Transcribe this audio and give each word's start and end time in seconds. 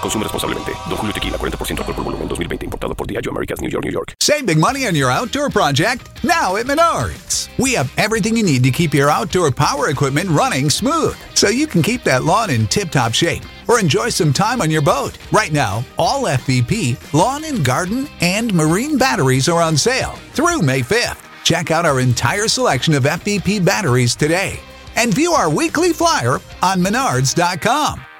Consume 0.00 0.22
responsablemente. 0.22 0.72
Don 0.88 0.96
Julio 0.96 1.12
Tequila, 1.12 1.38
40% 1.38 1.78
alcohol 1.78 1.94
por 1.94 2.04
volumen, 2.04 2.28
2020. 2.28 2.66
Importado 2.66 2.94
por 2.96 3.06
Diageo 3.06 3.30
Americas, 3.30 3.60
New 3.60 3.70
York, 3.70 3.84
New 3.84 3.92
York. 3.92 4.14
Save 4.20 4.46
big 4.46 4.58
money 4.58 4.86
on 4.86 4.94
your 4.94 5.10
outdoor 5.10 5.50
project 5.50 6.02
now 6.24 6.56
at 6.56 6.66
Menards. 6.66 7.48
We 7.58 7.72
have 7.74 7.90
everything 7.96 8.36
you 8.36 8.42
need 8.42 8.62
to 8.64 8.70
keep 8.70 8.92
your 8.92 9.08
outdoor 9.08 9.50
power 9.50 9.88
equipment 9.88 10.28
running 10.28 10.68
smooth, 10.68 11.16
so 11.34 11.48
you 11.48 11.66
can 11.66 11.82
keep 11.82 12.04
that 12.04 12.24
lawn 12.24 12.50
in 12.50 12.66
tip-top 12.66 13.14
shape 13.14 13.42
or 13.66 13.80
enjoy 13.80 14.10
some 14.10 14.32
time 14.32 14.60
on 14.60 14.70
your 14.70 14.82
boat. 14.82 15.16
Right 15.32 15.52
now, 15.52 15.84
all 15.98 16.24
FVP, 16.24 17.14
lawn 17.14 17.44
and 17.44 17.64
garden, 17.64 18.08
and 18.20 18.52
marine 18.52 18.98
batteries 18.98 19.48
are 19.48 19.62
on 19.62 19.76
sale 19.76 20.12
through 20.32 20.60
May 20.62 20.80
5th. 20.82 21.22
Check 21.44 21.70
out 21.70 21.86
our 21.86 22.00
entire 22.00 22.48
selection 22.48 22.94
of 22.94 23.04
FVP 23.04 23.64
batteries 23.64 24.14
today 24.14 24.60
and 24.96 25.14
view 25.14 25.32
our 25.32 25.48
weekly 25.48 25.92
flyer 25.92 26.40
on 26.62 26.82
menards.com 26.82 28.00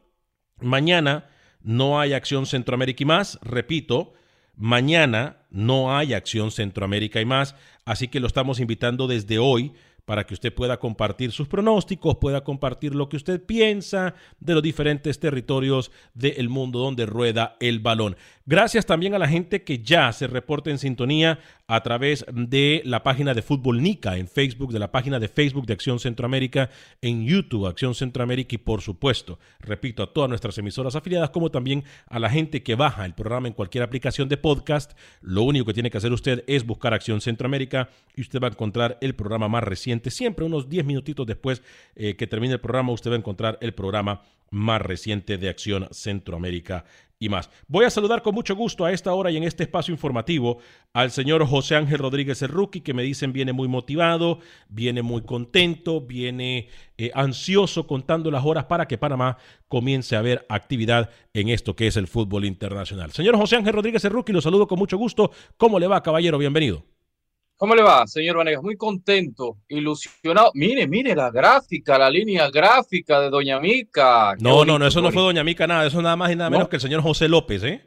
Mañana 0.60 1.30
no 1.62 2.00
hay 2.00 2.12
acción 2.12 2.44
Centroamérica 2.44 3.02
y 3.02 3.06
más. 3.06 3.38
Repito, 3.42 4.12
mañana 4.56 5.46
no 5.50 5.96
hay 5.96 6.12
acción 6.12 6.50
Centroamérica 6.50 7.20
y 7.20 7.24
más. 7.24 7.54
Así 7.86 8.08
que 8.08 8.20
lo 8.20 8.26
estamos 8.26 8.60
invitando 8.60 9.06
desde 9.06 9.38
hoy 9.38 9.72
para 10.10 10.26
que 10.26 10.34
usted 10.34 10.52
pueda 10.52 10.80
compartir 10.80 11.30
sus 11.30 11.46
pronósticos, 11.46 12.16
pueda 12.16 12.42
compartir 12.42 12.96
lo 12.96 13.08
que 13.08 13.16
usted 13.16 13.40
piensa 13.40 14.16
de 14.40 14.54
los 14.54 14.62
diferentes 14.64 15.20
territorios 15.20 15.92
del 16.14 16.48
mundo 16.48 16.80
donde 16.80 17.06
rueda 17.06 17.56
el 17.60 17.78
balón. 17.78 18.16
Gracias 18.44 18.86
también 18.86 19.14
a 19.14 19.20
la 19.20 19.28
gente 19.28 19.62
que 19.62 19.78
ya 19.78 20.12
se 20.12 20.26
reporta 20.26 20.70
en 20.70 20.78
sintonía 20.78 21.38
a 21.68 21.84
través 21.84 22.26
de 22.32 22.82
la 22.84 23.04
página 23.04 23.34
de 23.34 23.42
Fútbol 23.42 23.80
Nica 23.80 24.16
en 24.16 24.26
Facebook, 24.26 24.72
de 24.72 24.80
la 24.80 24.90
página 24.90 25.20
de 25.20 25.28
Facebook 25.28 25.66
de 25.66 25.74
Acción 25.74 26.00
Centroamérica, 26.00 26.70
en 27.00 27.24
YouTube 27.24 27.68
Acción 27.68 27.94
Centroamérica 27.94 28.56
y 28.56 28.58
por 28.58 28.80
supuesto, 28.80 29.38
repito, 29.60 30.02
a 30.02 30.12
todas 30.12 30.28
nuestras 30.28 30.58
emisoras 30.58 30.96
afiliadas, 30.96 31.30
como 31.30 31.52
también 31.52 31.84
a 32.08 32.18
la 32.18 32.28
gente 32.28 32.64
que 32.64 32.74
baja 32.74 33.06
el 33.06 33.14
programa 33.14 33.46
en 33.46 33.54
cualquier 33.54 33.84
aplicación 33.84 34.28
de 34.28 34.38
podcast. 34.38 34.98
Lo 35.20 35.44
único 35.44 35.66
que 35.66 35.74
tiene 35.74 35.88
que 35.88 35.98
hacer 35.98 36.12
usted 36.12 36.42
es 36.48 36.66
buscar 36.66 36.92
Acción 36.92 37.20
Centroamérica 37.20 37.90
y 38.16 38.22
usted 38.22 38.40
va 38.40 38.48
a 38.48 38.50
encontrar 38.50 38.98
el 39.00 39.14
programa 39.14 39.46
más 39.46 39.62
reciente. 39.62 39.99
Siempre 40.08 40.46
unos 40.46 40.68
10 40.68 40.86
minutitos 40.86 41.26
después 41.26 41.62
eh, 41.94 42.16
que 42.16 42.26
termine 42.26 42.54
el 42.54 42.60
programa, 42.60 42.92
usted 42.92 43.10
va 43.10 43.16
a 43.16 43.18
encontrar 43.18 43.58
el 43.60 43.74
programa 43.74 44.22
más 44.50 44.80
reciente 44.80 45.36
de 45.36 45.48
Acción 45.48 45.88
Centroamérica 45.90 46.84
y 47.22 47.28
más. 47.28 47.50
Voy 47.68 47.84
a 47.84 47.90
saludar 47.90 48.22
con 48.22 48.34
mucho 48.34 48.56
gusto 48.56 48.86
a 48.86 48.92
esta 48.92 49.12
hora 49.12 49.30
y 49.30 49.36
en 49.36 49.44
este 49.44 49.62
espacio 49.62 49.92
informativo 49.92 50.58
al 50.94 51.10
señor 51.10 51.46
José 51.46 51.76
Ángel 51.76 51.98
Rodríguez 51.98 52.40
Rookie, 52.50 52.80
que 52.80 52.94
me 52.94 53.02
dicen 53.02 53.34
viene 53.34 53.52
muy 53.52 53.68
motivado, 53.68 54.40
viene 54.70 55.02
muy 55.02 55.20
contento, 55.20 56.00
viene 56.00 56.68
eh, 56.96 57.10
ansioso 57.14 57.86
contando 57.86 58.30
las 58.30 58.44
horas 58.44 58.64
para 58.64 58.88
que 58.88 58.96
Panamá 58.96 59.36
comience 59.68 60.16
a 60.16 60.22
ver 60.22 60.46
actividad 60.48 61.10
en 61.34 61.50
esto 61.50 61.76
que 61.76 61.86
es 61.86 61.96
el 61.98 62.08
fútbol 62.08 62.46
internacional. 62.46 63.12
Señor 63.12 63.36
José 63.36 63.56
Ángel 63.56 63.74
Rodríguez 63.74 64.02
Rookie, 64.04 64.32
lo 64.32 64.40
saludo 64.40 64.66
con 64.66 64.78
mucho 64.78 64.96
gusto. 64.96 65.30
¿Cómo 65.58 65.78
le 65.78 65.86
va, 65.86 66.02
caballero? 66.02 66.38
Bienvenido. 66.38 66.84
¿Cómo 67.60 67.74
le 67.74 67.82
va, 67.82 68.06
señor 68.06 68.38
Vanegas? 68.38 68.62
Muy 68.62 68.74
contento, 68.74 69.58
ilusionado. 69.68 70.50
Mire, 70.54 70.88
mire 70.88 71.14
la 71.14 71.30
gráfica, 71.30 71.98
la 71.98 72.08
línea 72.08 72.48
gráfica 72.50 73.20
de 73.20 73.28
Doña 73.28 73.60
Mica. 73.60 74.34
Qué 74.38 74.42
No, 74.42 74.64
no, 74.64 74.78
no, 74.78 74.86
eso 74.86 75.02
no 75.02 75.12
fue. 75.12 75.20
Doña 75.20 75.44
Mica, 75.44 75.66
nada, 75.66 75.84
eso 75.84 76.00
nada 76.00 76.16
más 76.16 76.32
y 76.32 76.36
nada 76.36 76.48
¿No? 76.48 76.54
menos 76.56 76.70
que 76.70 76.76
el 76.76 76.80
señor 76.80 77.02
José 77.02 77.28
López, 77.28 77.62
¿eh? 77.64 77.84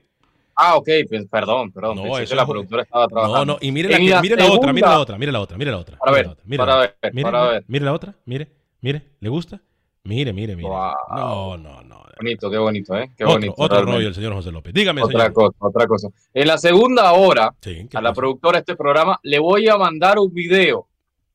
Ah, 0.56 0.76
ok, 0.76 0.88
pues, 1.10 1.26
perdón, 1.26 1.72
perdón. 1.72 1.96
No, 1.96 2.20
eso 2.20 2.30
que 2.30 2.36
la 2.36 2.46
productora 2.46 2.84
estaba 2.84 3.06
No, 3.06 3.10
trabajando. 3.10 3.46
no, 3.54 3.58
y 3.62 3.72
mire 3.72 3.90
la, 3.90 3.98
En 3.98 4.04
que- 4.04 4.10
la 4.12 4.22
mire 4.22 4.36
la 4.36 4.52
otra, 4.52 4.74
mire 4.74 4.88
la 4.88 5.00
otra, 5.00 5.18
mire 5.18 5.32
la 5.32 5.40
otra, 5.40 5.58
mire 5.58 5.72
la 5.72 5.78
otra. 5.80 5.98
Para 5.98 6.12
ver, 6.12 6.38
mire 6.46 6.58
para 6.60 6.76
ver. 6.78 6.96
Mire, 7.12 7.24
para 7.24 7.44
ver. 7.48 7.64
mire 7.68 7.86
la 7.86 7.94
otra, 7.94 8.16
mire, 8.26 8.48
mire, 8.80 9.02
¿le 9.22 9.30
gusta? 9.30 9.60
Mire, 10.06 10.34
mire, 10.34 10.56
mire. 10.58 10.68
Wow. 10.68 10.94
No, 11.16 11.58
no, 11.58 11.82
no. 11.84 12.04
Bonito, 12.18 12.52
qué 12.52 12.58
bonito, 12.58 12.96
¿eh? 12.98 13.12
Qué 13.18 13.24
otro 13.24 13.36
bonito. 13.36 13.54
otro 13.58 13.68
realmente. 13.78 13.96
rollo 13.98 14.08
el 14.10 14.16
señor 14.16 14.34
José 14.34 14.52
López. 14.52 14.74
Dígame, 14.74 15.02
Otra 15.02 15.20
señor. 15.28 15.34
cosa, 15.34 15.56
otra 15.60 15.88
cosa. 15.88 16.10
En 16.34 16.48
la 16.48 16.58
segunda 16.58 17.14
hora, 17.14 17.56
Sí, 17.62 17.88
¿qué 17.90 17.98
a 17.98 18.02
la 18.02 18.10
pasa? 18.10 18.20
productora 18.20 18.58
de 18.58 18.60
este 18.60 18.76
programa, 18.76 19.18
le 19.24 19.40
voy 19.40 19.68
a 19.70 19.78
mandar 19.78 20.20
un 20.20 20.34
video 20.34 20.88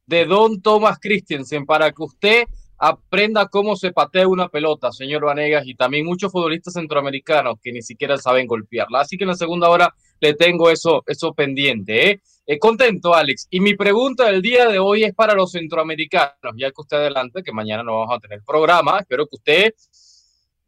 de 0.06 0.26
Don 0.26 0.61
Thomas 0.61 0.99
Christensen 1.00 1.65
para 1.65 1.91
que 1.93 2.03
usted 2.03 2.44
aprenda 2.79 3.47
cómo 3.49 3.75
se 3.75 3.91
patea 3.93 4.29
una 4.29 4.49
pelota, 4.49 4.93
señor 4.93 5.25
Vanegas, 5.25 5.67
y 5.67 5.75
también 5.75 6.05
muchos 6.05 6.31
futbolistas 6.31 6.75
centroamericanos 6.75 7.56
que 7.62 7.73
ni 7.73 7.81
siquiera 7.82 8.19
saben 8.19 8.47
golpearla. 8.47 9.00
Así 9.00 9.17
que 9.17 9.25
en 9.25 9.29
la 9.29 9.35
segunda 9.35 9.69
hora 9.71 9.94
le 10.21 10.35
tengo 10.35 10.71
eso, 10.71 11.03
eso 11.06 11.32
pendiente. 11.32 12.11
¿eh? 12.11 12.21
Eh, 12.50 12.59
contento, 12.59 13.15
Alex. 13.15 13.47
Y 13.50 13.61
mi 13.61 13.75
pregunta 13.75 14.25
del 14.25 14.41
día 14.41 14.67
de 14.69 14.79
hoy 14.79 15.05
es 15.05 15.15
para 15.15 15.35
los 15.35 15.53
centroamericanos, 15.53 16.55
ya 16.56 16.71
que 16.71 16.81
usted 16.81 16.97
adelante, 16.97 17.43
que 17.43 17.53
mañana 17.53 17.83
no 17.83 17.99
vamos 17.99 18.17
a 18.17 18.21
tener 18.21 18.43
programa. 18.43 19.00
Espero 19.00 19.27
que 19.27 19.37
usted 19.37 19.75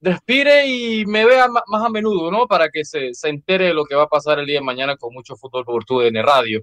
respire 0.02 0.66
y 0.66 1.06
me 1.06 1.24
vea 1.24 1.48
más 1.48 1.82
a 1.82 1.88
menudo, 1.88 2.30
¿no? 2.30 2.46
Para 2.46 2.68
que 2.68 2.84
se, 2.84 3.14
se 3.14 3.30
entere 3.30 3.68
de 3.68 3.72
lo 3.72 3.86
que 3.86 3.94
va 3.94 4.02
a 4.02 4.08
pasar 4.10 4.38
el 4.38 4.44
día 4.44 4.58
de 4.58 4.64
mañana 4.64 4.98
con 4.98 5.14
mucho 5.14 5.36
fútbol 5.36 5.64
por 5.64 5.86
TUDN 5.86 6.22
Radio. 6.22 6.62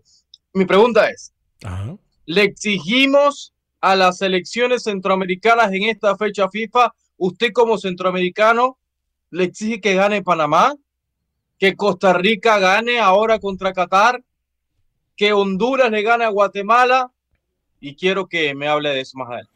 Mi 0.54 0.66
pregunta 0.66 1.10
es, 1.10 1.34
¿le 2.28 2.44
exigimos 2.44 3.56
a 3.82 3.96
las 3.96 4.20
selecciones 4.20 4.84
centroamericanas 4.84 5.74
en 5.74 5.86
esta 5.86 6.16
fecha 6.16 6.48
FIFA, 6.48 6.94
usted 7.18 7.54
como 7.54 7.80
centroamericano, 7.80 8.78
le 9.32 9.46
exige 9.46 9.82
que 9.82 9.96
gane 9.96 10.22
Panamá, 10.22 10.76
que 11.58 11.76
Costa 11.76 12.14
Rica 12.14 12.60
gane 12.60 13.00
ahora 13.00 13.40
contra 13.40 13.74
Qatar, 13.74 14.22
que 15.18 15.34
Honduras 15.34 15.92
le 15.92 16.04
gane 16.04 16.24
a 16.24 16.30
Guatemala 16.30 17.12
y 17.82 17.96
quiero 17.96 18.28
que 18.28 18.56
me 18.56 18.68
hable 18.68 18.92
de 18.92 19.02
eso 19.02 19.18
más 19.18 19.28
adelante. 19.28 19.52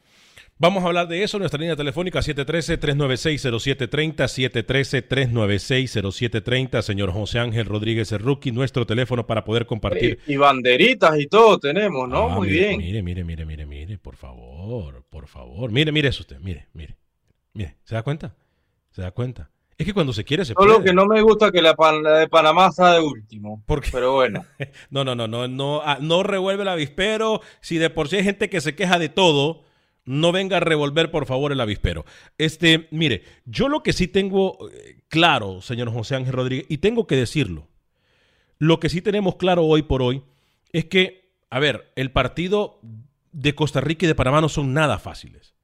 Vamos 0.58 0.84
a 0.84 0.88
hablar 0.88 1.08
de 1.08 1.24
eso. 1.24 1.40
Nuestra 1.40 1.60
línea 1.60 1.76
telefónica 1.76 2.20
713-396-0730, 2.20 4.28
713-396-0730. 5.10 6.82
Señor 6.84 7.12
José 7.12 7.40
Ángel 7.40 7.66
Rodríguez 7.66 8.12
Rookie, 8.12 8.52
nuestro 8.52 8.86
teléfono 8.86 9.26
para 9.26 9.44
poder 9.44 9.66
compartir. 9.66 10.20
Y, 10.28 10.36
banderitas 10.36 11.20
y 11.20 11.26
todo 11.26 11.58
tenemos, 11.58 12.08
¿no? 12.08 12.30
Ah, 12.30 12.36
Muy 12.36 12.50
mire, 12.50 12.68
bien. 12.68 12.78
Mire, 12.78 13.02
mire, 13.02 13.24
mire, 13.24 13.44
mire, 13.44 13.66
mire, 13.66 13.98
por 13.98 14.18
favor, 14.18 15.04
por 15.10 15.28
favor. 15.28 15.72
Mire, 15.72 15.92
mire 15.92 16.10
eso 16.10 16.22
usted, 16.22 16.38
mire, 16.40 16.68
mire. 16.74 16.96
Mire, 17.54 17.78
¿se 17.84 17.96
da 17.96 18.04
cuenta? 18.04 18.36
¿Se 18.92 19.02
da 19.02 19.10
cuenta? 19.10 19.50
Es 19.78 19.86
que 19.86 19.94
cuando 19.94 20.14
se 20.14 20.24
quiere 20.24 20.46
se 20.46 20.54
Solo 20.54 20.76
puede. 20.76 20.86
que 20.90 20.94
no 20.94 21.06
me 21.08 21.22
gusta 21.22 21.52
que 21.52 21.62
la, 21.62 21.76
pan- 21.76 22.04
la 22.04 22.18
de 22.20 22.28
Panamá 22.28 22.68
está 22.68 22.94
de 22.94 23.02
último. 23.02 23.64
Pero 23.92 24.14
bueno. 24.14 24.46
No, 24.92 25.04
no, 25.04 25.16
no, 25.16 25.28
no, 25.28 25.48
no, 25.48 25.82
ah, 25.84 25.98
no 26.00 26.22
revuelve 26.24 26.62
el 26.64 26.70
avispero. 26.70 27.42
Si 27.62 27.78
de 27.78 27.90
por 27.90 28.08
sí 28.08 28.18
hay 28.18 28.24
gente 28.24 28.50
que 28.50 28.62
se 28.62 28.76
queja 28.76 29.00
de 29.00 29.10
todo, 29.10 29.64
no 30.06 30.32
venga 30.32 30.58
a 30.58 30.60
revolver, 30.60 31.10
por 31.10 31.26
favor, 31.26 31.52
el 31.52 31.62
avispero. 31.62 32.06
Este, 32.38 32.88
mire, 32.92 33.24
yo 33.46 33.70
lo 33.70 33.82
que 33.82 33.94
sí 33.94 34.08
tengo 34.08 34.58
eh, 34.72 35.02
claro, 35.08 35.62
señor 35.62 35.92
José 35.92 36.16
Ángel 36.16 36.34
Rodríguez, 36.34 36.66
y 36.70 36.78
tengo 36.78 37.08
que 37.08 37.16
decirlo, 37.16 37.68
lo 38.60 38.80
que 38.80 38.90
sí 38.90 39.02
tenemos 39.02 39.36
claro 39.38 39.66
hoy 39.66 39.82
por 39.82 40.02
hoy 40.04 40.22
es 40.74 40.86
que, 40.86 41.32
a 41.50 41.60
ver, 41.60 41.92
el 41.96 42.12
partido 42.12 42.80
de 43.32 43.56
Costa 43.56 43.82
Rica 43.82 44.06
y 44.06 44.08
de 44.08 44.16
Panamá 44.16 44.42
no 44.42 44.50
son 44.50 44.74
nada 44.74 45.00
fáciles 45.00 45.56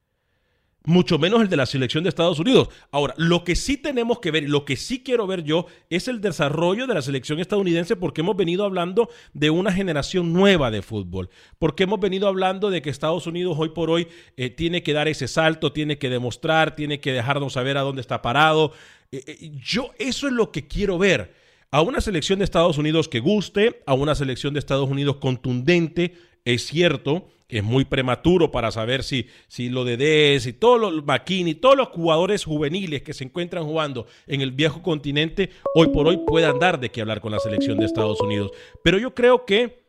mucho 0.88 1.20
menos 1.20 1.42
el 1.42 1.50
de 1.50 1.58
la 1.58 1.66
selección 1.66 2.06
de 2.06 2.10
Estados 2.10 2.40
Unidos. 2.40 2.70
Ahora, 2.92 3.14
lo 3.18 3.44
que 3.44 3.58
sí 3.58 3.76
tenemos 3.76 4.20
que 4.20 4.32
ver, 4.32 4.50
lo 4.50 4.64
que 4.64 4.78
sí 4.78 5.04
quiero 5.04 5.28
ver 5.28 5.44
yo, 5.44 5.66
es 5.90 6.08
el 6.08 6.22
desarrollo 6.22 6.88
de 6.88 6.94
la 6.94 7.02
selección 7.02 7.40
estadounidense 7.40 7.98
porque 7.98 8.22
hemos 8.22 8.38
venido 8.38 8.64
hablando 8.64 9.10
de 9.34 9.50
una 9.50 9.74
generación 9.74 10.32
nueva 10.32 10.72
de 10.72 10.82
fútbol, 10.82 11.30
porque 11.60 11.84
hemos 11.84 12.00
venido 12.00 12.30
hablando 12.30 12.70
de 12.70 12.82
que 12.82 12.90
Estados 12.90 13.28
Unidos 13.28 13.58
hoy 13.60 13.70
por 13.70 13.90
hoy 13.90 14.08
eh, 14.38 14.50
tiene 14.50 14.82
que 14.82 14.94
dar 14.94 15.10
ese 15.10 15.28
salto, 15.28 15.74
tiene 15.74 15.98
que 15.98 16.10
demostrar, 16.10 16.74
tiene 16.74 17.02
que 17.02 17.12
dejarnos 17.12 17.54
saber 17.54 17.78
a 17.78 17.82
dónde 17.82 18.00
está 18.00 18.22
parado. 18.22 18.72
Eh, 19.12 19.24
eh, 19.28 19.52
yo 19.62 19.92
eso 20.00 20.28
es 20.28 20.34
lo 20.34 20.54
que 20.54 20.68
quiero 20.68 20.98
ver. 20.98 21.34
A 21.70 21.82
una 21.82 22.00
selección 22.00 22.40
de 22.40 22.46
Estados 22.46 22.78
Unidos 22.78 23.10
que 23.10 23.20
guste, 23.20 23.84
a 23.86 23.94
una 23.94 24.16
selección 24.16 24.54
de 24.54 24.60
Estados 24.60 24.90
Unidos 24.90 25.18
contundente, 25.18 26.14
es 26.46 26.66
cierto, 26.66 27.28
es 27.50 27.64
muy 27.64 27.86
prematuro 27.86 28.52
para 28.52 28.72
saber 28.72 29.04
si, 29.04 29.28
si 29.48 29.70
lo 29.70 29.86
de 29.86 29.98
Dez 29.98 30.46
y 30.48 30.54
todos 30.54 30.80
los 30.80 31.06
McKinney, 31.06 31.56
todos 31.56 31.78
los 31.78 31.90
jugadores 31.90 32.44
juveniles 32.44 33.02
que 33.04 33.14
se 33.14 33.24
encuentran 33.24 33.64
jugando 33.64 34.06
en 34.28 34.42
el 34.42 34.52
viejo 34.52 34.82
continente, 34.82 35.52
hoy 35.74 35.88
por 35.88 36.08
hoy 36.08 36.20
puedan 36.26 36.60
dar 36.60 36.80
de 36.80 36.92
qué 36.92 37.02
hablar 37.02 37.22
con 37.22 37.32
la 37.32 37.40
selección 37.40 37.78
de 37.78 37.86
Estados 37.86 38.20
Unidos. 38.22 38.52
Pero 38.84 38.98
yo 38.98 39.14
creo 39.14 39.46
que 39.46 39.88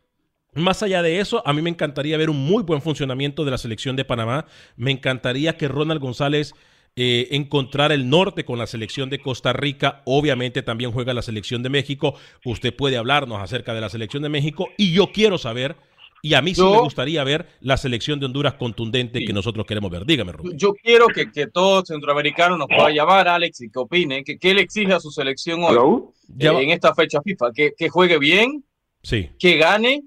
más 0.55 0.83
allá 0.83 1.03
de 1.03 1.21
eso, 1.21 1.43
a 1.47 1.53
mí 1.53 1.63
me 1.63 1.71
encantaría 1.71 2.17
ver 2.17 2.31
un 2.31 2.39
muy 2.39 2.63
buen 2.63 2.81
funcionamiento 2.81 3.45
de 3.45 3.51
la 3.51 3.59
selección 3.59 3.97
de 3.97 4.05
Panamá. 4.05 4.47
Me 4.77 4.91
encantaría 4.91 5.57
que 5.57 5.69
Ronald 5.69 6.01
González 6.01 6.55
eh, 6.97 7.29
encontrara 7.33 7.95
el 7.95 8.09
norte 8.09 8.45
con 8.45 8.59
la 8.59 8.67
selección 8.67 9.11
de 9.11 9.21
Costa 9.21 9.53
Rica. 9.53 10.03
Obviamente 10.05 10.63
también 10.63 10.91
juega 10.91 11.15
la 11.15 11.23
selección 11.23 11.63
de 11.63 11.69
México. 11.69 12.15
Usted 12.45 12.75
puede 12.75 12.97
hablarnos 12.97 13.41
acerca 13.41 13.75
de 13.75 13.81
la 13.81 13.89
selección 13.89 14.23
de 14.23 14.31
México 14.31 14.69
y 14.77 14.93
yo 14.93 15.13
quiero 15.13 15.39
saber, 15.39 15.77
y 16.23 16.35
a 16.35 16.43
mí 16.43 16.55
sí 16.55 16.63
me 16.63 16.81
gustaría 16.81 17.23
ver 17.25 17.47
la 17.61 17.77
selección 17.77 18.19
de 18.21 18.27
Honduras 18.27 18.55
contundente 18.55 19.25
que 19.25 19.33
nosotros 19.33 19.67
queremos 19.67 19.91
ver. 19.91 20.05
Dígame, 20.05 20.33
Rubén. 20.33 20.59
Yo 20.59 20.73
quiero 20.75 21.07
que, 21.09 21.31
que 21.31 21.47
todo 21.47 21.85
centroamericano 21.85 22.57
nos 22.57 22.67
pueda 22.69 22.91
llamar, 22.91 23.29
Alex, 23.29 23.61
y 23.63 23.71
que 23.71 23.79
opine, 23.79 24.25
que, 24.25 24.39
que 24.39 24.51
él 24.51 24.59
exige 24.59 24.93
a 24.93 25.01
su 25.01 25.11
selección 25.11 25.63
hoy, 25.63 26.03
eh, 26.39 26.47
en 26.63 26.71
esta 26.71 26.95
fecha 26.95 27.21
FIFA, 27.23 27.53
que, 27.53 27.73
que 27.77 27.89
juegue 27.89 28.19
bien, 28.19 28.65
Sí. 29.03 29.31
que 29.39 29.57
gane, 29.57 30.03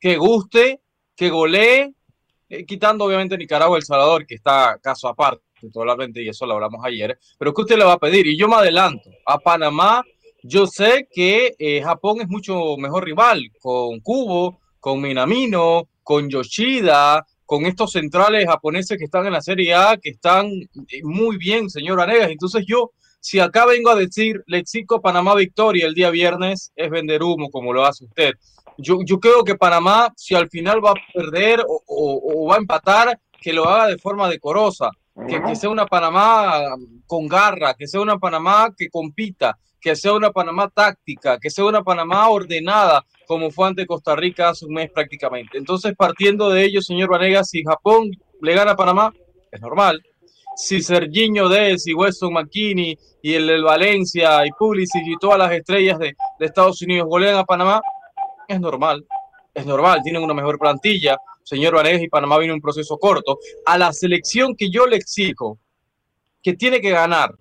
que 0.00 0.16
guste, 0.16 0.80
que 1.14 1.28
golee, 1.30 1.92
eh, 2.48 2.64
quitando 2.64 3.04
obviamente 3.04 3.36
Nicaragua, 3.36 3.76
El 3.76 3.82
Salvador, 3.84 4.26
que 4.26 4.34
está 4.36 4.78
caso 4.82 5.08
aparte, 5.08 5.42
totalmente, 5.72 6.22
y 6.22 6.28
eso 6.28 6.46
lo 6.46 6.54
hablamos 6.54 6.84
ayer, 6.84 7.18
pero 7.38 7.52
que 7.52 7.62
usted 7.62 7.76
le 7.76 7.84
va 7.84 7.92
a 7.94 7.98
pedir, 7.98 8.26
y 8.26 8.36
yo 8.36 8.48
me 8.48 8.56
adelanto, 8.56 9.10
a 9.26 9.38
Panamá, 9.38 10.02
yo 10.42 10.66
sé 10.66 11.08
que 11.12 11.54
eh, 11.58 11.82
Japón 11.82 12.20
es 12.20 12.28
mucho 12.28 12.76
mejor 12.78 13.04
rival, 13.04 13.50
con 13.60 14.00
Kubo, 14.00 14.60
con 14.86 15.00
Minamino, 15.00 15.88
con 16.04 16.30
Yoshida, 16.30 17.26
con 17.44 17.66
estos 17.66 17.90
centrales 17.90 18.46
japoneses 18.46 18.96
que 18.96 19.06
están 19.06 19.26
en 19.26 19.32
la 19.32 19.40
Serie 19.40 19.74
A, 19.74 19.96
que 19.96 20.10
están 20.10 20.46
eh, 20.46 21.00
muy 21.02 21.36
bien, 21.38 21.68
señor 21.68 22.00
Anegas, 22.00 22.30
entonces 22.30 22.64
yo, 22.68 22.92
si 23.18 23.40
acá 23.40 23.66
vengo 23.66 23.90
a 23.90 23.96
decir, 23.96 24.44
le 24.46 24.58
exijo 24.58 24.94
a 24.94 25.00
Panamá 25.00 25.34
victoria 25.34 25.86
el 25.88 25.94
día 25.94 26.10
viernes, 26.10 26.70
es 26.76 26.88
vender 26.88 27.24
humo, 27.24 27.50
como 27.50 27.72
lo 27.72 27.84
hace 27.84 28.04
usted. 28.04 28.34
Yo, 28.78 28.98
yo 29.04 29.18
creo 29.18 29.42
que 29.42 29.56
Panamá, 29.56 30.12
si 30.16 30.36
al 30.36 30.48
final 30.48 30.78
va 30.84 30.92
a 30.92 30.94
perder 31.12 31.62
o, 31.66 31.82
o- 31.84 32.44
o 32.44 32.46
va 32.46 32.54
a 32.54 32.58
empatar, 32.58 33.18
que 33.40 33.52
lo 33.52 33.64
haga 33.68 33.88
de 33.88 33.98
forma 33.98 34.28
decorosa, 34.28 34.90
que, 35.28 35.42
que 35.42 35.56
sea 35.56 35.68
una 35.70 35.86
Panamá 35.86 36.60
con 37.08 37.26
garra, 37.26 37.74
que 37.74 37.88
sea 37.88 38.00
una 38.02 38.18
Panamá 38.18 38.72
que 38.78 38.88
compita, 38.88 39.58
que 39.80 39.96
sea 39.96 40.12
una 40.12 40.30
Panamá 40.30 40.68
táctica, 40.72 41.38
que 41.40 41.50
sea 41.50 41.64
una 41.64 41.82
Panamá 41.82 42.28
ordenada, 42.28 43.04
como 43.26 43.50
fue 43.50 43.68
ante 43.68 43.86
Costa 43.86 44.16
Rica 44.16 44.50
hace 44.50 44.66
un 44.66 44.74
mes 44.74 44.90
prácticamente. 44.90 45.58
Entonces, 45.58 45.94
partiendo 45.96 46.50
de 46.50 46.64
ello, 46.64 46.80
señor 46.80 47.10
Vanegas, 47.10 47.50
si 47.50 47.62
Japón 47.62 48.10
le 48.40 48.54
gana 48.54 48.72
a 48.72 48.76
Panamá, 48.76 49.12
es 49.50 49.60
normal. 49.60 50.02
Si 50.56 50.80
Serginho 50.80 51.48
Dez 51.48 51.86
y 51.86 51.94
Weston 51.94 52.32
McKinney 52.32 52.98
y 53.20 53.34
el, 53.34 53.46
del 53.46 53.62
Valencia 53.62 54.46
y 54.46 54.50
Pulisic 54.52 55.06
y 55.06 55.16
todas 55.18 55.38
las 55.38 55.52
estrellas 55.52 55.98
de, 55.98 56.14
de 56.38 56.46
Estados 56.46 56.80
Unidos 56.82 57.08
golean 57.08 57.36
a 57.36 57.44
Panamá, 57.44 57.80
es 58.48 58.60
normal, 58.60 59.04
es 59.52 59.66
normal, 59.66 60.00
tienen 60.02 60.22
una 60.22 60.34
mejor 60.34 60.58
plantilla. 60.58 61.18
Señor 61.42 61.74
Vanegas 61.74 62.02
y 62.02 62.08
Panamá 62.08 62.38
viene 62.38 62.54
un 62.54 62.60
proceso 62.60 62.96
corto. 62.98 63.38
A 63.66 63.76
la 63.78 63.92
selección 63.92 64.56
que 64.56 64.70
yo 64.70 64.86
le 64.86 64.96
exijo, 64.96 65.58
que 66.42 66.54
tiene 66.54 66.80
que 66.80 66.90
ganar 66.90 67.34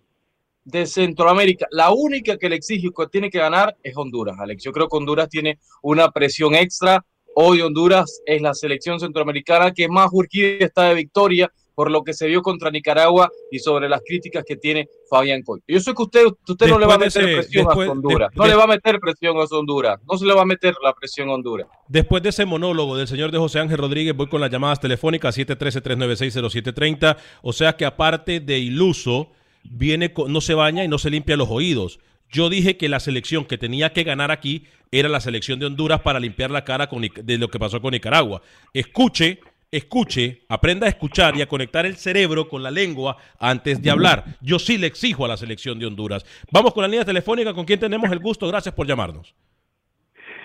de 0.66 0.86
Centroamérica, 0.88 1.68
la 1.72 1.92
única 1.94 2.38
que 2.38 2.50
le 2.50 2.56
exige 2.56 2.90
que 2.96 3.08
tiene 3.08 3.30
que 3.30 3.38
ganar 3.38 3.76
es 3.84 3.96
Honduras, 3.96 4.36
Alex. 4.40 4.64
Yo 4.64 4.72
creo 4.72 4.88
que 4.90 4.98
Honduras 4.98 5.30
tiene 5.30 5.60
una 5.84 6.12
presión 6.12 6.56
extra. 6.56 7.06
Hoy 7.36 7.62
Honduras 7.62 8.22
es 8.26 8.42
la 8.42 8.54
selección 8.54 9.00
centroamericana 9.00 9.72
que 9.72 9.88
más 9.88 10.10
urgida 10.12 10.66
está 10.66 10.84
de 10.90 10.96
victoria 10.96 11.52
por 11.76 11.92
lo 11.92 12.04
que 12.06 12.14
se 12.14 12.28
vio 12.28 12.42
contra 12.42 12.72
Nicaragua 12.72 13.30
y 13.52 13.60
sobre 13.60 13.90
las 13.90 14.00
críticas 14.06 14.46
que 14.48 14.56
tiene 14.56 14.88
Fabián 15.10 15.42
Coy. 15.44 15.60
Yo 15.68 15.78
sé 15.82 15.94
que 15.94 16.02
usted, 16.04 16.24
usted 16.48 16.68
no 16.68 16.80
le 16.80 16.86
va 16.86 16.94
a 16.94 16.98
meter 16.98 17.24
ese- 17.26 17.34
presión 17.36 17.66
después- 17.66 17.90
a 17.90 17.92
Honduras, 17.92 18.32
de- 18.32 18.38
no 18.38 18.44
de- 18.46 18.50
le 18.52 18.56
va 18.56 18.64
a 18.64 18.68
meter 18.68 18.98
presión 19.02 19.36
a 19.38 19.42
Honduras, 19.44 20.00
no 20.10 20.18
se 20.18 20.26
le 20.26 20.34
va 20.34 20.44
a 20.44 20.46
meter 20.46 20.74
la 20.82 20.94
presión 20.94 21.28
a 21.30 21.34
Honduras. 21.34 21.68
Después 21.90 22.24
de 22.24 22.30
ese 22.30 22.46
monólogo 22.46 22.96
del 22.96 23.08
señor 23.10 23.30
de 23.32 23.38
José 23.40 23.60
Ángel 23.60 23.78
Rodríguez, 23.78 24.16
voy 24.16 24.28
con 24.30 24.40
las 24.40 24.50
llamadas 24.50 24.80
telefónicas 24.80 25.36
713-396-0730. 25.36 27.18
O 27.42 27.54
sea 27.54 27.76
que 27.76 27.86
aparte 27.86 28.40
de 28.40 28.58
iluso, 28.58 29.30
viene 29.70 30.14
con- 30.14 30.32
no 30.32 30.42
se 30.42 30.54
baña 30.54 30.84
y 30.84 30.88
no 30.88 30.98
se 30.98 31.10
limpia 31.10 31.38
los 31.38 31.50
oídos. 31.50 32.00
Yo 32.32 32.50
dije 32.50 32.78
que 32.78 32.90
la 32.90 33.00
selección 33.00 33.46
que 33.46 33.58
tenía 33.58 33.94
que 33.94 34.04
ganar 34.04 34.32
aquí 34.32 34.66
era 34.92 35.10
la 35.10 35.20
selección 35.20 35.60
de 35.60 35.66
Honduras 35.68 36.02
para 36.02 36.20
limpiar 36.20 36.52
la 36.52 36.64
cara 36.64 36.88
con 36.88 37.02
de 37.02 37.38
lo 37.38 37.50
que 37.50 37.60
pasó 37.60 37.82
con 37.82 37.92
Nicaragua. 37.92 38.42
Escuche, 38.74 39.40
escuche, 39.72 40.44
aprenda 40.50 40.88
a 40.88 40.90
escuchar 40.90 41.36
y 41.38 41.42
a 41.42 41.48
conectar 41.48 41.86
el 41.86 41.98
cerebro 41.98 42.48
con 42.48 42.64
la 42.64 42.72
lengua 42.72 43.18
antes 43.40 43.82
de 43.82 43.92
hablar. 43.92 44.26
Yo 44.42 44.58
sí 44.60 44.78
le 44.78 44.88
exijo 44.88 45.26
a 45.26 45.28
la 45.28 45.38
selección 45.38 45.78
de 45.80 45.86
Honduras. 45.86 46.26
Vamos 46.52 46.74
con 46.74 46.82
la 46.82 46.88
línea 46.88 47.06
telefónica 47.06 47.54
con 47.54 47.66
quien 47.66 47.80
tenemos 47.80 48.10
el 48.12 48.20
gusto. 48.20 48.48
Gracias 48.48 48.74
por 48.74 48.88
llamarnos. 48.88 49.36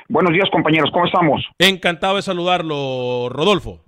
Buenos 0.09 0.33
días, 0.33 0.49
compañeros. 0.51 0.91
¿Cómo 0.93 1.07
estamos? 1.07 1.41
Encantado 1.59 2.17
de 2.17 2.23
saludarlo, 2.23 3.29
Rodolfo. 3.31 3.85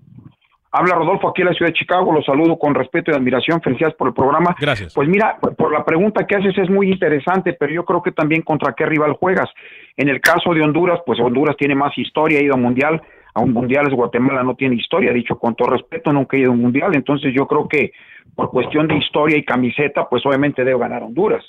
Habla 0.74 0.94
Rodolfo 0.94 1.28
aquí 1.28 1.42
en 1.42 1.48
la 1.48 1.54
ciudad 1.54 1.70
de 1.70 1.78
Chicago. 1.78 2.12
Los 2.12 2.24
saludo 2.24 2.58
con 2.58 2.74
respeto 2.74 3.10
y 3.10 3.14
admiración. 3.14 3.60
Felicidades 3.60 3.94
por 3.94 4.08
el 4.08 4.14
programa. 4.14 4.56
Gracias. 4.58 4.94
Pues 4.94 5.06
mira, 5.06 5.38
por 5.38 5.70
la 5.70 5.84
pregunta 5.84 6.26
que 6.26 6.36
haces 6.36 6.56
es 6.56 6.70
muy 6.70 6.90
interesante, 6.90 7.52
pero 7.52 7.72
yo 7.72 7.84
creo 7.84 8.02
que 8.02 8.12
también 8.12 8.40
contra 8.40 8.72
qué 8.72 8.86
rival 8.86 9.12
juegas. 9.12 9.50
En 9.98 10.08
el 10.08 10.20
caso 10.22 10.54
de 10.54 10.62
Honduras, 10.62 11.00
pues 11.04 11.20
Honduras 11.20 11.56
tiene 11.58 11.74
más 11.74 11.96
historia, 11.98 12.38
ha 12.38 12.42
ido 12.42 12.54
a 12.54 12.56
mundial. 12.56 13.02
A 13.34 13.40
un 13.40 13.52
mundial 13.52 13.94
Guatemala 13.94 14.42
no 14.42 14.54
tiene 14.56 14.76
historia, 14.76 15.10
dicho 15.12 15.38
con 15.38 15.54
todo 15.54 15.70
respeto, 15.70 16.12
nunca 16.12 16.36
ha 16.36 16.40
ido 16.40 16.50
a 16.50 16.54
un 16.54 16.60
mundial. 16.60 16.94
Entonces 16.94 17.32
yo 17.34 17.46
creo 17.46 17.68
que 17.68 17.92
por 18.34 18.50
cuestión 18.50 18.88
de 18.88 18.96
historia 18.96 19.36
y 19.36 19.44
camiseta, 19.44 20.08
pues 20.08 20.24
obviamente 20.24 20.64
debe 20.64 20.78
ganar 20.78 21.02
Honduras. 21.02 21.44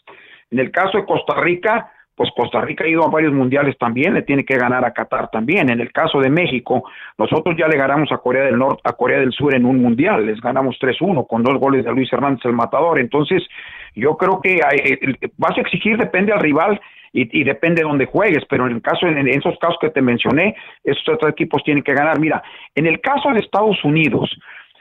En 0.52 0.60
el 0.60 0.72
caso 0.72 0.98
de 0.98 1.06
Costa 1.06 1.40
Rica, 1.40 1.92
pues 2.16 2.30
Costa 2.36 2.62
Rica 2.62 2.84
ha 2.84 2.88
ido 2.88 3.04
a 3.04 3.10
varios 3.10 3.34
mundiales 3.34 3.78
también, 3.78 4.14
le 4.14 4.22
tiene 4.22 4.46
que 4.46 4.56
ganar 4.56 4.86
a 4.86 4.94
Qatar 4.94 5.30
también. 5.32 5.70
En 5.70 5.80
el 5.80 5.92
caso 5.92 6.20
de 6.20 6.30
México, 6.30 6.84
nosotros 7.18 7.56
ya 7.58 7.68
le 7.68 7.78
ganamos 7.78 8.12
a 8.12 8.18
Corea 8.18 8.44
del 8.46 8.58
Norte, 8.58 8.82
a 8.86 8.94
Corea 8.94 9.20
del 9.20 9.32
Sur 9.32 9.56
en 9.56 9.66
un 9.66 9.82
mundial, 9.82 10.26
les 10.26 10.40
ganamos 10.40 10.78
3-1 10.80 11.26
con 11.28 11.44
dos 11.44 11.58
goles 11.60 11.84
de 11.84 11.92
Luis 11.92 12.12
Hernández 12.14 12.46
el 12.46 12.54
matador. 12.54 13.00
Entonces, 13.00 13.44
yo 13.96 14.16
creo 14.18 14.40
que 14.42 14.60
hay- 14.64 14.94
eh, 14.94 15.30
vas 15.38 15.58
a 15.58 15.62
exigir 15.62 15.98
depende 15.98 16.32
al 16.34 16.40
rival 16.40 16.80
y, 17.12 17.40
y 17.40 17.44
depende 17.44 17.82
de 17.82 17.88
dónde 17.88 18.06
juegues, 18.06 18.44
pero 18.50 18.66
en 18.68 18.74
el 18.74 18.82
caso 18.82 19.08
en, 19.08 19.28
esos 19.28 19.58
casos 19.60 19.78
que 19.80 19.90
te 19.90 20.02
mencioné, 20.02 20.56
estos 20.84 21.16
otros 21.16 21.32
equipos 21.32 21.64
tienen 21.64 21.84
que 21.84 21.94
ganar. 21.94 22.20
Mira, 22.20 22.44
en 22.76 22.88
el 22.88 23.02
caso 23.02 23.30
de 23.32 23.40
Estados 23.40 23.84
Unidos, 23.84 24.30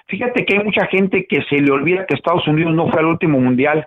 fíjate 0.06 0.44
que 0.44 0.56
hay 0.58 0.64
mucha 0.64 0.86
gente 0.86 1.26
que 1.26 1.42
se 1.48 1.56
le 1.60 1.70
olvida 1.72 2.06
que 2.06 2.14
Estados 2.14 2.46
Unidos 2.46 2.74
no 2.74 2.90
fue 2.90 3.00
al 3.00 3.06
último 3.06 3.38
mundial 3.38 3.86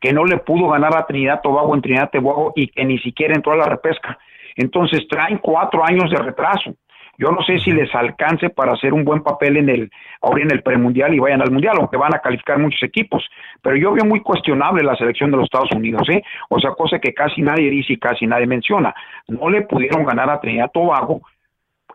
que 0.00 0.12
no 0.12 0.24
le 0.24 0.38
pudo 0.38 0.68
ganar 0.68 0.96
a 0.96 1.06
Trinidad 1.06 1.40
Tobago 1.42 1.74
en 1.74 1.82
Trinidad 1.82 2.10
Tobago 2.10 2.52
y 2.54 2.68
que 2.68 2.84
ni 2.84 2.98
siquiera 2.98 3.34
entró 3.34 3.52
a 3.52 3.56
la 3.56 3.66
repesca. 3.66 4.18
Entonces 4.56 5.06
traen 5.08 5.38
cuatro 5.38 5.84
años 5.84 6.10
de 6.10 6.18
retraso. 6.18 6.74
Yo 7.18 7.32
no 7.32 7.42
sé 7.42 7.58
si 7.58 7.72
les 7.72 7.92
alcance 7.96 8.48
para 8.48 8.72
hacer 8.72 8.92
un 8.92 9.04
buen 9.04 9.24
papel 9.24 9.56
en 9.56 9.68
el 9.68 9.90
ahora 10.22 10.42
en 10.42 10.52
el 10.52 10.62
premundial 10.62 11.12
y 11.14 11.18
vayan 11.18 11.42
al 11.42 11.50
mundial, 11.50 11.76
aunque 11.78 11.96
van 11.96 12.14
a 12.14 12.20
calificar 12.20 12.60
muchos 12.60 12.80
equipos. 12.84 13.28
Pero 13.60 13.76
yo 13.76 13.92
veo 13.92 14.04
muy 14.04 14.20
cuestionable 14.20 14.84
la 14.84 14.94
selección 14.94 15.32
de 15.32 15.38
los 15.38 15.46
Estados 15.46 15.72
Unidos, 15.72 16.08
¿eh? 16.10 16.22
O 16.48 16.60
sea, 16.60 16.70
cosa 16.70 17.00
que 17.00 17.12
casi 17.12 17.42
nadie 17.42 17.70
dice 17.70 17.94
y 17.94 17.98
casi 17.98 18.24
nadie 18.24 18.46
menciona. 18.46 18.94
No 19.26 19.50
le 19.50 19.62
pudieron 19.62 20.04
ganar 20.04 20.30
a 20.30 20.40
Trinidad 20.40 20.70
Tobago 20.72 21.22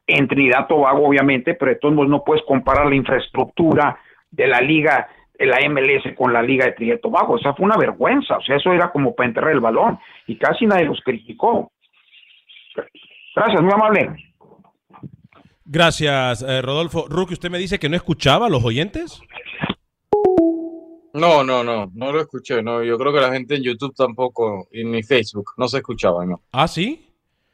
en 0.07 0.27
Trinidad 0.27 0.67
Tobago, 0.67 1.07
obviamente, 1.07 1.53
pero 1.53 1.71
de 1.71 1.79
todos 1.79 2.07
no 2.07 2.23
puedes 2.25 2.43
comparar 2.43 2.87
la 2.87 2.95
infraestructura 2.95 3.97
de 4.29 4.47
la 4.47 4.59
liga 4.59 5.07
la 5.39 5.57
MLS 5.69 6.15
con 6.15 6.31
la 6.31 6.41
liga 6.41 6.65
de 6.65 6.73
Trinidad 6.73 6.97
y 6.97 7.01
Tobago. 7.01 7.33
O 7.33 7.39
sea, 7.39 7.53
fue 7.53 7.65
una 7.65 7.77
vergüenza. 7.77 8.37
O 8.37 8.41
sea, 8.41 8.57
eso 8.57 8.71
era 8.71 8.91
como 8.91 9.15
para 9.15 9.29
enterrar 9.29 9.51
el 9.51 9.59
balón 9.59 9.99
y 10.27 10.37
casi 10.37 10.65
nadie 10.65 10.85
los 10.85 10.99
criticó. 11.01 11.71
Gracias, 13.35 13.61
muy 13.61 13.73
amable. 13.73 14.33
Gracias, 15.65 16.41
eh, 16.41 16.61
Rodolfo. 16.61 17.07
Rookie, 17.09 17.33
¿usted 17.33 17.49
me 17.49 17.57
dice 17.57 17.79
que 17.79 17.89
no 17.89 17.95
escuchaba 17.95 18.47
a 18.47 18.49
los 18.49 18.63
oyentes? 18.63 19.21
No, 21.13 21.43
no, 21.43 21.63
no, 21.63 21.91
no 21.93 22.11
lo 22.11 22.21
escuché. 22.21 22.61
No, 22.61 22.83
yo 22.83 22.97
creo 22.97 23.13
que 23.13 23.21
la 23.21 23.31
gente 23.31 23.55
en 23.55 23.63
YouTube 23.63 23.93
tampoco, 23.95 24.67
y 24.71 24.83
ni 24.83 25.03
Facebook, 25.03 25.51
no 25.57 25.67
se 25.67 25.77
escuchaba, 25.77 26.25
no. 26.25 26.41
¿Ah, 26.51 26.67
sí? 26.67 27.07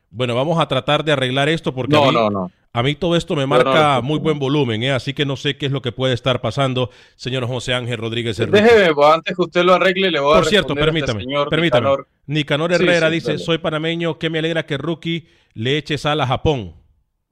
Bueno, 0.09 0.33
vamos 0.33 0.59
a 0.59 0.67
tratar 0.67 1.03
de 1.03 1.11
arreglar 1.11 1.49
esto 1.49 1.73
porque 1.73 1.93
No, 1.93 2.05
a, 2.05 2.07
mí, 2.07 2.13
no, 2.13 2.29
no. 2.29 2.51
A 2.71 2.83
mí 2.83 2.95
todo 2.95 3.15
esto 3.15 3.35
me 3.35 3.47
marca 3.47 3.99
muy 4.01 4.19
buen 4.19 4.37
volumen, 4.37 4.83
¿eh? 4.83 4.91
así 4.91 5.13
que 5.13 5.25
no 5.25 5.35
sé 5.35 5.57
qué 5.57 5.65
es 5.65 5.71
lo 5.71 5.81
que 5.81 5.91
puede 5.91 6.13
estar 6.13 6.39
pasando, 6.39 6.91
señor 7.15 7.47
José 7.47 7.73
Ángel 7.73 7.97
Rodríguez. 7.97 8.37
Rookie. 8.37 8.51
Déjeme, 8.51 8.93
pues, 8.93 9.07
antes 9.07 9.35
que 9.35 9.41
usted 9.41 9.63
lo 9.63 9.73
arregle, 9.73 10.11
le 10.11 10.19
voy 10.19 10.33
a 10.33 10.41
Por 10.41 10.45
cierto, 10.45 10.73
este 10.73 10.83
permítame, 10.85 11.21
señor 11.21 11.49
permítame. 11.49 11.89
Nicanor. 12.27 12.71
Herrera 12.71 13.07
sí, 13.07 13.15
dice, 13.15 13.31
dale. 13.31 13.43
soy 13.43 13.57
panameño, 13.57 14.19
que 14.19 14.29
me 14.29 14.39
alegra 14.39 14.65
que 14.65 14.77
Rookie 14.77 15.27
le 15.55 15.77
eche 15.77 15.97
sal 15.97 16.21
a 16.21 16.27
Japón. 16.27 16.75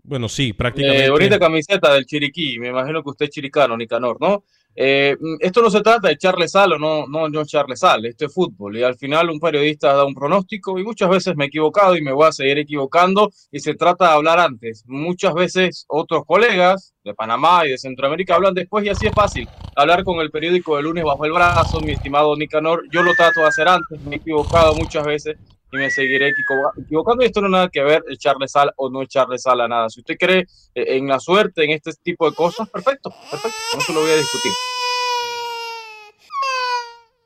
Bueno, 0.01 0.27
sí, 0.27 0.53
prácticamente. 0.53 1.05
Eh, 1.05 1.09
bonita 1.09 1.37
camiseta 1.37 1.93
del 1.93 2.05
Chiriquí, 2.05 2.57
me 2.57 2.69
imagino 2.69 3.03
que 3.03 3.09
usted 3.09 3.25
es 3.25 3.31
chiricano, 3.31 3.77
Nicanor, 3.77 4.17
¿no? 4.19 4.43
Eh, 4.79 5.17
mm, 5.19 5.37
esto 5.39 5.63
no 5.63 5.71
se 5.71 5.81
trata 5.81 6.07
de 6.07 6.13
echarle 6.13 6.47
sal 6.47 6.73
o 6.73 6.77
no, 6.77 7.07
no, 7.07 7.27
no 7.29 7.41
echarle 7.41 7.75
sal, 7.75 8.05
esto 8.05 8.27
es 8.27 8.33
fútbol 8.33 8.77
y 8.77 8.83
al 8.83 8.95
final 8.95 9.31
un 9.31 9.39
periodista 9.39 9.91
da 9.95 10.05
un 10.05 10.13
pronóstico 10.13 10.77
y 10.77 10.83
muchas 10.83 11.09
veces 11.09 11.35
me 11.35 11.45
he 11.45 11.47
equivocado 11.47 11.97
y 11.97 12.03
me 12.03 12.11
voy 12.11 12.27
a 12.27 12.31
seguir 12.31 12.59
equivocando 12.59 13.31
y 13.51 13.59
se 13.59 13.73
trata 13.73 14.09
de 14.09 14.13
hablar 14.13 14.37
antes. 14.37 14.83
Muchas 14.85 15.33
veces 15.33 15.85
otros 15.87 16.25
colegas 16.27 16.93
de 17.03 17.15
Panamá 17.15 17.65
y 17.65 17.71
de 17.71 17.79
Centroamérica 17.79 18.35
hablan 18.35 18.53
después 18.53 18.85
y 18.85 18.89
así 18.89 19.07
es 19.07 19.13
fácil 19.15 19.49
hablar 19.75 20.03
con 20.03 20.19
el 20.19 20.29
periódico 20.29 20.77
de 20.77 20.83
lunes 20.83 21.03
bajo 21.03 21.25
el 21.25 21.31
brazo, 21.31 21.81
mi 21.81 21.93
estimado 21.93 22.35
Nicanor. 22.35 22.83
Yo 22.91 23.01
lo 23.01 23.15
trato 23.15 23.39
de 23.39 23.47
hacer 23.47 23.67
antes, 23.67 23.99
me 24.01 24.17
he 24.17 24.19
equivocado 24.19 24.75
muchas 24.75 25.03
veces 25.03 25.37
y 25.77 25.83
me 25.83 25.91
seguiré 25.91 26.29
equivo- 26.29 26.71
equivocando. 26.83 27.23
Y 27.23 27.27
esto 27.27 27.41
no 27.41 27.47
tiene 27.47 27.57
nada 27.57 27.69
que 27.69 27.81
ver 27.83 28.03
echarle 28.09 28.47
sal 28.47 28.71
o 28.75 28.89
no 28.89 29.01
echarle 29.01 29.37
sal 29.37 29.61
a 29.61 29.67
nada. 29.67 29.89
Si 29.89 29.99
usted 30.01 30.17
cree 30.19 30.39
eh, 30.75 30.97
en 30.97 31.07
la 31.07 31.19
suerte, 31.19 31.63
en 31.63 31.71
este 31.71 31.91
tipo 32.03 32.29
de 32.29 32.35
cosas, 32.35 32.69
perfecto, 32.69 33.09
perfecto. 33.31 33.57
No 33.75 33.81
se 33.81 33.93
lo 33.93 34.01
voy 34.01 34.11
a 34.11 34.15
discutir. 34.17 34.51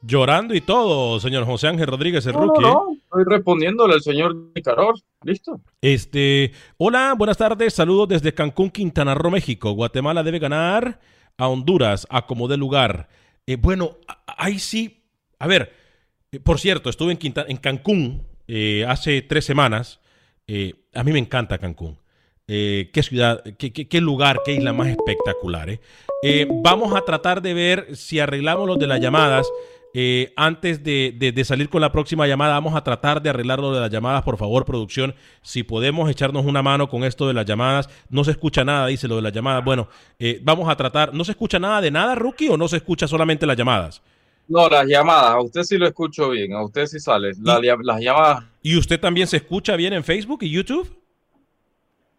Llorando 0.04 0.56
y 0.56 0.62
todo, 0.62 1.20
señor 1.20 1.46
José 1.46 1.68
Ángel 1.68 1.86
Rodríguez, 1.86 2.26
el 2.26 2.34
No, 2.34 2.40
no, 2.40 2.46
Rookie. 2.48 2.66
¿eh? 2.66 2.72
no, 2.72 2.86
estoy 2.94 3.24
respondiéndole 3.36 3.94
al 3.94 4.02
señor 4.02 4.36
Nicanor. 4.56 4.96
Listo. 5.24 5.62
Este, 5.80 6.54
hola, 6.78 7.14
buenas 7.16 7.38
tardes, 7.38 7.76
saludos 7.76 8.08
desde 8.10 8.34
Cancún, 8.34 8.72
Quintana 8.72 9.14
Roo, 9.14 9.30
México. 9.30 9.72
Guatemala 9.74 10.24
debe 10.24 10.40
ganar 10.40 11.00
a 11.38 11.48
Honduras, 11.48 12.08
a 12.10 12.26
como 12.26 12.48
dé 12.48 12.58
lugar. 12.58 13.10
Eh, 13.46 13.58
bueno, 13.58 13.98
ahí 14.26 14.58
sí, 14.58 15.04
a 15.38 15.46
ver, 15.46 15.72
por 16.44 16.60
cierto, 16.60 16.90
estuve 16.90 17.12
en, 17.12 17.20
Quinta- 17.20 17.46
en 17.48 17.58
Cancún 17.58 18.26
eh, 18.54 18.86
hace 18.86 19.22
tres 19.22 19.46
semanas. 19.46 20.02
Eh, 20.46 20.74
a 20.94 21.06
mí 21.06 21.14
me 21.14 21.20
encanta 21.20 21.58
Cancún. 21.58 21.98
Eh, 22.48 22.90
qué 22.92 23.02
ciudad, 23.02 23.42
qué, 23.58 23.72
qué- 23.72 24.02
lugar, 24.02 24.42
qué 24.44 24.52
isla 24.54 24.74
más 24.74 24.90
espectacular. 24.90 25.70
eh. 25.70 25.80
Eh, 26.22 26.48
vamos 26.62 26.94
a 26.94 27.02
tratar 27.06 27.42
de 27.42 27.54
ver 27.54 27.96
si 27.96 28.20
arreglamos 28.20 28.68
lo 28.68 28.76
de 28.76 28.88
las 28.88 29.00
llamadas. 29.00 29.48
Antes 30.36 30.84
de, 30.84 31.42
salir 31.46 31.70
con 31.70 31.80
la 31.80 31.94
próxima 31.94 32.28
llamada, 32.28 32.54
vamos 32.56 32.76
a 32.76 32.84
tratar 32.84 33.22
de 33.22 33.30
arreglar 33.30 33.60
lo 33.60 33.74
de 33.74 33.80
las 33.80 33.90
llamadas, 33.90 34.24
por 34.24 34.38
favor, 34.38 34.66
producción. 34.66 35.16
Si 35.42 35.64
podemos 35.64 36.10
echarnos 36.10 36.46
una 36.46 36.62
mano 36.62 36.90
con 36.90 37.06
esto 37.06 37.28
de 37.30 37.34
las 37.34 37.46
llamadas. 37.46 37.88
No 38.10 38.26
se 38.26 38.32
escucha 38.32 38.66
nada, 38.66 38.88
dice 38.88 39.08
lo 39.08 39.16
de 39.16 39.22
las 39.22 39.32
llamadas. 39.34 39.64
Bueno, 39.64 39.88
vamos 40.42 40.68
a 40.70 40.76
tratar. 40.76 41.14
¿No 41.14 41.24
se 41.24 41.32
escucha 41.32 41.58
nada 41.58 41.80
de 41.80 41.92
nada, 41.92 42.16
Rookie, 42.16 42.50
o 42.50 42.58
no 42.58 42.68
se 42.68 42.78
escucha 42.78 43.08
solamente 43.08 43.46
las 43.46 43.56
llamadas? 43.56 44.02
No, 44.52 44.68
las 44.70 44.86
llamadas, 44.86 45.32
a 45.32 45.42
usted 45.42 45.64
sí 45.64 45.78
lo 45.78 45.88
escucho 45.88 46.30
bien, 46.30 46.54
a 46.54 46.64
usted 46.64 46.86
sí 46.86 47.00
sale. 47.00 47.32
La- 47.42 47.60
las 47.82 48.00
llamadas, 48.02 48.44
¿Y 48.62 48.78
usted 48.78 49.00
también 49.00 49.26
se 49.28 49.38
escucha 49.38 49.76
bien 49.76 49.94
en 49.94 50.04
Facebook 50.04 50.40
y 50.44 50.50
YouTube? 50.52 50.88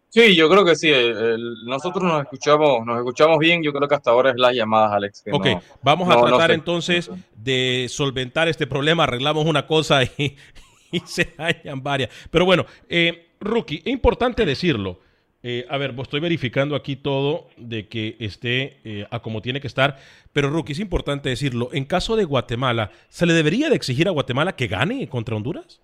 sí, 0.09 0.35
yo 0.35 0.49
creo 0.49 0.63
que 0.65 0.75
sí. 0.75 0.89
el- 0.89 1.17
el- 1.17 1.65
nosotros 1.65 2.03
nos 2.03 2.21
escuchamos, 2.23 2.85
nos 2.85 2.97
escuchamos 2.99 3.39
bien. 3.39 3.63
Yo 3.63 3.71
creo 3.73 3.87
que 3.87 3.95
hasta 3.95 4.11
ahora 4.11 4.29
es 4.31 4.35
las 4.37 4.53
llamadas, 4.55 4.91
Alex. 4.93 5.23
Ok, 5.31 5.45
no- 5.45 5.61
vamos 5.81 6.09
a 6.09 6.13
no- 6.15 6.21
no 6.21 6.27
tratar 6.27 6.49
sé. 6.49 6.53
entonces 6.55 7.11
de 7.35 7.87
solventar 7.89 8.47
este 8.47 8.67
problema. 8.67 9.03
Arreglamos 9.05 9.45
una 9.45 9.65
cosa 9.65 10.03
y, 10.03 10.35
y 10.91 10.99
se 11.05 11.33
hallan 11.37 11.81
varias. 11.81 12.09
Pero 12.29 12.45
bueno, 12.45 12.65
eh, 12.89 13.29
Rookie, 13.39 13.77
es 13.85 13.87
importante 13.93 14.45
decirlo. 14.45 14.99
Eh, 15.45 15.65
a 15.69 15.77
ver, 15.77 15.93
estoy 16.01 16.21
verificando 16.21 16.73
aquí 16.73 16.95
todo 16.95 17.49
de 17.57 17.89
que 17.89 18.15
esté 18.19 18.77
eh, 18.85 19.05
a 19.11 19.19
como 19.19 19.41
tiene 19.41 19.59
que 19.59 19.67
estar. 19.67 19.97
Pero 20.31 20.49
Rookie, 20.49 20.71
es 20.71 20.79
importante 20.79 21.27
decirlo. 21.27 21.69
En 21.73 21.83
caso 21.83 22.15
de 22.15 22.23
Guatemala, 22.23 22.91
¿se 23.09 23.25
le 23.25 23.33
debería 23.33 23.69
de 23.69 23.75
exigir 23.75 24.07
a 24.07 24.11
Guatemala 24.11 24.55
que 24.55 24.67
gane 24.67 25.09
contra 25.09 25.35
Honduras? 25.35 25.81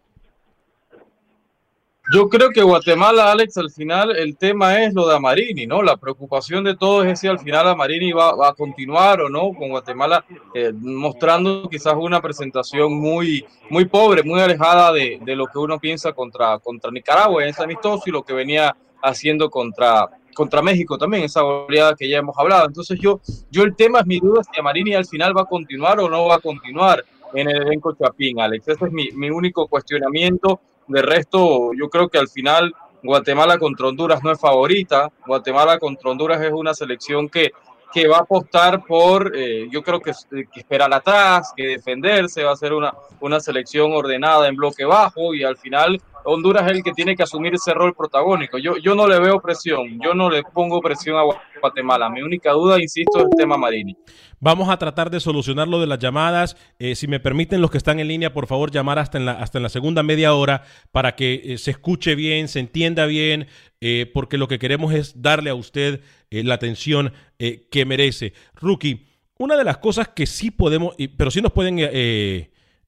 Yo 2.11 2.27
creo 2.27 2.49
que 2.49 2.63
Guatemala, 2.63 3.31
Alex, 3.31 3.57
al 3.57 3.69
final 3.69 4.15
el 4.15 4.35
tema 4.35 4.81
es 4.81 4.95
lo 4.95 5.07
de 5.07 5.15
Amarini, 5.15 5.67
¿no? 5.67 5.83
La 5.83 5.95
preocupación 5.95 6.63
de 6.63 6.75
todos 6.75 7.05
es 7.05 7.19
si 7.19 7.27
al 7.27 7.37
final 7.37 7.67
Amarini 7.67 8.13
va, 8.13 8.33
va 8.33 8.49
a 8.49 8.53
continuar 8.53 9.21
o 9.21 9.29
no 9.29 9.53
con 9.53 9.69
Guatemala, 9.69 10.25
eh, 10.55 10.71
mostrando 10.73 11.69
quizás 11.69 11.93
una 11.95 12.19
presentación 12.19 12.93
muy, 12.93 13.45
muy 13.69 13.85
pobre, 13.85 14.23
muy 14.23 14.39
alejada 14.39 14.91
de, 14.91 15.19
de 15.21 15.35
lo 15.35 15.45
que 15.45 15.59
uno 15.59 15.77
piensa 15.79 16.13
contra, 16.13 16.57
contra 16.57 16.89
Nicaragua 16.89 17.43
en 17.43 17.49
ese 17.49 17.61
amistoso 17.61 18.01
y 18.07 18.11
lo 18.11 18.23
que 18.23 18.33
venía 18.33 18.75
haciendo 19.01 19.49
contra, 19.49 20.09
contra 20.33 20.61
México 20.61 20.97
también, 20.97 21.23
esa 21.23 21.41
goleada 21.41 21.95
que 21.95 22.09
ya 22.09 22.17
hemos 22.17 22.37
hablado. 22.37 22.67
Entonces 22.67 22.99
yo, 22.99 23.19
yo 23.51 23.63
el 23.63 23.75
tema 23.75 23.99
es 23.99 24.05
mi 24.05 24.19
duda 24.19 24.41
si 24.43 24.59
Amarini 24.59 24.93
al 24.93 25.05
final 25.05 25.35
va 25.35 25.41
a 25.41 25.45
continuar 25.45 25.99
o 25.99 26.09
no 26.09 26.25
va 26.25 26.35
a 26.35 26.39
continuar 26.39 27.03
en 27.33 27.49
el 27.49 27.63
elenco 27.63 27.93
Chapín, 27.93 28.39
Alex. 28.39 28.67
Ese 28.67 28.85
es 28.85 28.91
mi, 28.91 29.09
mi 29.11 29.29
único 29.29 29.67
cuestionamiento. 29.67 30.59
De 30.87 31.01
resto, 31.01 31.71
yo 31.73 31.89
creo 31.89 32.09
que 32.09 32.17
al 32.17 32.27
final 32.27 32.73
Guatemala 33.03 33.57
contra 33.57 33.87
Honduras 33.87 34.23
no 34.23 34.31
es 34.31 34.39
favorita. 34.39 35.11
Guatemala 35.25 35.77
contra 35.77 36.09
Honduras 36.09 36.41
es 36.41 36.51
una 36.51 36.73
selección 36.73 37.29
que, 37.29 37.51
que 37.91 38.07
va 38.07 38.17
a 38.17 38.21
apostar 38.21 38.83
por, 38.85 39.35
eh, 39.35 39.67
yo 39.71 39.81
creo 39.81 39.99
que, 39.99 40.11
que 40.29 40.59
esperar 40.59 40.93
atrás, 40.93 41.53
que 41.55 41.67
defenderse, 41.67 42.43
va 42.43 42.51
a 42.51 42.55
ser 42.55 42.73
una, 42.73 42.93
una 43.19 43.39
selección 43.39 43.91
ordenada 43.91 44.47
en 44.47 44.55
bloque 44.55 44.85
bajo 44.85 45.33
y 45.33 45.43
al 45.43 45.57
final 45.57 45.99
Honduras 46.25 46.65
es 46.67 46.77
el 46.77 46.83
que 46.83 46.91
tiene 46.91 47.15
que 47.15 47.23
asumir 47.23 47.55
ese 47.55 47.73
rol 47.73 47.95
protagónico. 47.95 48.57
Yo, 48.57 48.77
yo 48.77 48.95
no 48.95 49.07
le 49.07 49.19
veo 49.19 49.39
presión, 49.39 49.99
yo 50.01 50.13
no 50.13 50.29
le 50.29 50.43
pongo 50.43 50.81
presión 50.81 51.17
a 51.17 51.23
Guatemala. 51.59 52.09
Mi 52.09 52.21
única 52.21 52.51
duda, 52.51 52.79
insisto, 52.79 53.19
es 53.19 53.25
el 53.25 53.37
tema 53.37 53.57
Marini. 53.57 53.95
Vamos 54.41 54.69
a 54.69 54.77
tratar 54.77 55.09
de 55.09 55.19
solucionar 55.19 55.67
lo 55.67 55.81
de 55.81 55.87
las 55.87 55.99
llamadas. 55.99 56.55
Eh, 56.79 56.95
si 56.95 57.07
me 57.07 57.19
permiten 57.19 57.59
los 57.61 57.71
que 57.71 57.77
están 57.77 57.99
en 57.99 58.07
línea, 58.07 58.31
por 58.33 58.47
favor, 58.47 58.71
llamar 58.71 58.97
hasta 58.99 59.17
en 59.17 59.25
la, 59.25 59.33
hasta 59.33 59.57
en 59.59 59.63
la 59.63 59.69
segunda 59.69 60.01
media 60.01 60.33
hora 60.33 60.63
para 60.91 61.15
que 61.15 61.41
eh, 61.43 61.57
se 61.57 61.71
escuche 61.71 62.15
bien, 62.15 62.47
se 62.47 62.59
entienda 62.59 63.05
bien, 63.05 63.47
eh, 63.81 64.09
porque 64.13 64.37
lo 64.37 64.47
que 64.47 64.57
queremos 64.59 64.93
es 64.93 65.21
darle 65.21 65.49
a 65.49 65.55
usted 65.55 66.01
la 66.31 66.53
atención 66.55 67.11
que 67.37 67.85
merece. 67.85 68.33
Rookie, 68.55 69.07
una 69.37 69.57
de 69.57 69.63
las 69.63 69.77
cosas 69.79 70.09
que 70.09 70.25
sí 70.27 70.51
podemos, 70.51 70.93
y- 70.97 71.07
pero 71.07 71.31
sí 71.31 71.41
nos 71.41 71.51
pueden 71.51 71.77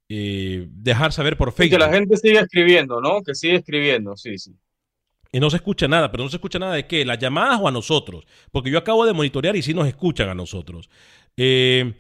dejar 0.08 1.12
saber 1.12 1.38
por 1.38 1.52
Facebook. 1.54 1.80
que 1.80 1.86
la 1.86 1.92
gente 1.94 2.18
siga 2.18 2.42
escribiendo, 2.42 3.02
¿no? 3.02 3.22
Que 3.24 3.34
siga 3.34 3.58
escribiendo, 3.58 4.16
sí, 4.16 4.38
sí. 4.38 4.52
Y 5.34 5.40
no 5.40 5.50
se 5.50 5.56
escucha 5.56 5.88
nada, 5.88 6.12
pero 6.12 6.24
no 6.26 6.30
se 6.30 6.36
escucha 6.36 6.60
nada 6.60 6.74
de 6.74 6.86
qué, 6.86 7.06
las 7.06 7.18
llamadas 7.18 7.60
o 7.62 7.68
a 7.68 7.72
nosotros, 7.72 8.26
porque 8.52 8.70
yo 8.70 8.78
acabo 8.78 9.06
de 9.06 9.14
monitorear 9.14 9.56
y 9.56 9.62
sí 9.62 9.74
nos 9.74 9.88
escuchan 9.88 10.28
a 10.28 10.36
nosotros. 10.36 10.90
Eh, 11.38 11.94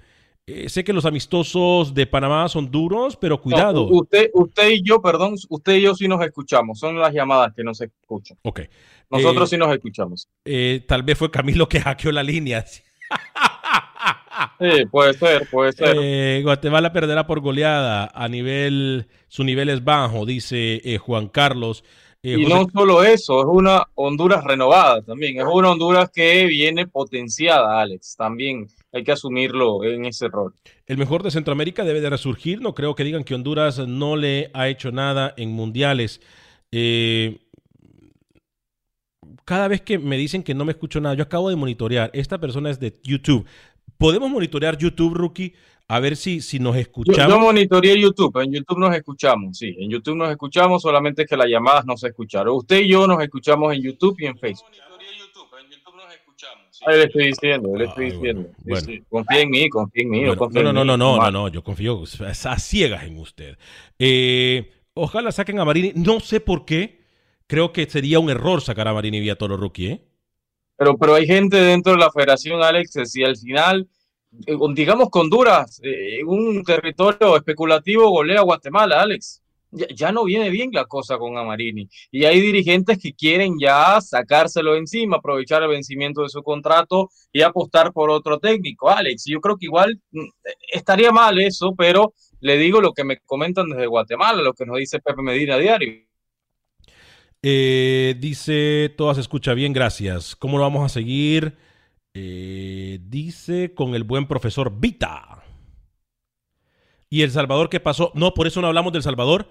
Eh, 0.48 0.68
sé 0.70 0.84
que 0.84 0.92
los 0.92 1.06
amistosos 1.06 1.94
de 1.94 2.08
Panamá 2.08 2.50
son 2.50 2.70
duros, 2.72 3.16
pero 3.16 3.40
cuidado. 3.40 3.88
No, 3.90 3.96
usted, 4.00 4.32
usted 4.34 4.70
y 4.72 4.82
yo, 4.84 5.00
perdón, 5.00 5.36
usted 5.50 5.76
y 5.76 5.82
yo 5.84 5.94
sí 5.96 6.08
nos 6.08 6.20
escuchamos. 6.26 6.80
Son 6.80 6.98
las 7.00 7.14
llamadas 7.14 7.54
que 7.56 7.64
no 7.64 7.74
se 7.76 7.86
escuchan. 7.86 8.38
Ok. 8.42 8.62
Nosotros 9.12 9.48
Eh, 9.48 9.56
sí 9.56 9.58
nos 9.58 9.72
escuchamos. 9.72 10.28
eh, 10.44 10.84
tal 10.88 11.04
vez 11.04 11.18
fue 11.20 11.30
Camilo 11.30 11.70
que 11.70 11.80
hackeó 11.82 12.12
la 12.12 12.24
línea. 12.24 12.66
Sí, 14.60 14.86
puede 14.92 15.14
ser, 15.14 15.48
puede 15.50 15.72
ser. 15.74 16.42
Guatemala 16.44 16.92
perderá 16.94 17.26
por 17.28 17.40
goleada 17.40 18.12
a 18.14 18.28
nivel, 18.28 19.08
su 19.28 19.44
nivel 19.44 19.70
es 19.70 19.84
bajo, 19.84 20.26
dice 20.26 20.82
Juan 21.04 21.28
Carlos. 21.30 21.84
Eh, 22.24 22.38
y 22.40 22.44
José- 22.44 22.56
no 22.56 22.68
solo 22.72 23.04
eso, 23.04 23.40
es 23.42 23.46
una 23.48 23.88
Honduras 23.96 24.44
renovada 24.44 25.02
también. 25.02 25.38
Es 25.40 25.46
una 25.52 25.72
Honduras 25.72 26.10
que 26.12 26.46
viene 26.46 26.88
potenciada, 26.88 27.82
Alex. 27.82 28.16
También 28.16 28.68
hay 28.94 29.04
que 29.04 29.12
asumirlo 29.12 29.84
en 29.84 30.06
ese 30.06 30.28
rol. 30.28 30.54
El 30.86 30.98
mejor 30.98 31.24
de 31.24 31.32
Centroamérica 31.32 31.84
debe 31.84 32.02
de 32.02 32.10
resurgir. 32.10 32.62
No 32.62 32.76
creo 32.76 32.96
que 32.96 33.04
digan 33.04 33.24
que 33.24 33.36
Honduras 33.36 33.80
no 33.88 34.16
le 34.16 34.52
ha 34.54 34.68
hecho 34.68 34.92
nada 34.92 35.34
en 35.38 35.52
mundiales. 35.52 36.22
Eh, 36.72 37.40
cada 39.46 39.68
vez 39.68 39.82
que 39.82 39.98
me 39.98 40.18
dicen 40.18 40.44
que 40.44 40.54
no 40.54 40.66
me 40.66 40.72
escucho 40.72 41.00
nada, 41.02 41.16
yo 41.16 41.24
acabo 41.24 41.50
de 41.50 41.56
monitorear. 41.56 42.10
Esta 42.14 42.40
persona 42.40 42.70
es 42.70 42.80
de 42.80 43.00
YouTube. 43.04 43.46
¿Podemos 43.98 44.30
monitorear 44.30 44.78
YouTube, 44.78 45.14
Rookie? 45.14 45.54
A 45.88 46.00
ver 46.00 46.16
si, 46.16 46.40
si 46.42 46.58
nos 46.58 46.76
Yo, 46.76 46.82
escuchamos. 46.82 47.28
yo 47.30 47.40
monitoreé 47.40 48.00
YouTube, 48.00 48.38
en 48.42 48.54
YouTube 48.54 48.80
nos 48.80 48.96
escuchamos, 48.96 49.58
sí, 49.58 49.76
en 49.78 49.90
YouTube 49.90 50.16
nos 50.16 50.32
escuchamos, 50.32 50.82
solamente 50.82 51.26
que 51.26 51.36
las 51.36 51.48
llamadas 51.48 51.86
no 51.86 51.98
se 51.98 52.08
escucharon. 52.08 52.56
Usted 52.56 52.80
y 52.80 52.88
yo 52.90 53.06
nos 53.08 53.22
escuchamos 53.22 53.74
en 53.74 53.82
YouTube 53.82 54.16
y 54.20 54.26
en 54.28 54.38
Facebook. 54.38 54.70
Ahí 56.86 56.98
le 56.98 57.04
estoy 57.06 57.28
diciendo, 57.28 57.76
le 57.76 57.86
estoy 57.86 58.06
diciendo. 58.12 58.42
bueno, 58.42 58.56
Sí, 58.64 58.64
bueno. 58.68 58.86
sí, 58.86 59.04
Confía 59.10 59.42
en 59.42 59.50
mí, 59.50 59.70
confía 59.70 60.04
en 60.04 60.10
mí. 60.10 60.20
Bueno, 60.20 60.36
confía 60.36 60.64
no, 60.64 60.70
en 60.70 60.76
no, 60.76 60.84
mí, 60.84 60.86
no, 60.86 60.98
no, 60.98 61.20
no, 61.20 61.32
no, 61.32 61.48
yo 61.50 61.64
confío 61.64 62.04
a 62.26 62.60
ciegas 62.60 63.04
en 63.04 63.18
usted. 63.20 63.58
Eh, 64.00 64.72
ojalá 64.94 65.32
saquen 65.32 65.60
a 65.60 65.66
Marini. 65.66 65.94
No 65.96 66.20
sé 66.20 66.40
por 66.40 66.66
qué. 66.66 67.02
Creo 67.48 67.74
que 67.74 67.86
sería 67.90 68.20
un 68.20 68.30
error 68.30 68.62
sacar 68.62 68.88
a 68.88 68.94
Marini 68.94 69.20
vía 69.20 69.38
Toro 69.38 69.58
Rookie, 69.58 69.88
¿eh? 69.88 70.02
Pero, 70.78 70.98
pero 70.98 71.16
hay 71.16 71.28
gente 71.28 71.58
dentro 71.58 71.94
de 71.94 72.00
la 72.00 72.12
federación, 72.12 72.64
Alex, 72.64 72.92
si 73.06 73.24
al 73.24 73.38
final, 73.38 73.88
eh, 74.48 74.56
digamos 74.74 75.10
que 75.12 75.20
Honduras, 75.20 75.80
eh, 75.84 76.20
en 76.22 76.28
un 76.28 76.64
territorio 76.64 77.36
especulativo, 77.38 78.10
golea 78.10 78.40
a 78.40 78.44
Guatemala, 78.44 79.02
Alex. 79.02 79.41
Ya, 79.72 80.12
no 80.12 80.26
viene 80.26 80.50
bien 80.50 80.70
la 80.74 80.86
cosa 80.86 81.18
con 81.18 81.38
Amarini. 81.38 81.88
Y 82.12 82.26
hay 82.26 82.42
dirigentes 82.42 82.98
que 82.98 83.14
quieren 83.14 83.58
ya 83.60 84.02
sacárselo 84.02 84.76
encima, 84.76 85.18
aprovechar 85.18 85.64
el 85.64 85.70
vencimiento 85.70 86.24
de 86.24 86.30
su 86.30 86.44
contrato 86.44 87.10
y 87.32 87.42
apostar 87.42 87.94
por 87.94 88.10
otro 88.10 88.38
técnico, 88.40 88.90
Alex. 88.90 89.24
Yo 89.26 89.40
creo 89.40 89.58
que 89.58 89.68
igual 89.68 90.00
mm, 90.12 90.28
estaría 90.74 91.12
mal 91.12 91.40
eso, 91.40 91.74
pero 91.78 92.14
le 92.42 92.58
digo 92.58 92.82
lo 92.82 92.94
que 92.94 93.06
me 93.06 93.20
comentan 93.20 93.70
desde 93.70 93.88
Guatemala, 93.88 94.42
lo 94.42 94.54
que 94.54 94.66
nos 94.66 94.78
dice 94.78 95.00
Pepe 95.00 95.22
Medina 95.22 95.56
a 95.56 95.60
diario. 95.60 96.06
Eh, 97.44 98.16
dice, 98.20 98.94
todo 98.98 99.14
se 99.14 99.22
escucha 99.22 99.54
bien, 99.54 99.74
gracias. 99.74 100.36
¿Cómo 100.36 100.58
lo 100.58 100.64
vamos 100.64 100.86
a 100.86 100.90
seguir? 100.90 101.56
Eh, 102.14 103.00
dice 103.04 103.74
con 103.74 103.96
el 103.96 104.04
buen 104.04 104.28
profesor 104.28 104.72
Vita. 104.80 105.44
¿Y 107.10 107.24
El 107.24 107.32
Salvador 107.32 107.70
qué 107.70 107.80
pasó? 107.80 108.12
No, 108.16 108.34
por 108.34 108.48
eso 108.48 108.62
no 108.62 108.68
hablamos 108.68 108.94
del 108.94 109.04
Salvador, 109.04 109.50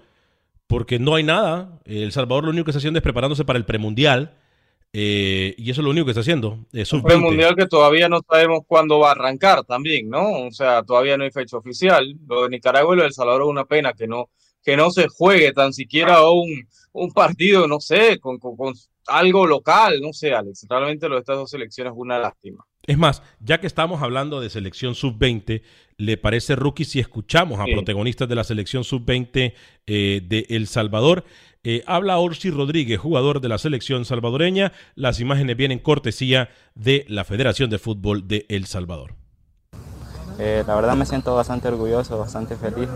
porque 0.71 0.99
no 0.99 1.15
hay 1.15 1.23
nada. 1.23 1.79
El 1.85 2.11
Salvador 2.13 2.45
lo 2.45 2.49
único 2.51 2.63
que 2.65 2.71
está 2.71 2.77
haciendo 2.79 2.97
es 2.99 3.03
preparándose 3.03 3.43
para 3.45 3.59
el 3.59 3.65
premundial. 3.65 4.31
eh, 4.93 5.53
y 5.57 5.69
eso 5.71 5.81
es 5.81 5.85
lo 5.85 5.91
único 5.91 6.05
que 6.05 6.11
está 6.11 6.21
haciendo. 6.21 6.57
eh, 6.73 6.79
Un 6.79 6.85
sub-20. 6.85 7.19
mundial 7.19 7.55
que 7.55 7.65
todavía 7.67 8.07
no 8.09 8.21
sabemos 8.29 8.61
cuándo 8.67 8.99
va 8.99 9.09
a 9.09 9.11
arrancar 9.11 9.63
también, 9.65 10.09
¿no? 10.09 10.47
O 10.47 10.51
sea, 10.51 10.83
todavía 10.83 11.17
no 11.17 11.23
hay 11.25 11.31
fecha 11.31 11.57
oficial. 11.57 12.15
Lo 12.27 12.43
de 12.43 12.49
Nicaragua 12.49 12.93
y 12.93 12.97
lo 12.97 13.03
de 13.03 13.07
El 13.09 13.13
Salvador 13.13 13.41
es 13.43 13.47
una 13.49 13.65
pena 13.65 13.93
que 13.93 14.07
no, 14.07 14.29
que 14.63 14.77
no 14.77 14.91
se 14.91 15.07
juegue 15.07 15.51
tan 15.53 15.73
siquiera 15.73 16.27
un, 16.29 16.67
un 16.93 17.11
partido, 17.11 17.67
no 17.67 17.79
sé, 17.79 18.19
con, 18.19 18.37
con- 18.39 18.55
con 18.55 18.73
algo 19.07 19.45
local, 19.47 19.99
no 20.01 20.13
sé, 20.13 20.33
Alex. 20.33 20.65
Realmente 20.69 21.09
lo 21.09 21.15
de 21.15 21.21
estas 21.21 21.37
dos 21.37 21.49
selecciones 21.49 21.93
es 21.93 21.97
una 21.99 22.19
lástima. 22.19 22.63
Es 22.87 22.97
más, 22.97 23.21
ya 23.39 23.59
que 23.59 23.67
estamos 23.67 24.01
hablando 24.01 24.41
de 24.41 24.49
selección 24.49 24.95
sub-20, 24.95 25.61
¿le 25.97 26.17
parece, 26.17 26.55
Rookie, 26.55 26.85
si 26.85 26.99
escuchamos 26.99 27.59
a 27.59 27.65
Sí. 27.65 27.73
protagonistas 27.73 28.27
de 28.27 28.35
la 28.35 28.43
selección 28.43 28.83
sub-20 28.83 29.53
eh, 29.87 30.21
de 30.27 30.45
El 30.49 30.67
Salvador? 30.67 31.23
Eh, 31.63 31.83
habla 31.85 32.17
Orsi 32.17 32.49
Rodríguez, 32.49 32.99
jugador 32.99 33.39
de 33.39 33.49
la 33.49 33.59
selección 33.59 34.03
salvadoreña. 34.03 34.71
Las 34.95 35.19
imágenes 35.19 35.57
vienen 35.57 35.77
cortesía 35.77 36.49
de 36.73 37.05
la 37.07 37.23
Federación 37.23 37.69
de 37.69 37.77
Fútbol 37.77 38.27
de 38.27 38.47
El 38.49 38.65
Salvador. 38.65 39.13
Eh, 40.39 40.63
la 40.65 40.75
verdad 40.75 40.95
me 40.95 41.05
siento 41.05 41.35
bastante 41.35 41.67
orgulloso, 41.67 42.17
bastante 42.17 42.55
feliz, 42.55 42.89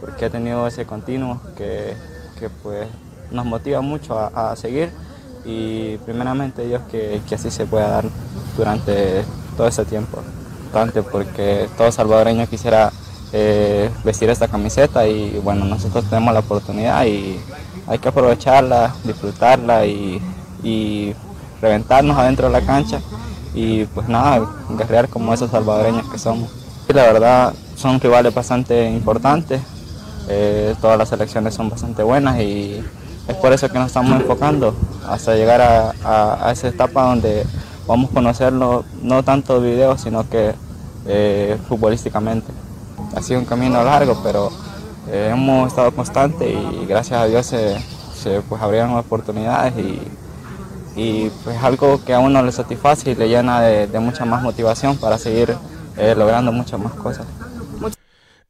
porque 0.00 0.26
he 0.26 0.30
tenido 0.30 0.66
ese 0.66 0.86
continuo 0.86 1.40
que, 1.56 1.94
que, 2.38 2.48
pues 2.50 2.88
nos 3.30 3.44
motiva 3.44 3.80
mucho 3.80 4.18
a, 4.18 4.56
seguir 4.56 4.90
y 5.44 5.96
primeramente 5.98 6.66
Dios 6.66 6.82
que, 6.90 7.20
que 7.28 7.34
así 7.34 7.50
se 7.50 7.66
pueda 7.66 7.88
dar 7.88 8.04
durante 8.56 9.24
todo 9.56 9.68
ese 9.68 9.84
tiempo. 9.84 10.22
Importante 10.64 11.02
porque 11.02 11.68
todo 11.76 11.92
salvadoreño 11.92 12.46
quisiera 12.46 12.90
eh, 13.32 13.90
vestir 14.04 14.30
esta 14.30 14.48
camiseta 14.48 15.06
y 15.06 15.38
bueno, 15.44 15.64
nosotros 15.64 16.04
tenemos 16.08 16.32
la 16.32 16.40
oportunidad 16.40 17.04
y 17.04 17.38
hay 17.86 17.98
que 17.98 18.08
aprovecharla, 18.08 18.94
disfrutarla 19.04 19.84
y, 19.86 20.20
y 20.62 21.14
reventarnos 21.60 22.16
adentro 22.16 22.46
de 22.46 22.52
la 22.52 22.66
cancha 22.66 23.00
y 23.54 23.84
pues 23.86 24.08
nada, 24.08 24.46
guerrear 24.70 25.08
como 25.08 25.34
esos 25.34 25.50
salvadoreños 25.50 26.08
que 26.08 26.18
somos. 26.18 26.50
Y 26.88 26.92
la 26.92 27.04
verdad 27.04 27.54
son 27.76 28.00
rivales 28.00 28.34
bastante 28.34 28.88
importantes, 28.90 29.60
eh, 30.28 30.74
todas 30.80 30.98
las 30.98 31.08
selecciones 31.08 31.54
son 31.54 31.70
bastante 31.70 32.02
buenas 32.02 32.40
y 32.40 32.82
es 33.26 33.34
por 33.36 33.52
eso 33.52 33.68
que 33.68 33.78
nos 33.78 33.88
estamos 33.88 34.12
enfocando 34.20 34.74
hasta 35.08 35.34
llegar 35.34 35.60
a, 35.60 35.92
a- 36.04 36.52
esa 36.52 36.68
etapa 36.68 37.02
donde 37.04 37.44
vamos 37.86 38.10
a 38.10 38.14
conocerlo 38.14 38.84
no 39.02 39.22
tanto 39.22 39.60
de 39.60 39.70
videos 39.70 40.00
sino 40.00 40.28
que 40.28 40.54
eh, 41.06 41.56
futbolísticamente. 41.68 42.52
Ha 43.16 43.22
sido 43.22 43.40
un 43.40 43.46
camino 43.46 43.82
largo 43.82 44.20
pero 44.22 44.50
eh, 45.10 45.30
hemos 45.32 45.68
estado 45.68 45.90
constantes 45.92 46.48
y 46.82 46.84
gracias 46.86 47.20
a 47.20 47.24
Dios 47.26 47.46
se, 47.46 47.76
se, 48.14 48.42
pues, 48.42 48.60
abrieron 48.60 48.94
oportunidades 48.96 49.72
y, 49.78 50.02
y 50.96 51.30
pues 51.44 51.56
algo 51.62 52.04
que 52.04 52.12
a 52.12 52.18
uno 52.18 52.42
le 52.42 52.52
satisface 52.52 53.12
y 53.12 53.14
le 53.14 53.28
llena 53.28 53.60
de, 53.62 53.86
de 53.86 53.98
mucha 54.00 54.24
más 54.26 54.42
motivación 54.42 54.96
para 54.98 55.16
seguir 55.16 55.54
logrando 56.16 56.52
muchas 56.52 56.78
más 56.78 56.92
cosas. 56.92 57.24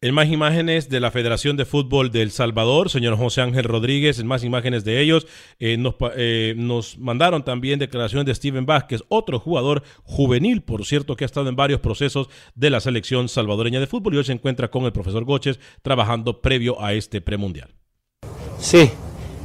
En 0.01 0.15
más 0.15 0.29
imágenes 0.29 0.89
de 0.89 1.01
la 1.01 1.11
Federación 1.11 1.57
de 1.57 1.65
Fútbol 1.65 2.13
de 2.13 2.31
Salvador, 2.31 2.89
señor 2.89 3.17
José 3.17 3.41
Ángel 3.41 3.65
Rodríguez, 3.65 4.21
en 4.21 4.29
más 4.29 4.45
imágenes 4.45 4.85
de 4.85 5.01
ellos, 5.01 5.27
eh, 5.59 5.77
nos, 5.77 5.97
eh, 6.17 6.55
nos 6.57 6.99
mandaron 6.99 7.45
también 7.45 7.81
declaraciones 7.81 8.25
de 8.25 8.35
Steven 8.37 8.65
Vázquez, 8.65 9.03
otro 9.09 9.41
jugador 9.41 9.83
juvenil, 10.05 10.63
por 10.63 10.85
cierto, 10.87 11.17
que 11.17 11.25
ha 11.25 11.27
estado 11.27 11.49
en 11.49 11.57
varios 11.57 11.81
procesos 11.81 12.29
de 12.55 12.71
la 12.71 12.79
selección 12.79 13.29
salvadoreña 13.29 13.81
de 13.81 13.89
fútbol 13.89 14.15
y 14.15 14.19
hoy 14.19 14.25
se 14.25 14.31
encuentra 14.31 14.71
con 14.71 14.85
el 14.85 14.93
profesor 14.93 15.25
Goches 15.25 15.59
trabajando 15.83 16.43
previo 16.43 16.81
a 16.81 16.93
este 16.93 17.21
premundial. 17.21 17.75
Sí, 18.61 18.93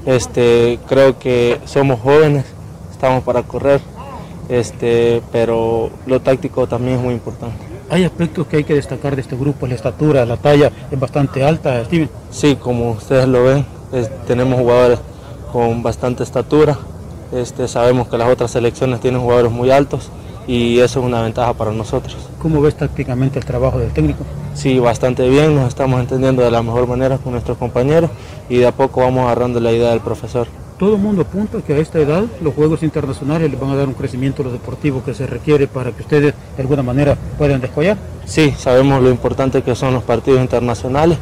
este, 0.05 0.77
creo 0.87 1.17
que 1.17 1.57
somos 1.65 1.99
jóvenes, 1.99 2.45
estamos 2.91 3.23
para 3.23 3.41
correr, 3.41 3.81
este, 4.49 5.23
pero 5.31 5.89
lo 6.05 6.19
táctico 6.21 6.67
también 6.67 6.97
es 6.97 7.03
muy 7.03 7.15
importante. 7.15 7.72
Hay 7.93 8.05
aspectos 8.05 8.47
que 8.47 8.57
hay 8.57 8.63
que 8.63 8.73
destacar 8.73 9.13
de 9.15 9.21
este 9.21 9.35
grupo, 9.35 9.67
la 9.67 9.75
estatura, 9.75 10.25
la 10.25 10.35
talla 10.37 10.71
es 10.89 10.99
bastante 10.99 11.43
alta, 11.43 11.85
Steven. 11.85 12.09
Sí, 12.31 12.55
como 12.55 12.89
ustedes 12.93 13.27
lo 13.27 13.43
ven, 13.43 13.63
es- 13.91 14.09
tenemos 14.25 14.59
jugadores 14.59 14.97
con 15.51 15.83
bastante 15.83 16.23
estatura, 16.23 16.75
este, 17.31 17.67
sabemos 17.67 18.07
que 18.07 18.17
las 18.17 18.29
otras 18.29 18.49
selecciones 18.49 18.99
tienen 18.99 19.21
jugadores 19.21 19.51
muy 19.51 19.69
altos 19.69 20.09
y 20.47 20.79
eso 20.79 21.01
es 21.01 21.05
una 21.05 21.21
ventaja 21.21 21.53
para 21.53 21.71
nosotros. 21.71 22.17
¿Cómo 22.41 22.61
ves 22.61 22.73
tácticamente 22.75 23.37
el 23.37 23.45
trabajo 23.45 23.77
del 23.77 23.91
técnico? 23.91 24.23
Sí, 24.55 24.79
bastante 24.79 25.29
bien, 25.29 25.53
nos 25.53 25.67
estamos 25.67 25.99
entendiendo 25.99 26.41
de 26.41 26.49
la 26.49 26.63
mejor 26.63 26.87
manera 26.87 27.19
con 27.19 27.33
nuestros 27.33 27.59
compañeros 27.59 28.09
y 28.49 28.57
de 28.57 28.65
a 28.65 28.71
poco 28.71 29.01
vamos 29.01 29.25
agarrando 29.25 29.59
la 29.59 29.71
idea 29.71 29.91
del 29.91 29.99
profesor. 29.99 30.47
Todo 30.77 30.95
el 30.95 31.01
mundo 31.01 31.21
apunta 31.21 31.61
que 31.61 31.73
a 31.73 31.77
esta 31.77 31.99
edad 31.99 32.23
los 32.41 32.53
juegos 32.55 32.81
internacionales 32.83 33.49
les 33.49 33.59
van 33.59 33.69
a 33.69 33.75
dar 33.75 33.87
un 33.87 33.93
crecimiento 33.93 34.41
a 34.41 34.45
lo 34.45 34.51
deportivo 34.51 35.03
que 35.03 35.13
se 35.13 35.27
requiere 35.27 35.67
para 35.67 35.91
que 35.91 36.01
ustedes 36.01 36.33
de 36.55 36.61
alguna 36.61 36.81
manera 36.81 37.15
puedan 37.37 37.61
descollar. 37.61 37.97
Sí, 38.25 38.53
sabemos 38.57 39.01
lo 39.01 39.09
importante 39.09 39.61
que 39.61 39.75
son 39.75 39.93
los 39.93 40.03
partidos 40.03 40.41
internacionales, 40.41 41.17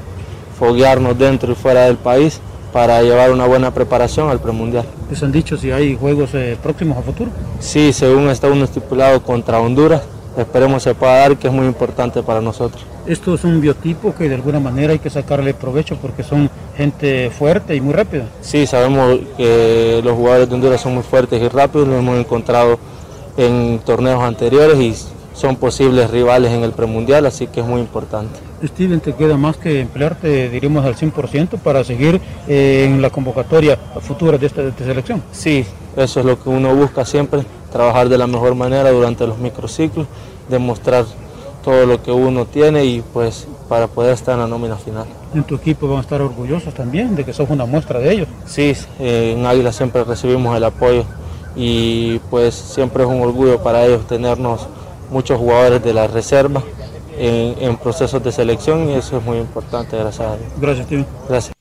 foguearnos 0.57 1.17
dentro 1.17 1.51
y 1.51 1.55
fuera 1.55 1.85
del 1.85 1.97
país 1.97 2.39
para 2.71 3.01
llevar 3.01 3.31
una 3.31 3.45
buena 3.45 3.73
preparación 3.73 4.29
al 4.29 4.39
premundial. 4.39 4.85
¿Les 5.09 5.21
han 5.21 5.31
dicho 5.31 5.57
si 5.57 5.71
hay 5.71 5.95
juegos 5.97 6.33
eh, 6.33 6.57
próximos 6.61 6.97
a 6.97 7.01
futuro? 7.01 7.29
Sí, 7.59 7.91
según 7.91 8.29
está 8.29 8.47
uno 8.47 8.63
estipulado 8.63 9.21
contra 9.21 9.59
Honduras, 9.59 10.01
esperemos 10.37 10.83
se 10.83 10.95
pueda 10.95 11.17
dar, 11.17 11.37
que 11.37 11.47
es 11.47 11.53
muy 11.53 11.65
importante 11.65 12.23
para 12.23 12.41
nosotros. 12.41 12.83
Esto 13.05 13.33
es 13.33 13.43
un 13.43 13.59
biotipo 13.61 14.13
que 14.15 14.29
de 14.29 14.35
alguna 14.35 14.59
manera 14.59 14.93
hay 14.93 14.99
que 14.99 15.09
sacarle 15.09 15.53
provecho 15.53 15.97
porque 15.97 16.23
son 16.23 16.49
gente 16.77 17.29
fuerte 17.31 17.75
y 17.75 17.81
muy 17.81 17.93
rápida. 17.93 18.25
Sí, 18.41 18.65
sabemos 18.67 19.19
que 19.37 20.01
los 20.03 20.15
jugadores 20.15 20.49
de 20.49 20.55
Honduras 20.55 20.81
son 20.81 20.95
muy 20.95 21.03
fuertes 21.03 21.41
y 21.41 21.47
rápidos, 21.47 21.87
lo 21.87 21.97
hemos 21.97 22.17
encontrado 22.17 22.79
en 23.37 23.79
torneos 23.85 24.21
anteriores 24.21 24.79
y 24.79 24.95
son 25.33 25.55
posibles 25.55 26.11
rivales 26.11 26.51
en 26.51 26.63
el 26.63 26.73
premundial, 26.73 27.25
así 27.25 27.47
que 27.47 27.61
es 27.61 27.65
muy 27.65 27.81
importante. 27.81 28.39
Steven, 28.63 28.99
¿te 28.99 29.13
queda 29.13 29.37
más 29.37 29.57
que 29.57 29.79
emplearte, 29.79 30.49
diríamos, 30.49 30.85
al 30.85 30.95
100% 30.95 31.57
para 31.59 31.83
seguir 31.83 32.21
eh, 32.47 32.85
en 32.87 33.01
la 33.01 33.09
convocatoria 33.09 33.77
futura 34.01 34.37
de 34.37 34.45
esta, 34.45 34.61
de 34.61 34.69
esta 34.69 34.85
selección? 34.85 35.23
Sí, 35.31 35.65
eso 35.95 36.19
es 36.19 36.25
lo 36.25 36.41
que 36.41 36.49
uno 36.49 36.75
busca 36.75 37.05
siempre, 37.05 37.41
trabajar 37.71 38.09
de 38.09 38.17
la 38.17 38.27
mejor 38.27 38.55
manera 38.55 38.91
durante 38.91 39.25
los 39.25 39.37
microciclos, 39.37 40.07
demostrar 40.49 41.05
todo 41.63 41.85
lo 41.85 42.01
que 42.01 42.11
uno 42.11 42.45
tiene 42.45 42.85
y 42.85 43.01
pues 43.01 43.47
para 43.69 43.87
poder 43.87 44.13
estar 44.13 44.33
en 44.33 44.41
la 44.41 44.47
nómina 44.47 44.75
final. 44.75 45.05
En 45.33 45.43
tu 45.43 45.55
equipo 45.55 45.87
van 45.87 45.99
a 45.99 46.01
estar 46.01 46.21
orgullosos 46.21 46.73
también 46.73 47.15
de 47.15 47.23
que 47.23 47.33
sos 47.33 47.49
una 47.49 47.65
muestra 47.65 47.99
de 47.99 48.11
ellos. 48.11 48.27
Sí, 48.45 48.73
eh, 48.99 49.35
en 49.37 49.45
Águila 49.45 49.71
siempre 49.71 50.03
recibimos 50.03 50.55
el 50.57 50.63
apoyo 50.63 51.05
y 51.55 52.19
pues 52.29 52.55
siempre 52.55 53.03
es 53.03 53.09
un 53.09 53.21
orgullo 53.21 53.61
para 53.61 53.85
ellos 53.85 54.07
tenernos 54.07 54.67
muchos 55.09 55.37
jugadores 55.37 55.83
de 55.83 55.93
la 55.93 56.07
reserva 56.07 56.63
en, 57.17 57.55
en 57.61 57.77
procesos 57.77 58.23
de 58.23 58.31
selección 58.31 58.89
y 58.89 58.93
eso 58.93 59.17
es 59.17 59.23
muy 59.23 59.37
importante, 59.37 59.97
gracias 59.97 60.27
a 60.27 60.37
Dios. 60.37 60.49
Gracias, 60.59 60.85
Steven. 60.87 61.05
Gracias. 61.29 61.60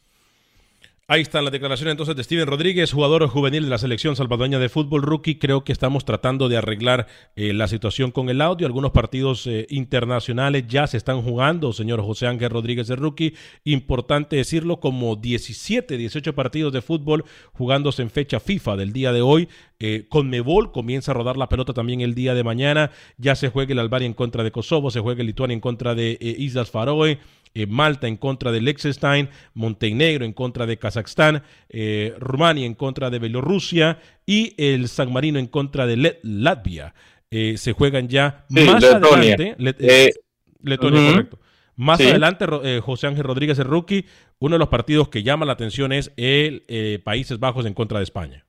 Ahí 1.12 1.22
está 1.22 1.42
la 1.42 1.50
declaración 1.50 1.88
entonces 1.88 2.14
de 2.14 2.22
Steven 2.22 2.46
Rodríguez, 2.46 2.92
jugador 2.92 3.26
juvenil 3.26 3.64
de 3.64 3.70
la 3.70 3.78
selección 3.78 4.14
salvadoreña 4.14 4.60
de 4.60 4.68
fútbol 4.68 5.02
rookie. 5.02 5.40
Creo 5.40 5.64
que 5.64 5.72
estamos 5.72 6.04
tratando 6.04 6.48
de 6.48 6.56
arreglar 6.56 7.08
eh, 7.34 7.52
la 7.52 7.66
situación 7.66 8.12
con 8.12 8.28
el 8.28 8.40
audio. 8.40 8.64
Algunos 8.64 8.92
partidos 8.92 9.44
eh, 9.48 9.66
internacionales 9.70 10.68
ya 10.68 10.86
se 10.86 10.96
están 10.96 11.20
jugando, 11.22 11.72
señor 11.72 12.00
José 12.00 12.28
Ángel 12.28 12.50
Rodríguez 12.50 12.86
de 12.86 12.94
rookie. 12.94 13.34
Importante 13.64 14.36
decirlo, 14.36 14.78
como 14.78 15.16
17, 15.16 15.96
18 15.96 16.32
partidos 16.36 16.72
de 16.72 16.80
fútbol 16.80 17.24
jugándose 17.54 18.02
en 18.02 18.10
fecha 18.10 18.38
FIFA 18.38 18.76
del 18.76 18.92
día 18.92 19.12
de 19.12 19.22
hoy. 19.22 19.48
Eh, 19.80 20.06
Conmebol 20.08 20.70
comienza 20.70 21.10
a 21.10 21.14
rodar 21.14 21.38
la 21.38 21.48
pelota 21.48 21.72
también 21.72 22.02
el 22.02 22.14
día 22.14 22.34
de 22.34 22.44
mañana. 22.44 22.92
Ya 23.16 23.34
se 23.34 23.48
juega 23.48 23.72
el 23.72 23.80
Albania 23.80 24.06
en 24.06 24.14
contra 24.14 24.44
de 24.44 24.52
Kosovo, 24.52 24.92
se 24.92 25.00
juega 25.00 25.22
el 25.22 25.26
Lituania 25.26 25.54
en 25.54 25.60
contra 25.60 25.96
de 25.96 26.12
eh, 26.20 26.36
Islas 26.38 26.70
Faroe. 26.70 27.18
Eh, 27.54 27.66
Malta 27.66 28.06
en 28.06 28.16
contra 28.16 28.52
de 28.52 28.60
Liechtenstein, 28.60 29.28
Montenegro 29.54 30.24
en 30.24 30.32
contra 30.32 30.66
de 30.66 30.78
Kazajstán, 30.78 31.42
eh, 31.68 32.14
Rumania 32.18 32.64
en 32.64 32.74
contra 32.74 33.10
de 33.10 33.18
Bielorrusia 33.18 33.98
y 34.24 34.54
el 34.56 34.88
San 34.88 35.12
Marino 35.12 35.38
en 35.38 35.48
contra 35.48 35.86
de 35.86 35.96
Let- 35.96 36.20
Latvia. 36.22 36.94
Eh, 37.30 37.56
se 37.58 37.72
juegan 37.72 38.08
ya 38.08 38.44
Sí, 38.48 38.60
más 38.64 38.80
Letonia. 38.82 39.34
adelante. 39.34 39.54
Let- 39.58 40.14
Letonia, 40.62 41.10
correcto. 41.12 41.38
Más 41.76 41.98
Sí. 41.98 42.08
adelante, 42.08 42.46
José 42.82 43.06
Ángel 43.06 43.24
Rodríguez, 43.24 43.58
el 43.58 43.64
rookie, 43.64 44.04
uno 44.38 44.54
de 44.56 44.58
los 44.58 44.68
partidos 44.68 45.08
que 45.08 45.22
llama 45.22 45.46
la 45.46 45.52
atención 45.54 45.92
es 45.92 46.12
el 46.16 46.62
Países 47.04 47.38
Bajos 47.38 47.64
en 47.66 47.74
contra 47.74 47.98
de 47.98 48.04
España. 48.04 48.44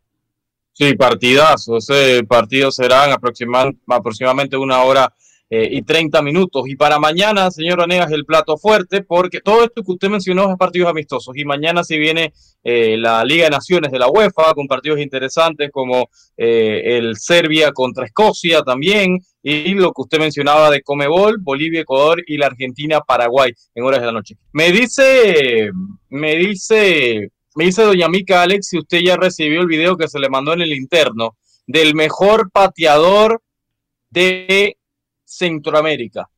Sí, 0.74 0.94
partidazo. 0.96 1.78
Ese 1.78 2.24
partido 2.28 2.72
será 2.72 3.06
en 3.06 3.12
aproxima- 3.14 3.74
aproximadamente 3.88 4.58
una 4.58 4.82
hora 4.84 5.14
eh, 5.54 5.68
y 5.70 5.82
30 5.82 6.22
minutos. 6.22 6.64
Y 6.66 6.78
para 6.78 6.98
mañana, 6.98 7.52
señor 7.52 7.80
Vanegas, 7.80 8.10
el 8.14 8.24
plato 8.24 8.58
fuerte, 8.58 9.04
porque 9.04 9.42
todo 9.42 9.66
esto 9.66 9.84
que 9.84 9.92
usted 9.92 10.08
mencionó 10.10 10.50
es 10.50 10.58
partidos 10.58 10.90
amistosos. 10.90 11.36
Y 11.36 11.44
mañana 11.44 11.84
si 11.84 11.98
viene 11.98 12.32
eh, 12.64 12.96
la 12.98 13.26
Liga 13.26 13.44
de 13.44 13.50
Naciones 13.50 13.92
de 13.92 14.00
la 14.00 14.08
UEFA 14.08 14.54
con 14.54 14.66
partidos 14.68 15.02
interesantes 15.02 15.70
como 15.70 16.10
eh, 16.38 16.98
el 16.98 17.18
Serbia 17.18 17.74
contra 17.74 18.06
Escocia 18.06 18.62
también. 18.62 19.20
Y 19.44 19.74
lo 19.74 19.92
que 19.92 20.04
usted 20.04 20.20
mencionaba 20.20 20.70
de 20.70 20.84
Comebol, 20.84 21.40
Bolivia, 21.42 21.82
Ecuador 21.82 22.24
y 22.26 22.38
la 22.38 22.46
Argentina, 22.46 23.02
Paraguay 23.02 23.52
en 23.76 23.84
horas 23.84 24.00
de 24.00 24.06
la 24.06 24.14
noche. 24.14 24.38
Me 24.54 24.72
dice, 24.72 25.70
me 26.08 26.38
dice, 26.38 27.30
me 27.56 27.66
dice 27.66 27.84
doña 27.84 28.08
Mica 28.08 28.42
Alex 28.42 28.70
si 28.70 28.78
usted 28.78 29.02
ya 29.02 29.18
recibió 29.18 29.60
el 29.60 29.68
video 29.68 29.98
que 29.98 30.08
se 30.08 30.18
le 30.18 30.30
mandó 30.30 30.54
en 30.54 30.62
el 30.62 30.72
interno 30.72 31.36
del 31.68 31.94
mejor 31.94 32.52
pateador 32.52 33.42
de 34.12 34.78
Centroamérica. 35.32 36.30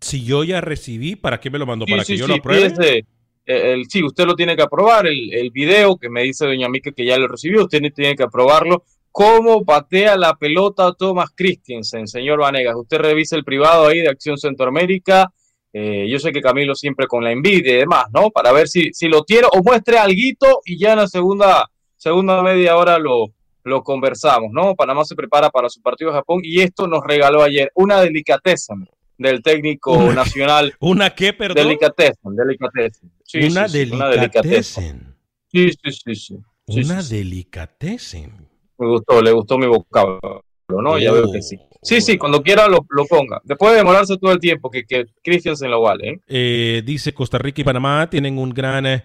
Si 0.00 0.24
yo 0.24 0.44
ya 0.44 0.60
recibí, 0.60 1.16
¿para 1.16 1.40
qué 1.40 1.50
me 1.50 1.58
lo 1.58 1.66
mandó? 1.66 1.86
¿Para 1.86 2.04
sí, 2.04 2.12
que 2.12 2.18
yo 2.18 2.26
sí, 2.26 2.30
lo 2.30 2.34
apruebe? 2.34 2.68
fíjese, 2.68 2.98
eh, 3.46 3.72
el- 3.72 3.86
sí, 3.88 4.02
usted 4.04 4.24
lo 4.26 4.34
tiene 4.36 4.56
que 4.56 4.62
aprobar, 4.62 5.06
el, 5.06 5.32
el 5.32 5.50
video 5.50 5.96
que 5.96 6.08
me 6.10 6.22
dice 6.22 6.46
doña 6.46 6.68
Mica 6.68 6.92
que 6.92 7.04
ya 7.06 7.18
lo 7.18 7.28
recibió, 7.28 7.62
usted 7.64 7.80
tiene 7.94 8.14
que 8.16 8.22
aprobarlo. 8.24 8.84
¿Cómo 9.10 9.64
patea 9.64 10.16
la 10.16 10.34
pelota 10.36 10.92
Thomas 10.92 11.30
Christensen, 11.34 12.06
señor 12.06 12.38
Vanegas? 12.40 12.76
Usted 12.76 12.98
revisa 12.98 13.36
el 13.36 13.44
privado 13.44 13.86
ahí 13.88 14.00
de 14.00 14.08
Acción 14.08 14.36
Centroamérica. 14.38 15.32
Eh, 15.72 16.06
yo 16.08 16.18
sé 16.18 16.32
que 16.32 16.40
Camilo 16.40 16.74
siempre 16.74 17.06
con 17.06 17.24
la 17.24 17.32
envidia 17.32 17.72
y 17.74 17.78
demás, 17.78 18.06
¿no? 18.12 18.30
Para 18.30 18.52
ver 18.52 18.68
si, 18.68 18.92
si 18.92 19.08
lo 19.08 19.22
tiene 19.24 19.48
o 19.52 19.62
muestre 19.62 19.98
alguito 19.98 20.60
y 20.64 20.78
ya 20.78 20.92
en 20.92 20.98
la 20.98 21.08
segunda, 21.08 21.68
segunda 21.96 22.42
media 22.42 22.76
hora 22.76 22.98
lo, 22.98 23.26
lo 23.68 23.82
conversamos, 23.82 24.50
¿no? 24.52 24.74
Panamá 24.74 25.04
se 25.04 25.14
prepara 25.14 25.50
para 25.50 25.68
su 25.68 25.80
partido 25.80 26.10
de 26.10 26.16
Japón 26.16 26.40
y 26.42 26.60
esto 26.60 26.86
nos 26.88 27.00
regaló 27.06 27.42
ayer 27.42 27.70
una 27.74 28.00
delicateza 28.00 28.74
del 29.16 29.42
técnico 29.42 29.92
Una- 29.92 30.14
nacional. 30.14 30.74
¿Una 30.80 31.10
qué, 31.10 31.32
perdón? 31.32 31.64
Delicatessen, 31.66 32.34
delicatessen. 32.36 33.10
Sí, 33.24 33.38
una 33.44 33.68
sí, 33.68 33.88
una 33.92 34.08
delicatessen. 34.08 35.14
Sí, 35.52 35.70
sí, 35.72 35.90
sí, 35.92 36.14
sí. 36.14 36.38
Una 36.84 37.02
delicatessen. 37.02 38.48
Me 38.78 38.86
gustó, 38.88 39.20
le 39.22 39.32
gustó 39.32 39.58
mi 39.58 39.66
vocablo, 39.66 40.44
¿no? 40.68 40.98
Ya 40.98 41.10
Oh. 41.10 41.14
veo 41.14 41.32
que 41.32 41.42
sí. 41.42 41.58
Sí, 41.80 42.00
sí, 42.00 42.18
cuando 42.18 42.42
quiera 42.42 42.66
lo, 42.68 42.84
lo 42.90 43.04
ponga. 43.06 43.40
Después 43.44 43.70
de 43.72 43.78
demorarse 43.78 44.16
todo 44.18 44.32
el 44.32 44.40
tiempo, 44.40 44.68
que, 44.68 44.84
que 44.84 45.06
Christiansen 45.22 45.70
lo 45.70 45.80
vale, 45.80 46.08
¿eh? 46.10 46.20
Eh, 46.26 46.82
dice 46.84 47.14
Costa 47.14 47.38
Rica 47.38 47.60
y 47.60 47.64
Panamá 47.64 48.10
tienen 48.10 48.36
un 48.36 48.50
gran, 48.50 48.84
eh, 48.84 49.04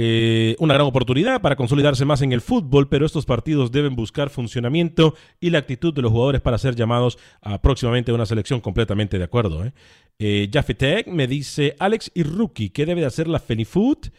eh, 0.00 0.54
una 0.60 0.74
gran 0.74 0.86
oportunidad 0.86 1.42
para 1.42 1.56
consolidarse 1.56 2.04
más 2.04 2.22
en 2.22 2.30
el 2.30 2.40
fútbol, 2.40 2.88
pero 2.88 3.04
estos 3.04 3.26
partidos 3.26 3.72
deben 3.72 3.96
buscar 3.96 4.30
funcionamiento 4.30 5.16
y 5.40 5.50
la 5.50 5.58
actitud 5.58 5.92
de 5.92 6.02
los 6.02 6.12
jugadores 6.12 6.40
para 6.40 6.56
ser 6.56 6.76
llamados 6.76 7.18
a 7.42 7.60
próximamente 7.60 8.12
a 8.12 8.14
una 8.14 8.24
selección 8.24 8.60
completamente 8.60 9.18
de 9.18 9.24
acuerdo. 9.24 9.64
¿eh? 9.64 9.72
Eh, 10.20 11.04
me 11.08 11.26
dice, 11.26 11.74
Alex 11.80 12.12
y 12.14 12.22
Rookie, 12.22 12.70
¿qué 12.70 12.86
debe 12.86 13.00
de 13.00 13.08
hacer 13.08 13.26
la 13.26 13.40
Fenifoot? 13.40 14.10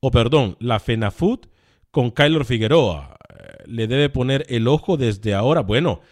O 0.00 0.10
perdón, 0.10 0.58
la 0.60 0.78
Fenafoot 0.80 1.46
con 1.90 2.10
Kyler 2.10 2.44
Figueroa. 2.44 3.16
Eh, 3.30 3.62
Le 3.68 3.86
debe 3.86 4.10
poner 4.10 4.44
el 4.50 4.68
ojo 4.68 4.98
desde 4.98 5.32
ahora. 5.32 5.62
Bueno, 5.62 6.02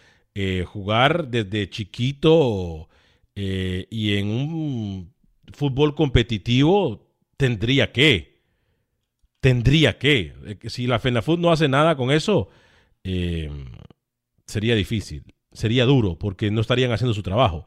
jugar 0.65 1.27
desde 1.27 1.69
chiquito 1.69 2.89
y 3.35 4.15
en 4.15 4.27
un 4.29 5.13
fútbol 5.53 5.93
competitivo 5.93 7.07
tendría 7.37 7.91
que. 7.91 8.30
Tendría 9.41 9.97
que. 9.97 10.33
Eh, 10.45 10.55
que 10.59 10.69
Si 10.69 10.87
la 10.87 10.99
FENAFUT 10.99 11.39
no 11.39 11.51
hace 11.51 11.67
nada 11.67 11.95
con 11.95 12.11
eso, 12.11 12.49
eh, 13.03 13.49
sería 14.45 14.75
difícil. 14.75 15.23
Sería 15.51 15.85
duro 15.85 16.17
porque 16.17 16.49
no 16.51 16.61
estarían 16.61 16.91
haciendo 16.91 17.13
su 17.13 17.23
trabajo. 17.23 17.65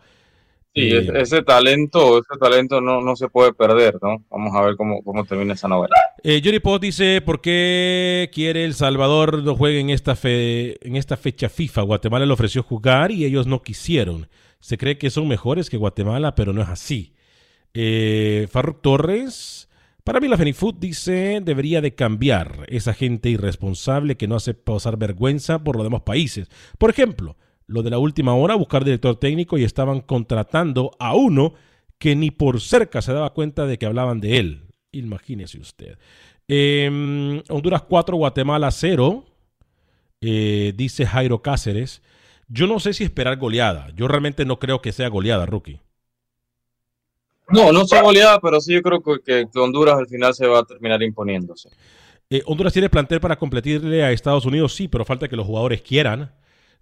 Sí, 0.74 0.88
Eh, 0.90 1.08
ese, 1.16 1.42
talento, 1.42 2.18
ese 2.18 2.38
talento 2.40 2.80
no, 2.80 3.00
no 3.00 3.14
se 3.14 3.28
puede 3.28 3.52
perder, 3.52 3.96
¿no? 4.02 4.24
Vamos 4.30 4.54
a 4.56 4.62
ver 4.62 4.76
cómo, 4.76 5.02
cómo 5.04 5.24
termina 5.24 5.54
esa 5.54 5.68
novela. 5.68 5.94
Eh, 6.24 6.60
Pot 6.60 6.82
dice, 6.82 7.20
¿por 7.20 7.40
qué 7.40 8.28
quiere 8.32 8.64
El 8.64 8.74
Salvador 8.74 9.42
no 9.44 9.54
juegue 9.54 9.78
en 9.80 9.90
esta, 9.90 10.16
fe- 10.16 10.76
en 10.86 10.96
esta 10.96 11.16
fecha 11.16 11.48
FIFA? 11.48 11.82
Guatemala 11.82 12.26
le 12.26 12.32
ofreció 12.32 12.62
jugar 12.64 13.12
y 13.12 13.24
ellos 13.24 13.46
no 13.46 13.62
quisieron. 13.62 14.28
Se 14.58 14.76
cree 14.78 14.98
que 14.98 15.10
son 15.10 15.28
mejores 15.28 15.70
que 15.70 15.76
Guatemala, 15.76 16.34
pero 16.34 16.52
no 16.52 16.62
es 16.62 16.68
así. 16.68 17.14
Eh, 17.74 18.48
Farruk 18.50 18.80
Torres, 18.82 19.68
para 20.04 20.20
mí 20.20 20.28
la 20.28 20.36
Fenifoot 20.36 20.78
dice, 20.78 21.40
debería 21.42 21.80
de 21.80 21.94
cambiar 21.94 22.66
esa 22.68 22.92
gente 22.94 23.30
irresponsable 23.30 24.16
que 24.16 24.28
no 24.28 24.36
hace 24.36 24.54
pasar 24.54 24.98
vergüenza 24.98 25.64
por 25.64 25.76
los 25.76 25.84
demás 25.84 26.02
países. 26.02 26.48
Por 26.78 26.90
ejemplo, 26.90 27.36
lo 27.66 27.82
de 27.82 27.90
la 27.90 27.98
última 27.98 28.34
hora, 28.34 28.54
buscar 28.54 28.84
director 28.84 29.16
técnico 29.16 29.56
y 29.56 29.64
estaban 29.64 30.00
contratando 30.02 30.90
a 30.98 31.14
uno 31.14 31.54
que 31.98 32.14
ni 32.16 32.30
por 32.30 32.60
cerca 32.60 33.00
se 33.00 33.12
daba 33.14 33.32
cuenta 33.32 33.66
de 33.66 33.78
que 33.78 33.86
hablaban 33.86 34.20
de 34.20 34.36
él. 34.38 34.66
Imagínese 34.92 35.58
usted. 35.58 35.98
Eh, 36.48 37.42
Honduras 37.48 37.82
4, 37.82 38.16
Guatemala 38.16 38.70
0. 38.70 39.24
eh, 40.20 40.72
dice 40.76 41.06
Jairo 41.06 41.40
Cáceres. 41.42 42.02
Yo 42.48 42.66
no 42.66 42.78
sé 42.78 42.92
si 42.92 43.04
esperar 43.04 43.38
goleada. 43.38 43.90
Yo 43.96 44.06
realmente 44.06 44.44
no 44.44 44.58
creo 44.58 44.82
que 44.82 44.92
sea 44.92 45.08
goleada, 45.08 45.46
rookie. 45.46 45.80
No, 47.48 47.72
no 47.72 47.84
se 47.86 48.00
goleada, 48.00 48.40
pero 48.40 48.60
sí 48.60 48.72
yo 48.72 48.82
creo 48.82 49.02
que, 49.02 49.46
Honduras 49.54 49.98
al 49.98 50.06
final 50.06 50.34
se 50.34 50.46
va 50.46 50.60
a 50.60 50.64
terminar 50.64 51.02
imponiéndose. 51.02 51.68
Eh, 52.30 52.42
Honduras 52.46 52.72
tiene 52.72 52.88
plantel 52.88 53.20
para 53.20 53.36
competirle 53.36 54.02
a 54.02 54.10
Estados 54.12 54.46
Unidos, 54.46 54.74
sí, 54.74 54.88
pero 54.88 55.04
falta 55.04 55.28
que 55.28 55.36
los 55.36 55.46
jugadores 55.46 55.82
quieran. 55.82 56.32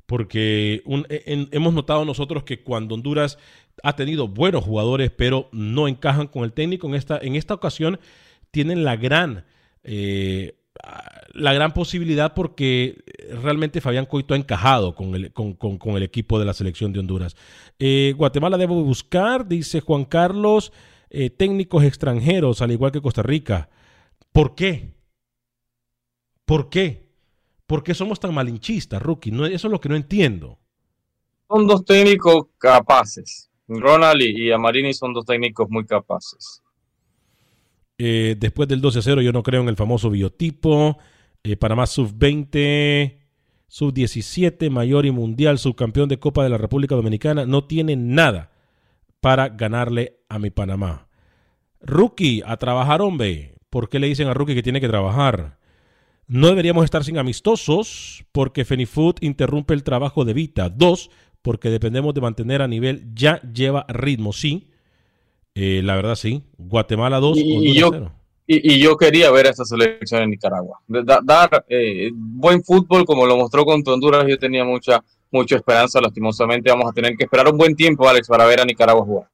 Porque 0.06 0.82
en- 0.84 1.48
hemos 1.52 1.72
notado 1.72 2.04
nosotros 2.04 2.42
que 2.42 2.62
cuando 2.62 2.94
Honduras 2.96 3.38
ha 3.82 3.94
tenido 3.96 4.28
buenos 4.28 4.64
jugadores, 4.64 5.10
pero 5.10 5.48
no 5.52 5.86
encajan 5.88 6.26
con 6.26 6.44
el 6.44 6.52
técnico, 6.52 6.86
en 6.88 6.94
esta, 6.94 7.18
en 7.22 7.36
esta 7.36 7.54
ocasión 7.54 7.98
tienen 8.50 8.84
la 8.84 8.96
gran, 8.96 9.44
eh, 9.84 10.54
la 11.34 11.52
gran 11.52 11.72
posibilidad 11.72 12.34
porque 12.34 13.02
realmente 13.42 13.80
Fabián 13.80 14.06
Coito 14.06 14.34
ha 14.34 14.36
encajado 14.36 14.94
con 14.94 15.14
el, 15.14 15.32
con, 15.32 15.54
con- 15.54 15.96
el 15.96 16.02
equipo 16.02 16.38
de 16.38 16.44
la 16.44 16.52
selección 16.54 16.92
de 16.92 17.00
Honduras. 17.00 17.36
Eh, 17.78 18.14
Guatemala 18.16 18.58
debe 18.58 18.74
buscar, 18.74 19.46
dice 19.48 19.80
Juan 19.80 20.04
Carlos, 20.04 20.72
eh, 21.10 21.30
técnicos 21.30 21.84
extranjeros, 21.84 22.62
al 22.62 22.72
igual 22.72 22.92
que 22.92 23.00
Costa 23.02 23.22
Rica. 23.22 23.70
¿Por 24.32 24.54
qué? 24.54 24.94
¿Por 26.44 26.68
qué? 26.68 27.08
¿Por 27.66 27.82
qué 27.82 27.94
somos 27.94 28.20
tan 28.20 28.34
malinchistas, 28.34 29.00
Rookie? 29.00 29.30
No, 29.30 29.46
eso 29.46 29.68
es 29.68 29.72
lo 29.72 29.80
que 29.80 29.88
no 29.88 29.96
entiendo. 29.96 30.58
Son 31.48 31.66
dos 31.68 31.84
técnicos 31.84 32.46
capaces, 32.58 33.48
Ronald 33.68 34.22
y 34.22 34.50
Amarini 34.50 34.92
son 34.92 35.12
dos 35.14 35.24
técnicos 35.24 35.68
muy 35.70 35.86
capaces. 35.86 36.60
Eh, 38.04 38.34
después 38.36 38.68
del 38.68 38.82
12-0 38.82 39.22
yo 39.22 39.30
no 39.30 39.44
creo 39.44 39.62
en 39.62 39.68
el 39.68 39.76
famoso 39.76 40.10
biotipo. 40.10 40.98
Eh, 41.44 41.56
Panamá 41.56 41.86
sub-20, 41.86 43.16
sub-17, 43.68 44.70
mayor 44.70 45.06
y 45.06 45.12
mundial, 45.12 45.60
subcampeón 45.60 46.08
de 46.08 46.18
Copa 46.18 46.42
de 46.42 46.50
la 46.50 46.58
República 46.58 46.96
Dominicana. 46.96 47.46
No 47.46 47.62
tiene 47.62 47.94
nada 47.94 48.50
para 49.20 49.50
ganarle 49.50 50.18
a 50.28 50.40
mi 50.40 50.50
Panamá. 50.50 51.06
Rookie, 51.80 52.42
a 52.44 52.56
trabajar, 52.56 53.02
hombre. 53.02 53.54
¿Por 53.70 53.88
qué 53.88 54.00
le 54.00 54.08
dicen 54.08 54.26
a 54.26 54.34
Rookie 54.34 54.56
que 54.56 54.64
tiene 54.64 54.80
que 54.80 54.88
trabajar? 54.88 55.60
No 56.26 56.48
deberíamos 56.48 56.84
estar 56.84 57.04
sin 57.04 57.18
amistosos 57.18 58.24
porque 58.32 58.64
Fenifood 58.64 59.18
interrumpe 59.20 59.74
el 59.74 59.84
trabajo 59.84 60.24
de 60.24 60.32
Vita. 60.32 60.70
Dos, 60.70 61.08
porque 61.40 61.70
dependemos 61.70 62.14
de 62.14 62.20
mantener 62.20 62.62
a 62.62 62.66
nivel, 62.66 63.14
ya 63.14 63.40
lleva 63.42 63.86
ritmo, 63.88 64.32
sí. 64.32 64.71
Eh, 65.54 65.82
la 65.84 65.96
verdad, 65.96 66.14
sí. 66.14 66.42
Guatemala 66.58 67.20
2, 67.20 67.38
Y, 67.38 67.74
yo, 67.74 67.90
0. 67.92 68.12
y, 68.46 68.74
y 68.74 68.78
yo 68.78 68.96
quería 68.96 69.30
ver 69.30 69.46
a 69.46 69.50
esta 69.50 69.64
selección 69.64 70.22
en 70.22 70.30
Nicaragua. 70.30 70.80
Da- 70.88 71.20
dar 71.22 71.64
eh, 71.68 72.10
buen 72.14 72.62
fútbol 72.64 73.04
como 73.04 73.26
lo 73.26 73.36
mostró 73.36 73.64
contra 73.64 73.92
Honduras, 73.94 74.24
yo 74.26 74.38
tenía 74.38 74.64
mucha, 74.64 75.02
mucha 75.30 75.56
esperanza. 75.56 76.00
Lastimosamente 76.00 76.70
vamos 76.70 76.90
a 76.90 76.92
tener 76.92 77.16
que 77.16 77.24
esperar 77.24 77.48
un 77.50 77.58
buen 77.58 77.76
tiempo, 77.76 78.08
Alex, 78.08 78.28
para 78.28 78.46
ver 78.46 78.60
a 78.60 78.64
Nicaragua 78.64 79.04
jugar. 79.04 79.28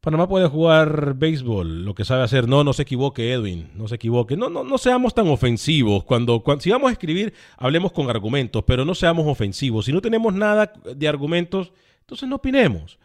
Panamá 0.00 0.28
puede 0.28 0.46
jugar 0.46 1.14
béisbol, 1.14 1.84
lo 1.84 1.92
que 1.92 2.04
sabe 2.04 2.22
hacer. 2.22 2.46
No, 2.46 2.62
no 2.62 2.72
se 2.72 2.82
equivoque, 2.82 3.32
Edwin. 3.32 3.70
No 3.74 3.88
se 3.88 3.96
equivoque. 3.96 4.36
No, 4.36 4.48
no, 4.48 4.62
no 4.62 4.78
seamos 4.78 5.12
tan 5.14 5.26
ofensivos. 5.26 6.04
Cuando, 6.04 6.38
cuando, 6.44 6.62
si 6.62 6.70
vamos 6.70 6.90
a 6.90 6.92
escribir, 6.92 7.34
hablemos 7.56 7.90
con 7.90 8.08
argumentos, 8.08 8.62
pero 8.64 8.84
no 8.84 8.94
seamos 8.94 9.26
ofensivos. 9.26 9.86
Si 9.86 9.92
no 9.92 10.00
tenemos 10.00 10.32
nada 10.32 10.72
de 10.94 11.08
argumentos, 11.08 11.72
entonces 12.02 12.28
no 12.28 12.36
opinemos. 12.36 13.00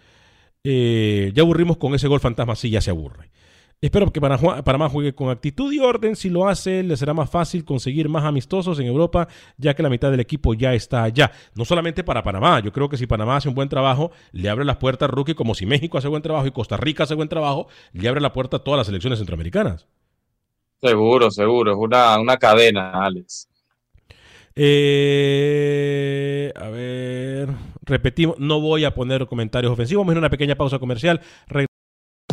Eh, 0.63 1.31
ya 1.33 1.43
aburrimos 1.43 1.77
con 1.77 1.93
ese 1.95 2.07
gol 2.07 2.19
fantasma, 2.19 2.55
sí, 2.55 2.69
ya 2.69 2.81
se 2.81 2.91
aburre. 2.91 3.31
Espero 3.81 4.11
que 4.13 4.21
Panamá, 4.21 4.89
juegue 4.89 5.15
con 5.15 5.29
actitud 5.29 5.73
y 5.73 5.79
orden. 5.79 6.15
Si 6.15 6.29
lo 6.29 6.47
hace, 6.47 6.83
le 6.83 6.95
será 6.95 7.15
más 7.15 7.31
fácil 7.31 7.65
conseguir 7.65 8.09
más 8.09 8.23
amistosos 8.25 8.79
en 8.79 8.85
Europa, 8.85 9.27
ya 9.57 9.73
que 9.73 9.81
la 9.81 9.89
mitad 9.89 10.11
del 10.11 10.19
equipo 10.19 10.53
ya 10.53 10.75
está 10.75 11.01
allá. 11.01 11.31
No 11.55 11.65
solamente 11.65 12.03
para 12.03 12.21
Panamá, 12.21 12.59
yo 12.59 12.71
creo 12.71 12.89
que 12.89 12.97
si 12.97 13.07
Panamá 13.07 13.37
hace 13.37 13.49
un 13.49 13.55
buen 13.55 13.69
trabajo, 13.69 14.11
le 14.33 14.49
abre 14.49 14.65
las 14.65 14.77
puertas 14.77 15.09
a 15.09 15.11
Rookie, 15.11 15.33
como 15.33 15.55
si 15.55 15.65
México 15.65 15.97
hace 15.97 16.07
buen 16.07 16.21
trabajo 16.21 16.45
y 16.45 16.51
Costa 16.51 16.77
Rica 16.77 17.05
hace 17.05 17.15
buen 17.15 17.27
trabajo, 17.27 17.69
le 17.91 18.07
abre 18.07 18.21
la 18.21 18.33
puerta 18.33 18.57
a 18.57 18.63
todas 18.63 18.77
las 18.77 18.85
selecciones 18.85 19.17
centroamericanas. 19.17 19.87
Seguro, 20.79 21.31
seguro. 21.31 21.71
Es 21.71 21.77
una, 21.79 22.19
una 22.19 22.37
cadena, 22.37 22.91
Alex. 23.03 23.47
Eh, 24.55 26.51
a 26.55 26.69
ver, 26.69 27.49
repetimos, 27.81 28.37
no 28.39 28.59
voy 28.59 28.85
a 28.85 28.93
poner 28.93 29.25
comentarios 29.27 29.73
ofensivos, 29.73 30.01
vamos 30.01 30.11
a 30.11 30.13
ir 30.13 30.17
a 30.17 30.19
una 30.19 30.29
pequeña 30.29 30.55
pausa 30.55 30.79
comercial. 30.79 31.21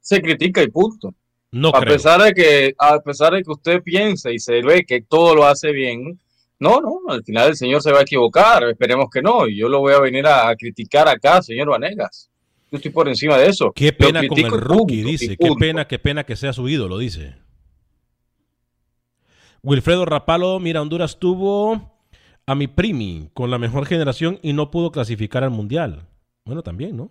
Se 0.00 0.20
critica 0.20 0.61
y 0.61 0.66
punto. 0.66 1.14
No 1.52 1.68
a 1.68 1.78
creo. 1.81 1.92
pesar 1.92 2.20
de 2.20 2.35
que 2.35 2.74
a 2.76 2.98
pesar 2.98 3.35
de 3.35 3.44
que 3.44 3.50
usted 3.52 3.81
piense 3.81 4.35
y 4.35 4.40
se 4.40 4.61
ve 4.61 4.85
que 4.85 5.02
todo 5.02 5.37
lo 5.37 5.44
hace 5.44 5.70
bien 5.70 6.18
no 6.59 6.81
no 6.81 7.02
al 7.09 7.22
final 7.22 7.50
el 7.50 7.57
señor 7.57 7.81
se 7.81 7.92
va 7.92 8.00
a 8.00 8.02
equivocar 8.02 8.64
esperemos 8.64 9.07
que 9.12 9.22
no 9.22 9.46
y 9.46 9.59
yo 9.59 9.68
lo 9.68 9.81
voy 9.81 9.92
a 9.92 10.00
venir 10.00 10.26
a, 10.26 10.48
a 10.48 10.57
criticar 10.57 11.07
acá 11.09 11.42
señor 11.42 11.68
Vanegas 11.68 12.31
yo 12.70 12.78
estoy 12.78 12.90
por 12.90 13.07
encima 13.07 13.37
de 13.37 13.48
eso 13.48 13.70
Qué 13.72 13.92
pena 13.92 14.26
con 14.26 14.38
el 14.38 14.50
rookie, 14.50 15.02
punto, 15.02 15.11
dice. 15.11 15.37
Qué 15.37 15.50
pena, 15.59 15.87
qué 15.87 15.98
pena 15.98 16.24
que 16.24 16.37
sea 16.37 16.55
su 16.55 16.68
ídolo, 16.68 16.96
dice. 16.96 17.37
Wilfredo 19.62 20.07
Rapalo, 20.07 20.59
mira, 20.59 20.81
Honduras 20.81 21.18
tuvo 21.18 21.91
a 22.53 22.55
mi 22.55 22.69
primi 22.69 23.29
con 23.35 23.51
la 23.51 23.59
mejor 23.59 23.87
generación 23.87 24.38
y 24.43 24.53
no 24.53 24.71
pudo 24.71 24.93
clasificar 24.93 25.43
al 25.45 25.51
mundial. 25.51 26.07
Bueno, 26.45 26.62
también, 26.62 26.97
¿no? 26.97 27.11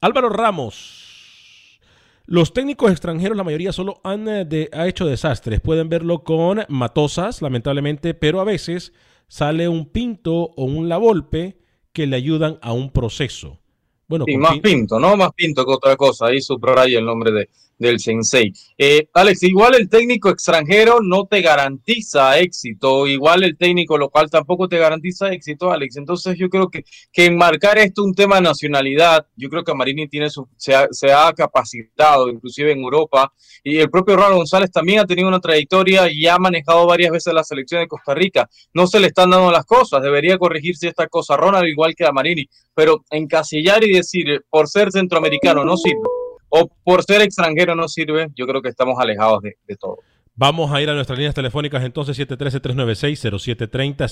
Álvaro 0.00 0.28
Ramos. 0.28 1.78
Los 2.26 2.52
técnicos 2.52 2.90
extranjeros, 2.90 3.36
la 3.36 3.44
mayoría 3.44 3.72
solo 3.72 4.00
han 4.02 4.28
eh, 4.28 4.44
de- 4.44 4.68
ha 4.72 4.86
hecho 4.88 5.06
desastres. 5.06 5.60
Pueden 5.60 5.88
verlo 5.88 6.24
con 6.24 6.64
Matosas, 6.68 7.40
lamentablemente, 7.40 8.14
pero 8.14 8.40
a 8.40 8.44
veces 8.44 8.92
sale 9.28 9.68
un 9.68 9.86
Pinto 9.86 10.34
o 10.34 10.64
un 10.64 10.88
La 10.88 10.96
Volpe 10.98 11.58
que 11.92 12.06
le 12.06 12.16
ayudan 12.16 12.58
a 12.62 12.72
un 12.72 12.90
proceso. 12.90 13.60
Bueno, 14.08 14.24
Sí, 14.26 14.36
más 14.36 14.52
Pin- 14.54 14.62
pinto, 14.62 14.98
¿no? 15.00 15.16
Más 15.16 15.32
pinto 15.34 15.64
que 15.64 15.72
otra 15.72 15.96
cosa. 15.96 16.26
Ahí 16.26 16.40
subraya 16.40 16.98
el 16.98 17.04
nombre 17.04 17.32
de, 17.32 17.48
del 17.78 17.98
sensei. 17.98 18.52
Eh, 18.78 19.08
Alex, 19.12 19.42
igual 19.42 19.74
el 19.74 19.88
técnico 19.88 20.30
extranjero 20.30 21.00
no 21.02 21.26
te 21.26 21.42
garantiza 21.42 22.38
éxito, 22.38 23.06
igual 23.06 23.42
el 23.42 23.56
técnico 23.56 23.98
local 23.98 24.30
tampoco 24.30 24.68
te 24.68 24.78
garantiza 24.78 25.32
éxito, 25.32 25.70
Alex. 25.72 25.96
Entonces 25.96 26.38
yo 26.38 26.48
creo 26.48 26.68
que, 26.70 26.84
que 27.12 27.26
enmarcar 27.26 27.78
esto 27.78 28.04
un 28.04 28.14
tema 28.14 28.36
de 28.36 28.42
nacionalidad, 28.42 29.26
yo 29.36 29.48
creo 29.50 29.64
que 29.64 29.74
Marini 29.74 30.08
tiene 30.08 30.30
su, 30.30 30.48
se, 30.56 30.74
ha, 30.74 30.86
se 30.90 31.12
ha 31.12 31.32
capacitado, 31.32 32.28
inclusive 32.28 32.72
en 32.72 32.78
Europa, 32.78 33.32
y 33.64 33.78
el 33.78 33.90
propio 33.90 34.16
Ronald 34.16 34.36
González 34.36 34.70
también 34.70 35.00
ha 35.00 35.06
tenido 35.06 35.28
una 35.28 35.40
trayectoria 35.40 36.10
y 36.10 36.26
ha 36.28 36.38
manejado 36.38 36.86
varias 36.86 37.10
veces 37.10 37.34
la 37.34 37.42
selección 37.44 37.80
de 37.80 37.88
Costa 37.88 38.14
Rica. 38.14 38.48
No 38.72 38.86
se 38.86 39.00
le 39.00 39.08
están 39.08 39.30
dando 39.30 39.50
las 39.50 39.64
cosas, 39.66 40.02
debería 40.02 40.38
corregirse 40.38 40.88
esta 40.88 41.08
cosa 41.08 41.36
Ronald 41.36 41.66
igual 41.68 41.94
que 41.94 42.06
a 42.06 42.12
Marini, 42.12 42.48
pero 42.74 43.04
encasillar 43.10 43.82
y 43.84 43.95
decir 43.96 44.44
por 44.50 44.68
ser 44.68 44.90
centroamericano 44.92 45.64
no 45.64 45.76
sirve 45.76 46.00
o 46.48 46.68
por 46.84 47.02
ser 47.02 47.22
extranjero 47.22 47.74
no 47.74 47.88
sirve, 47.88 48.28
yo 48.36 48.46
creo 48.46 48.62
que 48.62 48.68
estamos 48.68 48.98
alejados 48.98 49.42
de, 49.42 49.56
de 49.66 49.76
todo. 49.76 49.98
Vamos 50.38 50.70
a 50.70 50.82
ir 50.82 50.90
a 50.90 50.94
nuestras 50.94 51.18
líneas 51.18 51.34
telefónicas 51.34 51.82
entonces 51.82 52.18
713-396-0730, 52.18 54.06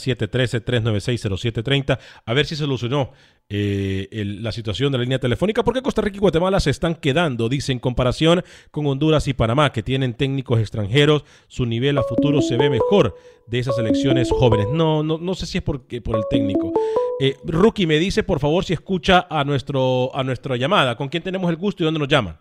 713-396-0730, 0.83 1.99
a 2.25 2.33
ver 2.35 2.47
si 2.47 2.57
solucionó 2.57 3.13
eh, 3.51 4.09
el- 4.11 4.43
la 4.43 4.51
situación 4.53 4.91
de 4.91 4.97
la 4.99 5.05
línea 5.05 5.19
telefónica, 5.19 5.63
porque 5.63 5.83
Costa 5.83 6.01
Rica 6.01 6.17
y 6.17 6.21
Guatemala 6.21 6.61
se 6.61 6.71
están 6.71 6.95
quedando, 6.95 7.51
dice, 7.51 7.73
en 7.73 7.79
comparación 7.79 8.43
con 8.71 8.87
Honduras 8.87 9.29
y 9.29 9.35
Panamá, 9.35 9.71
que 9.71 9.83
tienen 9.83 10.15
técnicos 10.15 10.61
extranjeros, 10.61 11.25
su 11.47 11.67
nivel 11.67 11.99
a 11.99 12.03
futuro 12.05 12.41
se 12.41 12.57
ve 12.57 12.71
mejor 12.71 13.17
de 13.47 13.59
esas 13.59 13.79
elecciones 13.79 14.31
jóvenes. 14.31 14.69
No, 14.73 15.03
no, 15.03 15.19
no 15.19 15.35
sé 15.35 15.45
si 15.45 15.59
es 15.59 15.65
porque, 15.65 16.01
por 16.01 16.17
el 16.17 16.23
técnico. 16.31 16.73
Eh, 17.21 17.37
Rookie, 17.45 17.87
me 17.87 17.99
dice, 17.99 18.25
por 18.25 18.41
favor, 18.41 18.65
si 18.65 18.73
escucha 18.73 19.27
a, 19.31 19.45
nuestro, 19.45 20.11
a 20.15 20.25
nuestra 20.25 20.57
llamada. 20.57 20.97
¿Con 20.97 21.09
quién 21.09 21.23
tenemos 21.23 21.49
el 21.51 21.57
gusto 21.57 21.83
y 21.83 21.85
dónde 21.85 22.01
nos 22.01 22.09
llaman? 22.09 22.37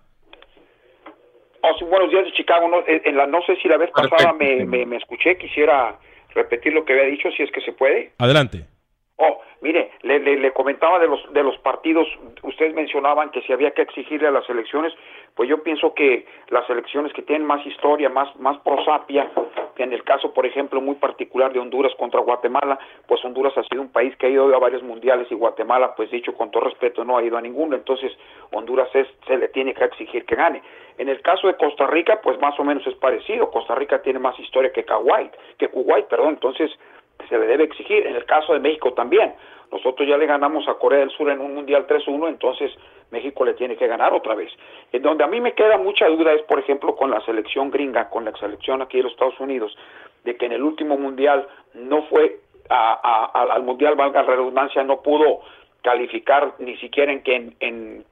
Oh, 1.61 1.71
sí, 1.77 1.85
buenos 1.85 2.09
días 2.09 2.25
de 2.25 2.31
Chicago. 2.33 2.67
No, 2.67 2.83
en 2.87 3.01
en 3.05 3.15
la, 3.15 3.27
no 3.27 3.41
sé 3.45 3.55
si 3.61 3.67
la 3.67 3.77
vez 3.77 3.91
pasada 3.91 4.33
me, 4.33 4.65
me, 4.65 4.85
me 4.85 4.97
escuché. 4.97 5.37
Quisiera 5.37 5.97
repetir 6.33 6.73
lo 6.73 6.83
que 6.83 6.93
había 6.93 7.05
dicho, 7.05 7.29
si 7.31 7.43
es 7.43 7.51
que 7.51 7.61
se 7.61 7.71
puede. 7.71 8.11
Adelante. 8.17 8.65
Oh, 9.17 9.41
mire, 9.61 9.91
le, 10.01 10.19
le, 10.19 10.37
le 10.37 10.51
comentaba 10.53 10.97
de 10.97 11.07
los 11.07 11.33
de 11.33 11.43
los 11.43 11.57
partidos. 11.59 12.07
Ustedes 12.41 12.73
mencionaban 12.73 13.29
que 13.29 13.41
si 13.43 13.53
había 13.53 13.71
que 13.71 13.83
exigirle 13.83 14.27
a 14.27 14.31
las 14.31 14.49
elecciones, 14.49 14.91
pues 15.35 15.47
yo 15.47 15.61
pienso 15.61 15.93
que 15.93 16.25
las 16.49 16.67
elecciones 16.69 17.13
que 17.13 17.21
tienen 17.21 17.45
más 17.45 17.63
historia, 17.65 18.09
más 18.09 18.35
más 18.37 18.57
prosapia, 18.61 19.29
que 19.75 19.83
en 19.83 19.93
el 19.93 20.03
caso, 20.03 20.33
por 20.33 20.47
ejemplo, 20.47 20.81
muy 20.81 20.95
particular 20.95 21.53
de 21.53 21.59
Honduras 21.59 21.93
contra 21.95 22.21
Guatemala, 22.21 22.79
pues 23.07 23.23
Honduras 23.23 23.55
ha 23.57 23.63
sido 23.63 23.83
un 23.83 23.91
país 23.91 24.15
que 24.17 24.25
ha 24.25 24.29
ido 24.29 24.53
a 24.55 24.59
varios 24.59 24.81
mundiales 24.81 25.31
y 25.31 25.35
Guatemala, 25.35 25.93
pues 25.95 26.09
dicho 26.09 26.33
con 26.33 26.49
todo 26.49 26.63
respeto, 26.63 27.03
no 27.03 27.17
ha 27.17 27.23
ido 27.23 27.37
a 27.37 27.41
ninguno. 27.41 27.75
Entonces, 27.75 28.11
Honduras 28.51 28.89
es, 28.95 29.07
se 29.27 29.37
le 29.37 29.47
tiene 29.49 29.75
que 29.75 29.83
exigir 29.83 30.25
que 30.25 30.35
gane. 30.35 30.61
En 30.97 31.09
el 31.09 31.21
caso 31.21 31.47
de 31.47 31.57
Costa 31.57 31.87
Rica, 31.87 32.19
pues 32.21 32.39
más 32.39 32.59
o 32.59 32.63
menos 32.63 32.85
es 32.87 32.95
parecido. 32.95 33.49
Costa 33.51 33.75
Rica 33.75 34.01
tiene 34.01 34.19
más 34.19 34.39
historia 34.39 34.71
que 34.71 34.85
Kuwait, 34.85 35.33
que 35.57 35.67
Kuwait, 35.69 36.05
perdón. 36.07 36.29
Entonces, 36.29 36.71
se 37.29 37.37
le 37.37 37.47
debe 37.47 37.63
exigir. 37.65 38.05
En 38.07 38.15
el 38.15 38.25
caso 38.25 38.53
de 38.53 38.59
México 38.59 38.93
también. 38.93 39.33
Nosotros 39.71 40.07
ya 40.07 40.17
le 40.17 40.27
ganamos 40.27 40.67
a 40.67 40.75
Corea 40.75 40.99
del 40.99 41.09
Sur 41.09 41.31
en 41.31 41.39
un 41.41 41.55
Mundial 41.55 41.87
3-1, 41.87 42.27
entonces 42.29 42.71
México 43.09 43.43
le 43.43 43.55
tiene 43.55 43.75
que 43.75 43.87
ganar 43.87 44.13
otra 44.13 44.35
vez. 44.35 44.51
En 44.91 45.01
donde 45.01 45.23
a 45.23 45.27
mí 45.27 45.41
me 45.41 45.53
queda 45.53 45.79
mucha 45.79 46.07
duda 46.09 46.31
es, 46.33 46.43
por 46.43 46.59
ejemplo, 46.59 46.95
con 46.95 47.09
la 47.09 47.19
selección 47.21 47.71
gringa, 47.71 48.07
con 48.11 48.23
la 48.23 48.33
selección 48.37 48.83
aquí 48.83 48.97
de 48.97 49.03
los 49.03 49.13
Estados 49.13 49.39
Unidos, 49.39 49.75
de 50.25 50.37
que 50.37 50.45
en 50.45 50.51
el 50.51 50.61
último 50.61 50.95
Mundial 50.95 51.47
no 51.73 52.03
fue 52.03 52.37
a- 52.69 53.31
al 53.51 53.63
Mundial, 53.63 53.95
valga 53.95 54.21
la 54.21 54.27
redundancia, 54.35 54.83
no 54.83 55.01
pudo 55.01 55.41
calificar 55.81 56.53
ni 56.59 56.77
siquiera 56.77 57.11
en 57.11 57.21
en, 57.25 57.55
en, 57.59 58.05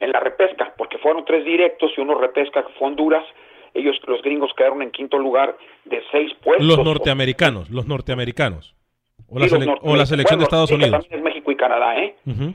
en 0.00 0.12
la 0.12 0.18
repesca, 0.20 0.74
porque 0.76 0.98
fueron 0.98 1.24
tres 1.24 1.44
directos 1.44 1.92
y 1.96 2.00
uno 2.00 2.14
repesca 2.16 2.64
fue 2.76 2.88
Honduras. 2.88 3.24
Ellos, 3.78 3.96
los 4.06 4.20
gringos, 4.22 4.52
quedaron 4.56 4.82
en 4.82 4.90
quinto 4.90 5.18
lugar 5.18 5.56
de 5.84 6.02
seis 6.12 6.32
puestos. 6.42 6.66
Los 6.66 6.84
norteamericanos, 6.84 7.70
los 7.70 7.86
norteamericanos. 7.86 8.74
O 9.28 9.38
la, 9.38 9.48
Sí, 9.48 9.54
sele- 9.54 9.78
o 9.82 9.96
la 9.96 10.06
selección 10.06 10.38
de 10.38 10.44
Estados 10.44 10.70
Unidos. 10.70 10.90
También 10.92 11.14
es 11.18 11.22
México 11.22 11.50
y 11.52 11.56
Canadá, 11.56 11.98
¿eh? 11.98 12.16
Ujú. 12.26 12.54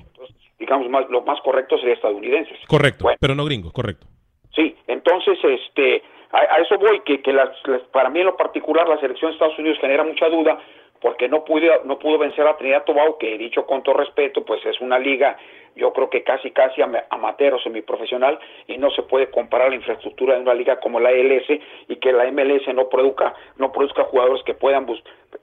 Digamos, 0.60 0.90
más, 0.90 1.10
lo 1.10 1.22
más 1.24 1.40
correcto 1.42 1.78
sería 1.78 1.94
estadounidenses. 1.96 2.58
Correcto, 2.68 3.06
pero 3.20 3.36
no 3.36 3.46
gringos, 3.46 3.74
correcto. 3.74 4.08
Sí, 4.56 4.76
entonces, 4.88 5.38
este, 5.44 6.04
a, 6.32 6.38
a 6.40 6.58
eso 6.60 6.78
voy, 6.78 7.02
que, 7.02 7.22
que 7.22 7.34
las, 7.34 7.50
las- 7.66 7.82
para 7.92 8.10
mí 8.10 8.20
en 8.20 8.28
lo 8.28 8.38
particular 8.38 8.88
la 8.88 9.00
selección 9.00 9.32
de 9.32 9.34
Estados 9.36 9.58
Unidos 9.60 9.78
genera 9.82 10.04
mucha 10.04 10.30
duda 10.30 10.58
porque 11.02 11.28
no 11.28 11.44
pudo, 11.44 11.84
no 11.84 12.00
pudo 12.00 12.18
vencer 12.18 12.48
a 12.48 12.56
Trinidad 12.56 12.84
y 12.84 12.86
Tobago, 12.86 13.18
que 13.18 13.38
dicho 13.38 13.66
con 13.66 13.84
todo 13.84 13.96
respeto, 13.96 14.46
pues 14.46 14.66
es 14.66 14.80
una 14.80 14.98
liga, 14.98 15.38
yo 15.76 15.92
creo 15.94 16.10
que 16.10 16.24
casi 16.24 16.52
casi 16.52 16.82
ama- 16.82 17.04
amateur 17.10 17.54
o 17.54 17.60
semiprofesional, 17.60 18.40
y 18.68 18.78
no 18.78 18.90
se 18.92 19.04
puede 19.04 19.30
comparar 19.30 19.70
la 19.70 19.76
infraestructura 19.76 20.36
de 20.36 20.42
una 20.42 20.54
liga 20.54 20.80
como 20.80 21.00
la 21.00 21.12
LS 21.12 21.60
y 21.88 21.96
que 21.98 22.12
la 22.12 22.26
MLS 22.32 22.68
no 22.74 22.90
produzca, 22.90 23.34
no 23.58 23.72
produzca 23.72 24.04
jugadores 24.04 24.44
que 24.44 24.54
puedan 24.54 24.86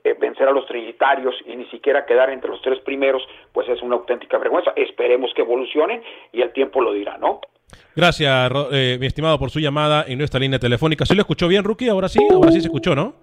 eh, 0.03 0.15
vencer 0.19 0.47
a 0.47 0.51
los 0.51 0.65
trinitarios 0.67 1.35
y 1.45 1.55
ni 1.55 1.65
siquiera 1.65 2.05
quedar 2.05 2.29
entre 2.29 2.49
los 2.49 2.61
tres 2.61 2.79
primeros, 2.79 3.21
pues 3.53 3.67
es 3.69 3.81
una 3.81 3.95
auténtica 3.95 4.37
vergüenza. 4.37 4.71
Esperemos 4.75 5.33
que 5.33 5.41
evolucionen 5.41 6.01
y 6.31 6.41
el 6.41 6.51
tiempo 6.53 6.81
lo 6.81 6.93
dirá, 6.93 7.17
¿no? 7.17 7.41
Gracias, 7.95 8.51
eh, 8.71 8.97
mi 8.99 9.05
estimado, 9.07 9.37
por 9.37 9.49
su 9.49 9.59
llamada 9.59 10.05
en 10.07 10.17
nuestra 10.17 10.39
línea 10.39 10.59
telefónica. 10.59 11.05
¿Sí 11.05 11.13
lo 11.13 11.21
escuchó 11.21 11.47
bien, 11.47 11.63
Rookie? 11.63 11.89
Ahora 11.89 12.07
sí, 12.07 12.19
ahora 12.31 12.51
sí 12.51 12.61
se 12.61 12.67
escuchó, 12.67 12.95
¿no? 12.95 13.13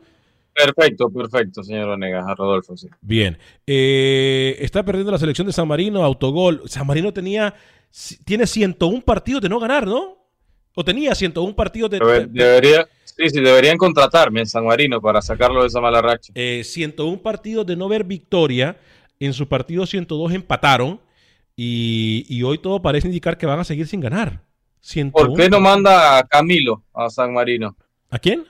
Perfecto, 0.65 1.09
perfecto, 1.11 1.63
señor 1.63 1.89
Vanegas, 1.89 2.27
a 2.27 2.35
Rodolfo, 2.35 2.77
sí. 2.77 2.89
Bien. 3.01 3.39
Eh, 3.67 4.57
está 4.61 4.85
perdiendo 4.85 5.13
la 5.13 5.19
selección 5.19 5.47
de 5.47 5.53
San 5.53 5.69
Marino, 5.69 6.03
autogol. 6.03 6.63
San 6.67 6.87
Marino 6.87 7.13
tenía, 7.13 7.55
tiene 8.25 8.45
101 8.47 9.03
partidos 9.03 9.41
de 9.43 9.49
no 9.49 9.61
ganar, 9.61 9.87
¿no? 9.87 10.19
O 10.75 10.85
tenía 10.85 11.15
101 11.15 11.55
partidos 11.55 11.91
de... 11.91 11.99
Debe- 12.01 12.27
debería, 12.27 12.89
sí, 13.05 13.31
sí, 13.31 13.41
deberían 13.41 13.77
contratarme 13.79 14.41
en 14.41 14.47
San 14.47 14.65
Marino 14.65 15.01
para 15.01 15.23
sacarlo 15.23 15.63
de 15.63 15.69
esa 15.69 15.81
mala 15.81 16.03
racha. 16.03 16.33
eh, 16.35 16.63
101 16.65 17.23
partidos 17.23 17.65
de 17.67 17.77
no 17.77 17.89
ver 17.89 18.03
victoria. 18.05 18.77
En 19.21 19.33
su 19.33 19.49
partido 19.49 19.87
102 19.87 20.33
empataron. 20.33 21.01
Y, 21.57 22.25
y 22.29 22.43
hoy 22.45 22.59
todo 22.59 22.81
parece 22.83 23.09
indicar 23.09 23.37
que 23.39 23.47
van 23.47 23.59
a 23.61 23.65
seguir 23.65 23.87
sin 23.89 24.01
ganar. 24.01 24.43
101. 24.81 25.13
¿Por 25.13 25.37
qué 25.37 25.51
no 25.51 25.59
manda 25.61 26.19
a 26.19 26.23
Camilo 26.23 26.85
a 26.95 27.11
San 27.11 27.33
Marino? 27.33 27.77
¿A 28.11 28.19
quién? 28.21 28.45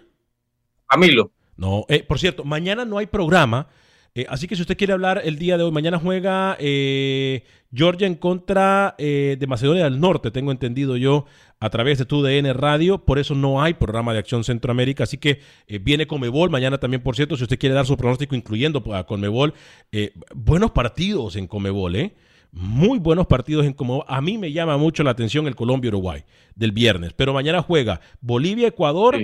Camilo. 0.87 1.31
No, 1.59 1.85
eh, 1.89 2.05
por 2.05 2.19
cierto, 2.21 2.45
mañana 2.45 2.85
no 2.87 2.99
hay 2.99 3.07
programa. 3.07 3.67
eh, 4.15 4.25
así 4.31 4.47
que 4.47 4.55
si 4.57 4.63
usted 4.63 4.77
quiere 4.77 4.93
hablar 4.95 5.21
el 5.25 5.39
día 5.39 5.59
de 5.59 5.65
hoy, 5.65 5.73
mañana 5.73 5.99
juega 5.99 6.57
eh, 6.61 7.43
Georgia 7.75 8.07
en 8.07 8.15
contra 8.15 8.95
eh, 8.97 9.37
de 9.39 9.47
Macedonia 9.49 9.85
del 9.85 9.99
Norte, 10.01 10.31
tengo 10.31 10.53
entendido 10.53 10.97
yo, 10.97 11.27
a 11.61 11.69
través 11.69 11.99
de 11.99 12.05
TUDN 12.05 12.55
Radio. 12.55 13.05
Por 13.05 13.19
eso 13.19 13.35
no 13.35 13.61
hay 13.61 13.75
programa 13.75 14.13
de 14.13 14.21
Acción 14.21 14.45
Centroamérica. 14.45 15.03
Así 15.03 15.19
que 15.19 15.41
eh, 15.67 15.79
viene 15.81 16.07
Comebol 16.07 16.49
mañana 16.49 16.79
también, 16.79 17.03
por 17.03 17.17
cierto, 17.17 17.37
si 17.37 17.43
usted 17.43 17.59
quiere 17.59 17.75
dar 17.75 17.87
su 17.87 17.97
pronóstico, 17.97 18.37
incluyendo 18.37 18.83
a 18.95 19.05
Comebol. 19.05 19.53
buenos 20.35 20.71
partidos 20.71 21.35
en 21.35 21.49
Comebol, 21.49 21.97
¿eh? 21.97 22.15
Muy 22.53 23.01
buenos 23.01 23.27
partidos 23.27 23.67
en 23.67 23.73
Comebol. 23.73 24.05
A 24.07 24.21
mí 24.21 24.39
me 24.39 24.53
llama 24.53 24.77
mucho 24.79 25.03
la 25.03 25.11
atención 25.11 25.49
el 25.49 25.57
Colombia-Uruguay 25.57 26.23
del 26.55 26.71
viernes. 26.71 27.13
Pero 27.15 27.33
mañana 27.35 27.63
juega 27.63 28.01
Bolivia-Ecuador. 28.21 29.19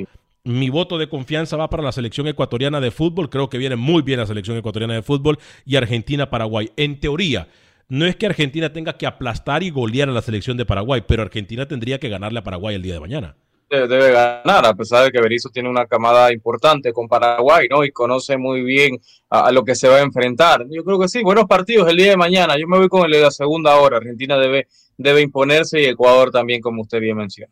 Mi 0.46 0.68
voto 0.68 0.98
de 0.98 1.08
confianza 1.08 1.56
va 1.56 1.70
para 1.70 1.82
la 1.82 1.90
selección 1.90 2.28
ecuatoriana 2.28 2.78
de 2.78 2.90
fútbol. 2.90 3.30
Creo 3.30 3.48
que 3.48 3.56
viene 3.56 3.76
muy 3.76 4.02
bien 4.02 4.20
la 4.20 4.26
selección 4.26 4.58
ecuatoriana 4.58 4.92
de 4.92 5.00
fútbol 5.00 5.38
y 5.64 5.76
Argentina-Paraguay. 5.76 6.70
En 6.76 7.00
teoría, 7.00 7.48
no 7.88 8.04
es 8.04 8.14
que 8.16 8.26
Argentina 8.26 8.70
tenga 8.70 8.98
que 8.98 9.06
aplastar 9.06 9.62
y 9.62 9.70
golear 9.70 10.10
a 10.10 10.12
la 10.12 10.20
selección 10.20 10.58
de 10.58 10.66
Paraguay, 10.66 11.02
pero 11.08 11.22
Argentina 11.22 11.66
tendría 11.66 11.98
que 11.98 12.10
ganarle 12.10 12.40
a 12.40 12.44
Paraguay 12.44 12.74
el 12.74 12.82
día 12.82 12.92
de 12.92 13.00
mañana. 13.00 13.36
Debe, 13.70 14.12
ganar, 14.12 14.66
a 14.66 14.74
pesar 14.74 15.06
de 15.06 15.12
que 15.12 15.20
Berizzo 15.22 15.48
tiene 15.48 15.70
una 15.70 15.86
camada 15.86 16.30
importante 16.30 16.92
con 16.92 17.08
Paraguay, 17.08 17.66
¿no? 17.70 17.82
Y 17.82 17.90
conoce 17.90 18.36
muy 18.36 18.62
bien 18.62 19.00
a, 19.30 19.46
a 19.46 19.50
lo 19.50 19.64
que 19.64 19.74
se 19.74 19.88
va 19.88 19.96
a 19.96 20.02
enfrentar. 20.02 20.66
Yo 20.68 20.84
creo 20.84 21.00
que 21.00 21.08
sí, 21.08 21.22
buenos 21.22 21.46
partidos 21.46 21.88
el 21.88 21.96
día 21.96 22.10
de 22.10 22.16
mañana. 22.18 22.58
Yo 22.58 22.68
me 22.68 22.76
voy 22.76 22.90
con 22.90 23.06
el 23.06 23.12
de 23.12 23.22
la 23.22 23.30
segunda 23.30 23.76
hora. 23.76 23.96
Argentina 23.96 24.36
debe, 24.36 24.68
debe 24.98 25.22
imponerse 25.22 25.80
y 25.80 25.86
Ecuador 25.86 26.30
también, 26.30 26.60
como 26.60 26.82
usted 26.82 27.00
bien 27.00 27.16
menciona. 27.16 27.50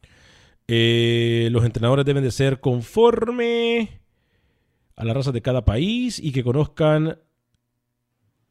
Eh, 0.68 1.48
los 1.50 1.64
entrenadores 1.64 2.04
deben 2.04 2.22
de 2.22 2.30
ser 2.30 2.60
conforme 2.60 4.00
a 4.96 5.04
las 5.04 5.14
razas 5.16 5.32
de 5.34 5.42
cada 5.42 5.64
país 5.64 6.18
y 6.22 6.32
que 6.32 6.44
conozcan 6.44 7.18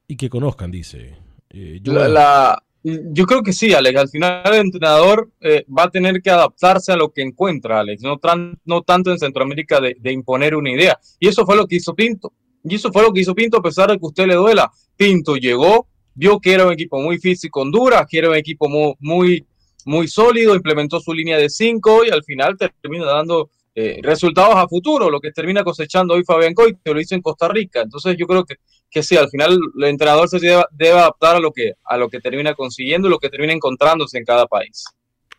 y 0.08 0.18
que 0.18 0.30
conozcan, 0.30 0.72
dice. 0.72 1.16
Eh, 1.50 1.80
yo- 1.82 1.94
La- 1.94 2.08
la- 2.08 2.64
yo 2.84 3.26
creo 3.26 3.44
que 3.44 3.54
sí, 3.54 3.74
Alex. 3.74 4.00
Al 4.00 4.10
final 4.10 4.42
el 4.54 4.60
entrenador 4.62 5.32
eh, 5.40 5.66
va 5.70 5.84
a 5.84 5.90
tener 5.92 6.22
que 6.22 6.30
adaptarse 6.32 6.92
a 6.92 6.96
lo 6.98 7.12
que 7.14 7.22
encuentra, 7.22 7.80
Alex. 7.80 8.02
No, 8.02 8.20
no 8.66 8.82
tanto 8.82 9.12
en 9.12 9.20
Centroamérica 9.20 9.80
de, 9.80 9.96
de 10.00 10.12
imponer 10.12 10.56
una 10.56 10.72
idea. 10.72 11.00
Y 11.20 11.28
eso 11.28 11.46
fue 11.46 11.56
lo 11.56 11.68
que 11.68 11.76
hizo 11.78 11.94
Pinto. 11.96 12.34
Y 12.64 12.76
eso 12.76 12.92
fue 12.92 13.04
lo 13.04 13.14
que 13.14 13.22
hizo 13.22 13.34
Pinto 13.36 13.58
a 13.58 13.62
pesar 13.62 13.90
de 13.90 13.98
que 13.98 14.06
a 14.06 14.08
usted 14.08 14.26
le 14.28 14.36
duela. 14.36 14.70
Pinto 14.98 15.36
llegó, 15.38 15.88
vio 16.16 16.40
que 16.40 16.54
era 16.54 16.66
un 16.66 16.74
equipo 16.74 17.00
muy 17.00 17.20
físico 17.20 17.62
Honduras, 17.62 18.06
que 18.10 18.18
era 18.18 18.30
un 18.30 18.36
equipo 18.36 18.68
mu- 18.68 18.96
muy, 19.00 19.46
muy, 19.86 20.08
sólido, 20.08 20.56
implementó 20.56 21.00
su 21.00 21.14
línea 21.14 21.38
de 21.38 21.50
cinco 21.50 22.06
y 22.06 22.10
al 22.10 22.24
final 22.24 22.58
termina 22.58 23.06
dando 23.06 23.50
eh, 23.74 24.00
resultados 24.04 24.56
a 24.56 24.68
futuro, 24.68 25.10
lo 25.10 25.20
que 25.20 25.32
termina 25.32 25.64
cosechando 25.64 26.14
hoy 26.14 26.24
Fabián 26.24 26.54
Coy, 26.54 26.78
que 26.84 26.94
lo 26.94 27.00
hizo 27.00 27.16
en 27.16 27.22
Costa 27.22 27.48
Rica. 27.48 27.82
Entonces 27.82 28.16
yo 28.18 28.28
creo 28.28 28.44
que, 28.44 28.56
que 28.90 29.02
sí, 29.02 29.16
al 29.16 29.30
final 29.30 29.60
el 29.78 29.84
entrenador 29.86 30.28
se 30.28 30.40
debe, 30.40 30.64
debe 30.72 31.00
adaptar 31.00 31.38
a 31.38 31.40
lo, 31.40 31.52
que, 31.52 31.74
a 31.86 31.98
lo 31.98 32.10
que 32.10 32.20
termina 32.20 32.54
consiguiendo, 32.54 33.08
lo 33.10 33.20
que 33.20 33.30
termina 33.30 33.54
encontrándose 33.54 34.18
en 34.18 34.26
cada 34.26 34.46
país. 34.46 34.86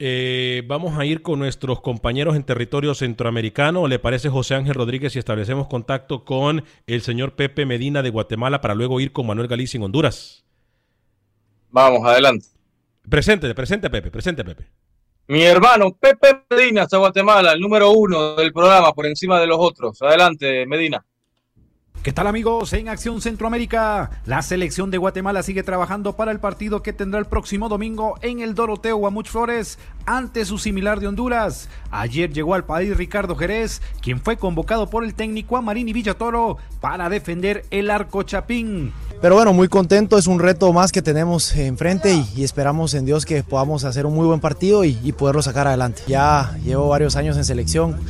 Eh, 0.04 0.62
vamos 0.66 0.98
a 0.98 1.04
ir 1.04 1.22
con 1.22 1.38
nuestros 1.38 1.80
compañeros 1.80 2.34
en 2.34 2.42
territorio 2.42 2.92
centroamericano. 2.94 3.86
¿Le 3.86 4.00
parece 4.00 4.30
José 4.30 4.54
Ángel 4.56 4.74
Rodríguez 4.74 5.12
si 5.12 5.20
establecemos 5.20 5.68
contacto 5.68 6.24
con 6.24 6.64
el 6.88 7.02
señor 7.02 7.36
Pepe 7.36 7.66
Medina 7.66 8.02
de 8.02 8.10
Guatemala 8.10 8.60
para 8.60 8.74
luego 8.74 8.98
ir 8.98 9.12
con 9.12 9.26
Manuel 9.26 9.46
Galicia 9.46 9.78
en 9.78 9.84
Honduras? 9.84 10.44
Vamos, 11.70 12.04
adelante. 12.04 12.46
Presente, 13.08 13.54
presente 13.54 13.90
Pepe, 13.90 14.10
presente 14.10 14.44
Pepe. 14.44 14.68
Mi 15.28 15.42
hermano 15.42 15.96
Pepe 15.98 16.44
Medina 16.50 16.82
hasta 16.82 16.98
Guatemala, 16.98 17.52
el 17.52 17.60
número 17.60 17.90
uno 17.92 18.34
del 18.34 18.52
programa 18.52 18.92
por 18.92 19.06
encima 19.06 19.40
de 19.40 19.46
los 19.46 19.58
otros. 19.60 20.00
Adelante, 20.02 20.66
Medina. 20.66 21.04
¿Qué 22.02 22.12
tal 22.12 22.26
amigos? 22.26 22.72
En 22.72 22.88
Acción 22.88 23.20
Centroamérica, 23.20 24.10
la 24.26 24.42
selección 24.42 24.90
de 24.90 24.98
Guatemala 24.98 25.44
sigue 25.44 25.62
trabajando 25.62 26.16
para 26.16 26.32
el 26.32 26.40
partido 26.40 26.82
que 26.82 26.92
tendrá 26.92 27.20
el 27.20 27.26
próximo 27.26 27.68
domingo 27.68 28.16
en 28.22 28.40
el 28.40 28.56
Doroteo 28.56 28.96
Guamuch 28.96 29.28
Flores 29.28 29.78
ante 30.04 30.44
su 30.44 30.58
similar 30.58 30.98
de 30.98 31.06
Honduras. 31.06 31.68
Ayer 31.92 32.32
llegó 32.32 32.54
al 32.54 32.64
país 32.64 32.96
Ricardo 32.96 33.36
Jerez, 33.36 33.82
quien 34.00 34.20
fue 34.20 34.36
convocado 34.36 34.90
por 34.90 35.04
el 35.04 35.14
técnico 35.14 35.56
Amarini 35.56 35.92
Villatoro 35.92 36.56
para 36.80 37.08
defender 37.08 37.66
el 37.70 37.88
arco 37.88 38.24
Chapín. 38.24 38.92
Pero 39.20 39.36
bueno, 39.36 39.52
muy 39.52 39.68
contento, 39.68 40.18
es 40.18 40.26
un 40.26 40.40
reto 40.40 40.72
más 40.72 40.90
que 40.90 41.02
tenemos 41.02 41.54
enfrente 41.54 42.12
y, 42.34 42.42
esperamos 42.42 42.94
en 42.94 43.04
Dios 43.04 43.24
que 43.24 43.44
podamos 43.44 43.84
hacer 43.84 44.06
un 44.06 44.14
muy 44.16 44.26
buen 44.26 44.40
partido 44.40 44.82
y, 44.82 44.98
y 45.04 45.12
poderlo 45.12 45.40
sacar 45.40 45.68
adelante. 45.68 46.02
Ya 46.08 46.58
llevo 46.64 46.88
varios 46.88 47.14
años 47.14 47.36
en 47.36 47.44
selección 47.44 48.00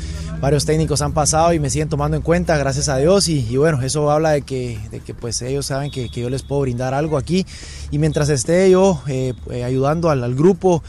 varios 0.42 0.64
técnicos 0.64 1.02
han 1.02 1.12
pasado 1.12 1.52
y 1.52 1.60
me 1.60 1.70
siguen 1.70 1.88
tomando 1.88 2.16
en 2.16 2.22
cuenta, 2.22 2.58
gracias 2.58 2.88
a 2.88 2.96
Dios. 2.96 3.28
Y, 3.28 3.56
bueno, 3.56 3.80
eso 3.80 4.10
habla 4.10 4.30
de 4.32 4.42
que, 4.42 4.76
pues 5.20 5.40
ellos 5.40 5.66
saben 5.66 5.92
que, 5.92 6.08
yo 6.08 6.28
les 6.28 6.42
puedo 6.42 6.62
brindar 6.62 6.94
algo 6.94 7.16
aquí. 7.16 7.46
Y 7.92 7.98
mientras 7.98 8.28
esté 8.28 8.68
yo 8.68 9.00
eh, 9.06 9.34
eh, 9.52 9.62
ayudando 9.62 10.10
al, 10.10 10.34
grupo, 10.34 10.82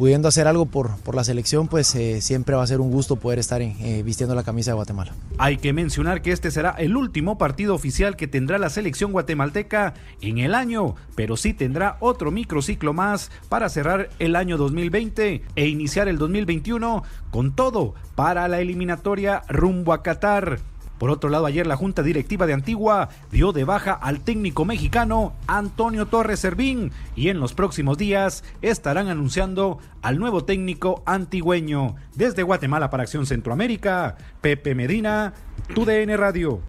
pudiendo 0.00 0.28
hacer 0.28 0.48
algo 0.48 0.64
por, 0.64 0.96
por 1.00 1.14
la 1.14 1.24
selección, 1.24 1.68
pues 1.68 1.94
eh, 1.94 2.22
siempre 2.22 2.56
va 2.56 2.62
a 2.62 2.66
ser 2.66 2.80
un 2.80 2.90
gusto 2.90 3.16
poder 3.16 3.38
estar 3.38 3.60
eh, 3.60 4.02
vistiendo 4.02 4.34
la 4.34 4.42
camisa 4.42 4.70
de 4.70 4.76
Guatemala. 4.76 5.12
Hay 5.36 5.58
que 5.58 5.74
mencionar 5.74 6.22
que 6.22 6.32
este 6.32 6.50
será 6.50 6.70
el 6.70 6.96
último 6.96 7.36
partido 7.36 7.74
oficial 7.74 8.16
que 8.16 8.26
tendrá 8.26 8.56
la 8.56 8.70
selección 8.70 9.12
guatemalteca 9.12 9.92
en 10.22 10.38
el 10.38 10.54
año, 10.54 10.94
pero 11.16 11.36
sí 11.36 11.52
tendrá 11.52 11.98
otro 12.00 12.30
microciclo 12.30 12.94
más 12.94 13.30
para 13.50 13.68
cerrar 13.68 14.08
el 14.18 14.36
año 14.36 14.56
2020 14.56 15.42
e 15.54 15.68
iniciar 15.68 16.08
el 16.08 16.16
2021 16.16 17.02
con 17.30 17.54
todo 17.54 17.94
para 18.14 18.48
la 18.48 18.60
eliminatoria 18.60 19.42
rumbo 19.50 19.92
a 19.92 20.02
Qatar. 20.02 20.60
Por 21.00 21.08
otro 21.08 21.30
lado, 21.30 21.46
ayer 21.46 21.66
la 21.66 21.76
Junta 21.76 22.02
Directiva 22.02 22.46
de 22.46 22.52
Antigua 22.52 23.08
dio 23.32 23.52
de 23.52 23.64
baja 23.64 23.94
al 23.94 24.20
técnico 24.20 24.66
mexicano 24.66 25.32
Antonio 25.46 26.04
Torres 26.04 26.40
Servín 26.40 26.92
y 27.16 27.30
en 27.30 27.40
los 27.40 27.54
próximos 27.54 27.96
días 27.96 28.44
estarán 28.60 29.08
anunciando 29.08 29.78
al 30.02 30.18
nuevo 30.18 30.44
técnico 30.44 31.02
antigüeño. 31.06 31.96
Desde 32.14 32.42
Guatemala 32.42 32.90
para 32.90 33.04
Acción 33.04 33.24
Centroamérica, 33.24 34.18
Pepe 34.42 34.74
Medina, 34.74 35.32
TUDN 35.74 36.18
Radio. 36.18 36.60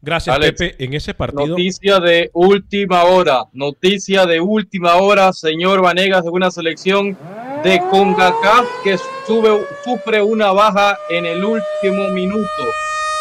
Gracias, 0.00 0.36
Alex, 0.36 0.60
Pepe. 0.60 0.84
En 0.84 0.94
ese 0.94 1.12
partido. 1.12 1.48
Noticia 1.48 1.98
de 1.98 2.30
última 2.34 3.02
hora. 3.02 3.46
Noticia 3.52 4.26
de 4.26 4.40
última 4.40 4.94
hora, 4.94 5.32
señor 5.32 5.82
Vanegas, 5.82 6.22
de 6.22 6.30
una 6.30 6.52
selección 6.52 7.18
de 7.64 7.82
CONCACAF 7.90 8.64
que 8.84 8.96
sube, 9.26 9.66
sufre 9.84 10.22
una 10.22 10.52
baja 10.52 10.96
en 11.10 11.26
el 11.26 11.44
último 11.44 12.10
minuto 12.12 12.46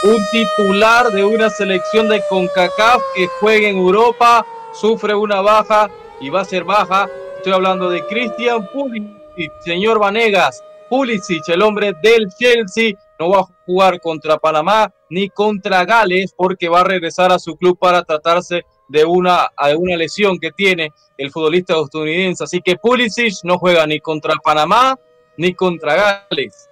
un 0.03 0.23
titular 0.31 1.11
de 1.11 1.23
una 1.23 1.49
selección 1.49 2.07
de 2.09 2.21
CONCACAF 2.29 3.01
que 3.15 3.27
juega 3.39 3.69
en 3.69 3.77
Europa, 3.77 4.45
sufre 4.73 5.15
una 5.15 5.41
baja 5.41 5.89
y 6.19 6.29
va 6.29 6.41
a 6.41 6.45
ser 6.45 6.63
baja. 6.63 7.09
Estoy 7.37 7.53
hablando 7.53 7.89
de 7.89 8.05
Christian 8.05 8.67
Pulisic, 8.71 9.51
señor 9.61 9.99
Vanegas. 9.99 10.63
Pulisic, 10.89 11.47
el 11.49 11.61
hombre 11.61 11.93
del 12.03 12.27
Chelsea, 12.37 12.93
no 13.19 13.29
va 13.29 13.39
a 13.39 13.47
jugar 13.65 13.99
contra 14.01 14.37
Panamá 14.37 14.93
ni 15.09 15.29
contra 15.29 15.85
Gales 15.85 16.33
porque 16.35 16.69
va 16.69 16.81
a 16.81 16.83
regresar 16.83 17.31
a 17.31 17.39
su 17.39 17.55
club 17.55 17.77
para 17.79 18.03
tratarse 18.03 18.63
de 18.87 19.05
una, 19.05 19.49
de 19.65 19.75
una 19.75 19.95
lesión 19.95 20.37
que 20.37 20.51
tiene 20.51 20.91
el 21.17 21.31
futbolista 21.31 21.73
estadounidense. 21.73 22.43
Así 22.43 22.61
que 22.61 22.75
Pulisic 22.75 23.33
no 23.43 23.57
juega 23.57 23.87
ni 23.87 23.99
contra 23.99 24.35
Panamá 24.43 24.99
ni 25.37 25.53
contra 25.53 26.25
Gales. 26.29 26.69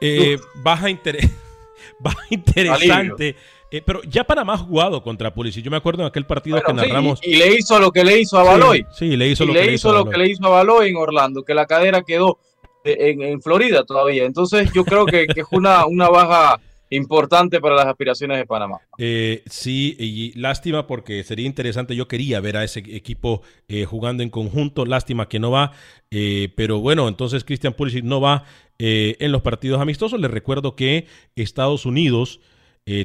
Eh, 0.00 0.38
baja 0.62 0.88
interés 0.88 1.30
va 2.06 2.14
interesante. 2.30 3.36
Eh, 3.70 3.82
pero 3.84 4.02
ya 4.02 4.24
Panamá 4.24 4.54
ha 4.54 4.58
jugado 4.58 5.02
contra 5.02 5.32
Pulisic. 5.32 5.64
Yo 5.64 5.70
me 5.70 5.76
acuerdo 5.76 6.02
en 6.02 6.08
aquel 6.08 6.26
partido 6.26 6.56
bueno, 6.56 6.66
que 6.66 6.88
narramos. 6.88 7.20
Sí, 7.20 7.30
y, 7.30 7.36
le 7.36 7.54
hizo 7.54 7.78
lo 7.78 7.92
que 7.92 8.04
le 8.04 8.20
hizo 8.20 8.38
a 8.38 8.42
Baloy. 8.42 8.84
Sí, 8.90 9.10
sí 9.10 9.16
le 9.16 9.28
hizo, 9.28 9.44
y 9.44 9.46
lo, 9.48 9.52
le 9.52 9.62
que 9.62 9.72
hizo 9.74 9.92
lo 9.92 10.04
que 10.06 10.18
le 10.18 10.28
hizo 10.28 10.44
a 10.46 10.50
Baloy 10.50 10.88
en 10.88 10.96
Orlando, 10.96 11.44
que 11.44 11.54
la 11.54 11.66
cadera 11.66 12.02
quedó 12.02 12.38
en, 12.84 13.22
en 13.22 13.40
Florida 13.40 13.84
todavía. 13.84 14.24
Entonces 14.24 14.70
yo 14.72 14.84
creo 14.84 15.06
que, 15.06 15.26
que 15.26 15.42
es 15.42 15.46
una, 15.52 15.86
una 15.86 16.08
baja 16.08 16.60
importante 16.90 17.60
para 17.60 17.76
las 17.76 17.86
aspiraciones 17.86 18.36
de 18.36 18.46
Panamá. 18.46 18.80
Eh, 18.98 19.42
sí, 19.46 19.96
y 19.98 20.38
lástima 20.38 20.86
porque 20.86 21.22
sería 21.24 21.46
interesante. 21.46 21.96
Yo 21.96 22.08
quería 22.08 22.40
ver 22.40 22.56
a 22.56 22.64
ese 22.64 22.80
equipo 22.80 23.42
eh, 23.68 23.84
jugando 23.84 24.22
en 24.22 24.30
conjunto. 24.30 24.84
Lástima 24.84 25.28
que 25.28 25.38
no 25.38 25.50
va. 25.50 25.72
Eh, 26.10 26.52
pero 26.56 26.80
bueno, 26.80 27.08
entonces 27.08 27.44
Christian 27.44 27.72
Pulisic 27.72 28.04
no 28.04 28.20
va 28.20 28.44
en 28.82 29.30
los 29.30 29.42
partidos 29.42 29.80
amistosos. 29.80 30.18
Les 30.20 30.30
recuerdo 30.30 30.76
que 30.76 31.06
Estados 31.36 31.86
Unidos. 31.86 32.40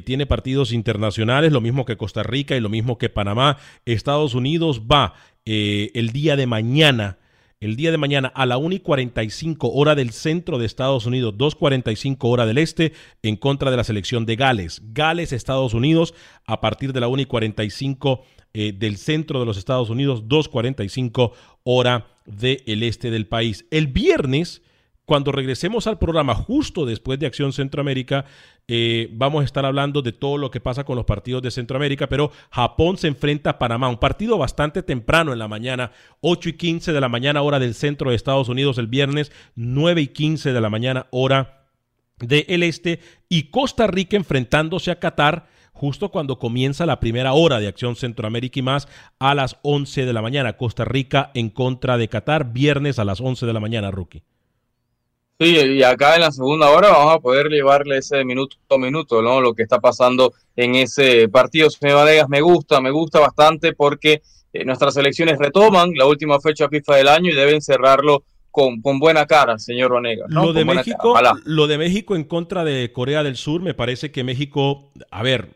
Tiene 0.04 0.26
partidos 0.26 0.72
internacionales, 0.72 1.52
lo 1.52 1.60
mismo 1.60 1.84
que 1.84 1.96
Costa 1.96 2.24
Rica 2.24 2.56
y 2.56 2.60
lo 2.60 2.68
mismo 2.68 2.98
que 2.98 3.08
Panamá. 3.08 3.58
Estados 3.84 4.34
Unidos 4.34 4.82
va 4.90 5.14
el 5.44 6.10
día 6.10 6.34
de 6.34 6.48
mañana 6.48 7.18
el 7.60 7.76
día 7.76 7.90
de 7.90 7.98
mañana 7.98 8.28
a 8.34 8.44
la 8.44 8.58
1 8.58 8.74
y 8.74 8.80
45 8.80 9.70
hora 9.72 9.94
del 9.94 10.12
centro 10.12 10.58
de 10.58 10.66
Estados 10.66 11.06
Unidos, 11.06 11.34
2.45 11.34 12.16
hora 12.20 12.44
del 12.44 12.58
este, 12.58 12.92
en 13.22 13.36
contra 13.36 13.70
de 13.70 13.76
la 13.78 13.84
selección 13.84 14.26
de 14.26 14.36
Gales. 14.36 14.82
Gales, 14.92 15.32
Estados 15.32 15.72
Unidos, 15.72 16.14
a 16.46 16.60
partir 16.60 16.92
de 16.92 17.00
la 17.00 17.08
1 17.08 17.22
y 17.22 17.26
45 17.26 18.22
eh, 18.52 18.72
del 18.72 18.98
centro 18.98 19.40
de 19.40 19.46
los 19.46 19.56
Estados 19.56 19.88
Unidos, 19.88 20.24
2.45 20.24 21.32
hora 21.64 22.06
del 22.26 22.82
este 22.82 23.10
del 23.10 23.26
país. 23.26 23.66
El 23.70 23.86
viernes 23.86 24.62
cuando 25.06 25.30
regresemos 25.30 25.86
al 25.86 25.98
programa 25.98 26.34
justo 26.34 26.84
después 26.84 27.18
de 27.18 27.26
Acción 27.26 27.52
Centroamérica, 27.52 28.26
eh, 28.68 29.08
vamos 29.12 29.42
a 29.42 29.44
estar 29.44 29.64
hablando 29.64 30.02
de 30.02 30.12
todo 30.12 30.38
lo 30.38 30.50
que 30.50 30.60
pasa 30.60 30.84
con 30.84 30.96
los 30.96 31.04
partidos 31.04 31.40
de 31.42 31.52
Centroamérica, 31.52 32.08
pero 32.08 32.32
Japón 32.50 32.96
se 32.96 33.06
enfrenta 33.06 33.50
a 33.50 33.58
Panamá, 33.58 33.88
un 33.88 33.98
partido 33.98 34.38
bastante 34.38 34.82
temprano 34.82 35.32
en 35.32 35.38
la 35.38 35.46
mañana, 35.46 35.92
8 36.20 36.48
y 36.48 36.52
15 36.54 36.92
de 36.92 37.00
la 37.00 37.08
mañana 37.08 37.42
hora 37.42 37.60
del 37.60 37.74
centro 37.74 38.10
de 38.10 38.16
Estados 38.16 38.48
Unidos 38.48 38.78
el 38.78 38.88
viernes, 38.88 39.30
9 39.54 40.00
y 40.00 40.08
15 40.08 40.52
de 40.52 40.60
la 40.60 40.70
mañana 40.70 41.06
hora 41.10 41.68
del 42.18 42.62
este, 42.62 43.00
y 43.28 43.50
Costa 43.50 43.86
Rica 43.86 44.16
enfrentándose 44.16 44.90
a 44.90 44.98
Qatar 44.98 45.46
justo 45.72 46.10
cuando 46.10 46.38
comienza 46.38 46.86
la 46.86 46.98
primera 46.98 47.34
hora 47.34 47.60
de 47.60 47.68
Acción 47.68 47.94
Centroamérica 47.94 48.58
y 48.58 48.62
más 48.62 48.88
a 49.18 49.34
las 49.34 49.58
11 49.62 50.06
de 50.06 50.12
la 50.12 50.22
mañana. 50.22 50.56
Costa 50.56 50.84
Rica 50.84 51.30
en 51.34 51.50
contra 51.50 51.98
de 51.98 52.08
Qatar, 52.08 52.52
viernes 52.52 52.98
a 52.98 53.04
las 53.04 53.20
11 53.20 53.46
de 53.46 53.52
la 53.52 53.60
mañana, 53.60 53.90
rookie. 53.90 54.22
Sí, 55.38 55.54
y 55.54 55.82
acá 55.82 56.14
en 56.14 56.22
la 56.22 56.32
segunda 56.32 56.70
hora 56.70 56.90
vamos 56.90 57.14
a 57.14 57.20
poder 57.20 57.48
llevarle 57.48 57.98
ese 57.98 58.24
minuto 58.24 58.56
a 58.70 58.78
minuto, 58.78 59.20
¿no? 59.20 59.40
Lo 59.40 59.54
que 59.54 59.62
está 59.62 59.80
pasando 59.80 60.32
en 60.56 60.76
ese 60.76 61.28
partido. 61.28 61.68
Señor 61.68 61.96
Vanegas, 61.96 62.28
me 62.28 62.40
gusta, 62.40 62.80
me 62.80 62.90
gusta 62.90 63.20
bastante 63.20 63.74
porque 63.74 64.22
eh, 64.52 64.64
nuestras 64.64 64.94
selecciones 64.94 65.38
retoman 65.38 65.92
la 65.94 66.06
última 66.06 66.40
fecha 66.40 66.68
FIFA 66.68 66.96
del 66.96 67.08
año 67.08 67.30
y 67.30 67.34
deben 67.34 67.60
cerrarlo 67.60 68.24
con, 68.50 68.80
con 68.80 68.98
buena 68.98 69.26
cara, 69.26 69.58
señor 69.58 69.92
Vanegas. 69.92 70.30
¿no? 70.30 70.46
Lo, 70.46 70.52
de 70.54 70.64
Con 70.64 70.76
México, 70.76 71.14
lo 71.44 71.66
de 71.66 71.76
México 71.76 72.16
en 72.16 72.24
contra 72.24 72.64
de 72.64 72.90
Corea 72.90 73.22
del 73.22 73.36
Sur, 73.36 73.60
me 73.60 73.74
parece 73.74 74.10
que 74.10 74.24
México, 74.24 74.90
a 75.10 75.22
ver, 75.22 75.50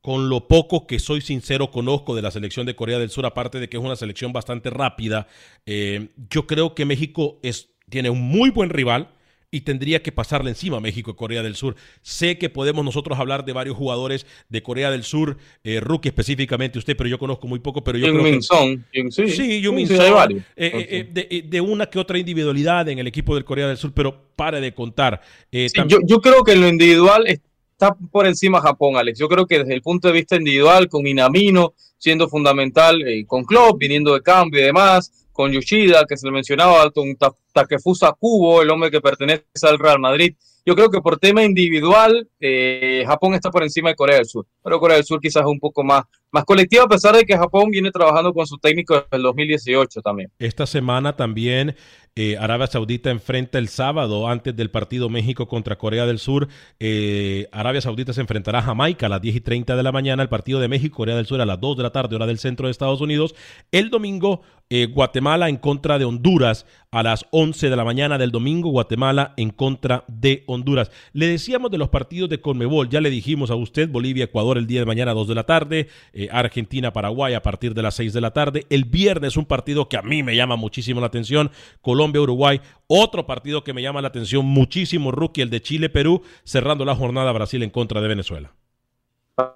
con 0.00 0.30
lo 0.30 0.48
poco 0.48 0.86
que 0.86 0.98
soy 0.98 1.20
sincero 1.20 1.70
conozco 1.70 2.14
de 2.14 2.22
la 2.22 2.30
selección 2.30 2.64
de 2.64 2.74
Corea 2.74 2.98
del 2.98 3.10
Sur, 3.10 3.26
aparte 3.26 3.60
de 3.60 3.68
que 3.68 3.76
es 3.76 3.82
una 3.82 3.96
selección 3.96 4.32
bastante 4.32 4.70
rápida, 4.70 5.26
eh, 5.66 6.08
yo 6.30 6.46
creo 6.46 6.74
que 6.74 6.86
México 6.86 7.38
es, 7.42 7.68
tiene 7.90 8.08
un 8.10 8.20
muy 8.22 8.50
buen 8.50 8.70
rival 8.70 9.08
y 9.52 9.62
tendría 9.62 10.00
que 10.00 10.12
pasarle 10.12 10.50
encima 10.50 10.76
a 10.76 10.80
México 10.80 11.10
y 11.10 11.14
Corea 11.14 11.42
del 11.42 11.56
Sur. 11.56 11.74
Sé 12.02 12.38
que 12.38 12.48
podemos 12.50 12.84
nosotros 12.84 13.18
hablar 13.18 13.44
de 13.44 13.52
varios 13.52 13.76
jugadores 13.76 14.24
de 14.48 14.62
Corea 14.62 14.92
del 14.92 15.02
Sur, 15.02 15.38
eh, 15.64 15.80
rookie 15.80 16.08
específicamente 16.08 16.78
usted, 16.78 16.96
pero 16.96 17.10
yo 17.10 17.18
conozco 17.18 17.48
muy 17.48 17.58
poco, 17.58 17.82
pero 17.82 17.98
yo 17.98 18.06
creo 18.12 18.22
Min 18.22 18.34
que... 18.36 18.42
Son, 18.42 18.86
sí, 19.10 19.28
Sí, 19.28 19.60
Yumin 19.60 19.88
sí, 19.88 19.96
Son, 19.96 20.04
hay 20.06 20.12
varios. 20.12 20.42
eh, 20.54 20.70
eh, 20.72 20.86
eh, 20.88 21.08
de, 21.12 21.42
de 21.48 21.60
una 21.60 21.86
que 21.86 21.98
otra 21.98 22.16
individualidad 22.16 22.88
en 22.88 23.00
el 23.00 23.08
equipo 23.08 23.34
del 23.34 23.44
Corea 23.44 23.66
del 23.66 23.76
Sur, 23.76 23.92
pero 23.92 24.30
pare 24.36 24.60
de 24.60 24.72
contar. 24.72 25.20
Eh, 25.50 25.68
Sí, 25.68 25.80
yo, 25.88 25.98
yo 26.06 26.20
creo 26.20 26.44
que 26.44 26.52
en 26.52 26.60
lo 26.60 26.68
individual 26.68 27.26
está 27.26 27.96
por 28.12 28.28
encima 28.28 28.60
Japón, 28.60 28.96
Alex. 28.96 29.18
Yo 29.18 29.28
creo 29.28 29.46
que 29.48 29.58
desde 29.58 29.74
el 29.74 29.82
punto 29.82 30.06
de 30.06 30.14
vista 30.14 30.36
individual, 30.36 30.88
con 30.88 31.02
Minamino 31.02 31.74
siendo 31.98 32.28
fundamental, 32.28 33.02
con 33.26 33.44
Klopp 33.44 33.78
viniendo 33.80 34.14
de 34.14 34.22
cambio 34.22 34.60
y 34.60 34.64
demás, 34.64 35.19
con 35.32 35.52
Yoshida, 35.52 36.04
que 36.08 36.16
se 36.16 36.26
le 36.26 36.32
mencionaba, 36.32 36.90
con 36.90 37.14
Ta- 37.16 37.32
Takefusa 37.52 38.12
Kubo, 38.18 38.62
el 38.62 38.70
hombre 38.70 38.90
que 38.90 39.00
pertenece 39.00 39.42
al 39.62 39.78
Real 39.78 39.98
Madrid. 39.98 40.34
Yo 40.66 40.74
creo 40.76 40.90
que 40.90 41.00
por 41.00 41.18
tema 41.18 41.42
individual, 41.42 42.28
eh, 42.38 43.02
Japón 43.06 43.34
está 43.34 43.50
por 43.50 43.62
encima 43.62 43.88
de 43.88 43.94
Corea 43.96 44.16
del 44.16 44.26
Sur. 44.26 44.46
Pero 44.62 44.78
Corea 44.78 44.96
del 44.96 45.06
Sur 45.06 45.18
quizás 45.20 45.42
es 45.42 45.48
un 45.48 45.58
poco 45.58 45.82
más, 45.82 46.04
más 46.30 46.44
colectiva, 46.44 46.84
a 46.84 46.88
pesar 46.88 47.16
de 47.16 47.24
que 47.24 47.36
Japón 47.36 47.70
viene 47.70 47.90
trabajando 47.90 48.32
con 48.34 48.46
su 48.46 48.58
técnico 48.58 48.94
desde 48.94 49.16
el 49.16 49.22
2018 49.22 50.02
también. 50.02 50.30
Esta 50.38 50.66
semana 50.66 51.16
también 51.16 51.74
eh, 52.14 52.36
Arabia 52.38 52.66
Saudita 52.66 53.10
enfrenta 53.10 53.58
el 53.58 53.68
sábado, 53.68 54.28
antes 54.28 54.54
del 54.54 54.70
partido 54.70 55.08
México 55.08 55.48
contra 55.48 55.78
Corea 55.78 56.04
del 56.04 56.18
Sur. 56.18 56.46
eh, 56.78 57.48
Arabia 57.52 57.80
Saudita 57.80 58.12
se 58.12 58.20
enfrentará 58.20 58.58
a 58.58 58.62
Jamaica 58.62 59.06
a 59.06 59.08
las 59.08 59.22
10 59.22 59.36
y 59.36 59.40
30 59.40 59.76
de 59.76 59.82
la 59.82 59.92
mañana. 59.92 60.22
El 60.22 60.28
partido 60.28 60.60
de 60.60 60.68
México, 60.68 60.96
Corea 60.98 61.16
del 61.16 61.26
Sur 61.26 61.40
a 61.40 61.46
las 61.46 61.58
2 61.58 61.78
de 61.78 61.82
la 61.84 61.90
tarde, 61.90 62.16
hora 62.16 62.26
del 62.26 62.38
centro 62.38 62.66
de 62.66 62.72
Estados 62.72 63.00
Unidos. 63.00 63.34
El 63.72 63.88
domingo, 63.90 64.42
eh, 64.70 64.86
Guatemala 64.86 65.48
en 65.48 65.56
contra 65.56 65.98
de 65.98 66.04
Honduras 66.04 66.64
a 66.92 67.02
las 67.02 67.26
11 67.30 67.70
de 67.70 67.76
la 67.76 67.84
mañana 67.84 68.18
del 68.18 68.30
domingo, 68.30 68.70
Guatemala 68.70 69.34
en 69.36 69.50
contra 69.50 70.04
de 70.08 70.44
Honduras. 70.46 70.90
Le 71.12 71.26
decíamos 71.26 71.70
de 71.70 71.78
los 71.78 71.88
partidos 71.88 72.30
de 72.30 72.40
Conmebol, 72.40 72.88
ya 72.88 73.00
le 73.00 73.10
dijimos 73.10 73.50
a 73.50 73.56
usted, 73.56 73.88
Bolivia, 73.88 74.24
Ecuador 74.24 74.58
el 74.58 74.66
día 74.66 74.80
de 74.80 74.86
mañana 74.86 75.10
a 75.10 75.14
2 75.14 75.28
de 75.28 75.34
la 75.34 75.44
tarde, 75.44 75.88
eh, 76.12 76.28
Argentina, 76.30 76.92
Paraguay 76.92 77.34
a 77.34 77.42
partir 77.42 77.74
de 77.74 77.82
las 77.82 77.94
6 77.94 78.12
de 78.12 78.20
la 78.20 78.32
tarde. 78.32 78.66
El 78.70 78.84
viernes 78.84 79.36
un 79.36 79.44
partido 79.44 79.88
que 79.88 79.96
a 79.96 80.02
mí 80.02 80.22
me 80.22 80.36
llama 80.36 80.56
muchísimo 80.56 81.00
la 81.00 81.08
atención, 81.08 81.50
Colombia, 81.80 82.22
Uruguay. 82.22 82.60
Otro 82.86 83.26
partido 83.26 83.64
que 83.64 83.72
me 83.72 83.82
llama 83.82 84.02
la 84.02 84.08
atención 84.08 84.46
muchísimo, 84.46 85.10
rookie, 85.10 85.42
el 85.42 85.50
de 85.50 85.62
Chile, 85.62 85.90
Perú, 85.90 86.22
cerrando 86.44 86.84
la 86.84 86.94
jornada 86.94 87.32
Brasil 87.32 87.62
en 87.62 87.70
contra 87.70 88.00
de 88.00 88.08
Venezuela 88.08 88.52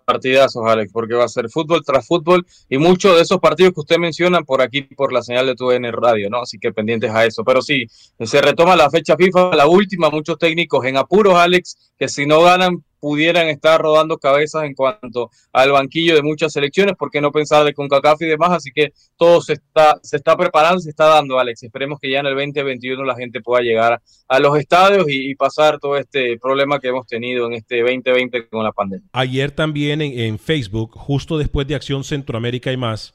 partidazos, 0.04 0.62
Alex, 0.66 0.92
porque 0.92 1.14
va 1.14 1.24
a 1.24 1.28
ser 1.28 1.48
fútbol 1.48 1.82
tras 1.84 2.06
fútbol 2.06 2.46
y 2.68 2.78
muchos 2.78 3.16
de 3.16 3.22
esos 3.22 3.38
partidos 3.38 3.72
que 3.74 3.80
usted 3.80 3.98
menciona 3.98 4.42
por 4.42 4.62
aquí, 4.62 4.82
por 4.82 5.12
la 5.12 5.22
señal 5.22 5.46
de 5.46 5.54
tu 5.54 5.70
N 5.70 5.90
Radio, 5.92 6.30
¿no? 6.30 6.40
Así 6.42 6.58
que 6.58 6.72
pendientes 6.72 7.10
a 7.10 7.24
eso. 7.24 7.44
Pero 7.44 7.62
sí, 7.62 7.86
se 8.20 8.40
retoma 8.40 8.76
la 8.76 8.90
fecha 8.90 9.16
FIFA, 9.16 9.54
la 9.54 9.66
última, 9.66 10.10
muchos 10.10 10.38
técnicos 10.38 10.84
en 10.84 10.96
apuros, 10.96 11.34
Alex, 11.34 11.92
que 11.98 12.08
si 12.08 12.26
no 12.26 12.42
ganan 12.42 12.84
pudieran 13.04 13.48
estar 13.48 13.78
rodando 13.82 14.16
cabezas 14.16 14.64
en 14.64 14.72
cuanto 14.72 15.28
al 15.52 15.72
banquillo 15.72 16.14
de 16.14 16.22
muchas 16.22 16.54
selecciones, 16.54 16.94
porque 16.98 17.20
no 17.20 17.32
pensar 17.32 17.62
de 17.62 17.74
CONCACAF 17.74 18.22
y 18.22 18.24
demás, 18.24 18.52
así 18.52 18.70
que 18.74 18.94
todo 19.18 19.42
se 19.42 19.52
está, 19.52 20.00
se 20.02 20.16
está 20.16 20.34
preparando, 20.38 20.80
se 20.80 20.88
está 20.88 21.04
dando, 21.04 21.38
Alex. 21.38 21.64
Esperemos 21.64 22.00
que 22.00 22.10
ya 22.10 22.20
en 22.20 22.26
el 22.28 22.34
2021 22.34 23.04
la 23.04 23.14
gente 23.14 23.42
pueda 23.42 23.62
llegar 23.62 24.00
a 24.26 24.40
los 24.40 24.56
estadios 24.56 25.04
y, 25.06 25.34
pasar 25.34 25.78
todo 25.78 25.98
este 25.98 26.38
problema 26.38 26.80
que 26.80 26.88
hemos 26.88 27.06
tenido 27.06 27.46
en 27.46 27.52
este 27.52 27.82
2020 27.82 28.48
con 28.48 28.64
la 28.64 28.72
pandemia. 28.72 29.06
Ayer 29.12 29.50
también 29.50 30.00
en, 30.00 30.38
Facebook, 30.38 30.92
justo 30.94 31.36
después 31.36 31.66
de 31.66 31.74
Acción 31.74 32.04
Centroamérica 32.04 32.72
y 32.72 32.78
más, 32.78 33.12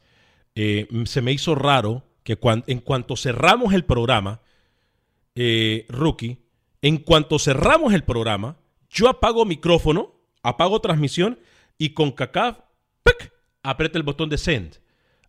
eh, 0.53 0.87
se 1.05 1.23
me 1.23 1.31
hizo 1.31 1.55
raro 1.55 2.03
que 2.23 2.37
en 2.67 2.79
cuanto 2.81 3.15
cerramos 3.15 3.73
el 3.73 3.85
programa, 3.85 4.41
eh, 5.33 5.87
Rookie, 5.89 6.37
en 6.83 6.97
cuanto 6.97 7.39
cerramos 7.39 7.91
el 7.93 8.03
programa, 8.03 8.58
yo 8.89 9.07
apago 9.07 9.45
micrófono, 9.45 10.15
apago 10.43 10.81
transmisión 10.81 11.39
y 11.77 11.89
con 11.89 12.11
CACAF 12.11 12.59
aprieta 13.63 13.97
el 13.97 14.03
botón 14.03 14.29
de 14.29 14.37
send 14.37 14.79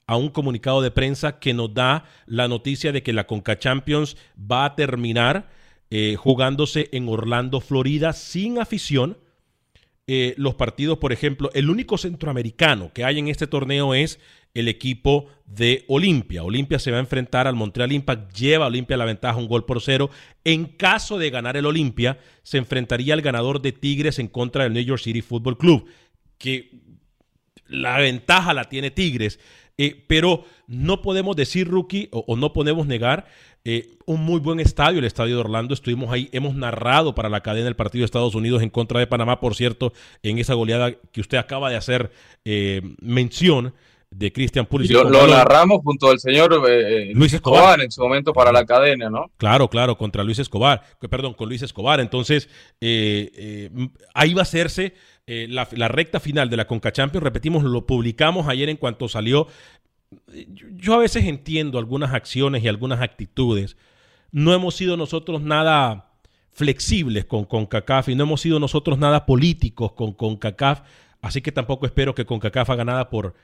a 0.07 0.17
un 0.17 0.29
comunicado 0.29 0.83
de 0.83 0.91
prensa 0.91 1.39
que 1.39 1.55
nos 1.55 1.73
da 1.73 2.05
la 2.27 2.49
noticia 2.49 2.91
de 2.91 3.03
que 3.03 3.13
la 3.13 3.29
Conca 3.29 3.59
Champions 3.59 4.17
va 4.37 4.65
a 4.65 4.75
terminar 4.75 5.51
eh, 5.91 6.17
jugándose 6.17 6.89
en 6.93 7.09
Orlando, 7.09 7.61
Florida, 7.61 8.13
sin 8.13 8.59
afición. 8.59 9.19
Eh, 10.09 10.35
los 10.37 10.57
partidos, 10.57 10.99
por 10.99 11.13
ejemplo, 11.13 11.51
el 11.55 11.71
único 11.71 11.97
centroamericano 11.97 12.93
que 12.93 13.05
hay 13.05 13.21
en 13.21 13.29
este 13.29 13.47
torneo 13.47 13.95
es 13.95 14.19
el 14.55 14.69
equipo 14.69 15.27
de 15.47 15.85
Olimpia. 15.89 16.43
Olimpia 16.43 16.79
se 16.79 16.91
va 16.91 16.99
a 16.99 17.01
enfrentar 17.01 17.47
al 17.47 17.55
Montreal 17.55 17.93
Impact, 17.93 18.33
lleva 18.37 18.65
a 18.65 18.69
Olimpia 18.69 18.97
la 18.97 19.05
ventaja 19.05 19.39
un 19.39 19.49
gol 19.49 19.65
por 19.65 19.81
cero. 19.81 20.11
En 20.45 20.65
caso 20.67 21.19
de 21.19 21.31
ganar 21.31 21.57
el 21.57 21.67
Olimpia, 21.67 22.19
se 22.43 22.59
enfrentaría 22.59 23.15
al 23.15 23.23
ganador 23.23 23.61
de 23.61 23.73
Tigres 23.73 24.19
en 24.19 24.29
contra 24.29 24.65
del 24.65 24.73
New 24.73 24.85
York 24.85 25.03
City 25.03 25.23
Football 25.23 25.59
Club, 25.59 25.87
que 26.39 26.71
la 27.67 27.99
ventaja 27.99 28.55
la 28.55 28.69
tiene 28.69 28.91
Tigres. 28.91 29.39
Eh, 29.79 30.05
pero 30.07 30.45
no 30.67 31.01
podemos 31.01 31.37
decir, 31.37 31.67
rookie, 31.67 32.09
o, 32.13 32.37
no 32.37 32.53
podemos 32.53 32.87
negar 32.87 33.27
eh, 33.65 33.89
un 34.05 34.23
muy 34.23 34.39
buen 34.39 34.61
estadio, 34.61 34.99
el 34.99 35.07
estadio 35.07 35.37
de 35.37 35.41
Orlando. 35.41 35.73
Estuvimos 35.73 36.13
ahí, 36.13 36.29
hemos 36.33 36.55
narrado 36.55 37.15
para 37.15 37.31
la 37.31 37.41
cadena 37.41 37.67
el 37.67 37.77
partido 37.77 38.03
de 38.03 38.07
Estados 38.07 38.35
Unidos 38.35 38.63
en 38.63 38.69
contra 38.69 39.01
de 39.01 39.07
Panamá, 39.07 39.41
por 39.41 39.55
cierto, 39.55 39.95
en 40.23 40.39
esa 40.39 40.53
goleada 40.53 40.93
que 40.93 41.23
usted 41.23 41.39
acaba 41.39 41.71
de 41.71 41.77
hacer 41.77 42.13
eh, 42.45 42.83
mención 43.01 43.73
de 44.11 44.33
Christian 44.33 44.67
Pulisic. 44.67 44.97
Lo, 44.97 45.09
lo 45.09 45.27
narramos 45.29 45.81
junto 45.85 46.11
al 46.11 46.19
señor 46.19 46.53
eh, 46.69 47.11
eh, 47.11 47.15
Luis 47.15 47.33
Escobar. 47.33 47.81
en 47.81 47.91
su 47.93 48.03
momento 48.03 48.33
para 48.33 48.51
la 48.51 48.67
cadena, 48.67 49.09
¿no? 49.09 49.31
Claro, 49.37 49.69
claro, 49.69 49.97
contra 49.97 50.25
Luis 50.25 50.41
Escobar, 50.41 50.83
perdón, 51.09 51.35
con 51.35 51.49
Luis 51.49 51.63
Escobar. 51.63 52.01
Entonces, 52.01 52.49
eh, 52.81 53.71
ahí 54.13 54.35
va 54.35 54.41
a 54.41 54.43
hacerse 54.43 54.95
la, 55.27 55.65
recta 55.65 56.19
final 56.19 56.51
de 56.51 56.57
la 56.57 56.67
Conca 56.67 56.91
Champions. 56.91 57.23
Repetimos, 57.23 57.63
lo 57.63 57.87
publicamos 57.87 58.49
ayer 58.49 58.69
en 58.69 58.77
cuanto 58.77 59.09
salió. 59.09 59.47
Yo, 60.77 60.95
a 60.95 60.99
veces 60.99 61.25
entiendo 61.27 61.79
algunas 61.79 62.13
acciones 62.13 62.65
y 62.65 62.69
algunas 62.69 63.01
actitudes. 63.01 63.77
No 64.33 64.53
hemos 64.53 64.75
sido 64.75 64.97
nosotros 64.97 65.41
nada 65.41 66.11
flexibles 66.51 67.25
con 67.27 67.45
CONCACAF 67.45 68.09
y 68.09 68.17
no 68.17 68.25
hemos 68.25 68.41
sido 68.41 68.59
nosotros 68.59 68.99
nada 68.99 69.25
políticos 69.25 69.93
con 69.93 70.13
CONCACAF, 70.13 70.83
así 71.23 71.41
que 71.43 71.53
tampoco 71.53 71.87
espero 71.87 72.15
que 72.15 72.27
CONCACAF 72.27 72.71
haga 72.71 72.85
nada 72.85 73.09
por, 73.09 73.35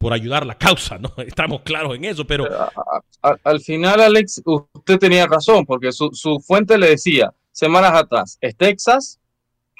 por 0.00 0.14
ayudar 0.14 0.46
la 0.46 0.56
causa, 0.56 0.98
¿no? 0.98 1.12
Estamos 1.18 1.60
claros 1.60 1.94
en 1.94 2.06
eso, 2.06 2.26
pero... 2.26 2.48
al 3.20 3.60
final, 3.60 4.00
Alex, 4.00 4.40
usted 4.46 4.98
tenía 4.98 5.26
razón, 5.26 5.66
porque 5.66 5.92
su, 5.92 6.42
fuente 6.44 6.78
le 6.78 6.88
decía 6.88 7.30
semanas 7.52 7.92
atrás, 7.92 8.38
¿es 8.40 8.56
Texas 8.56 9.20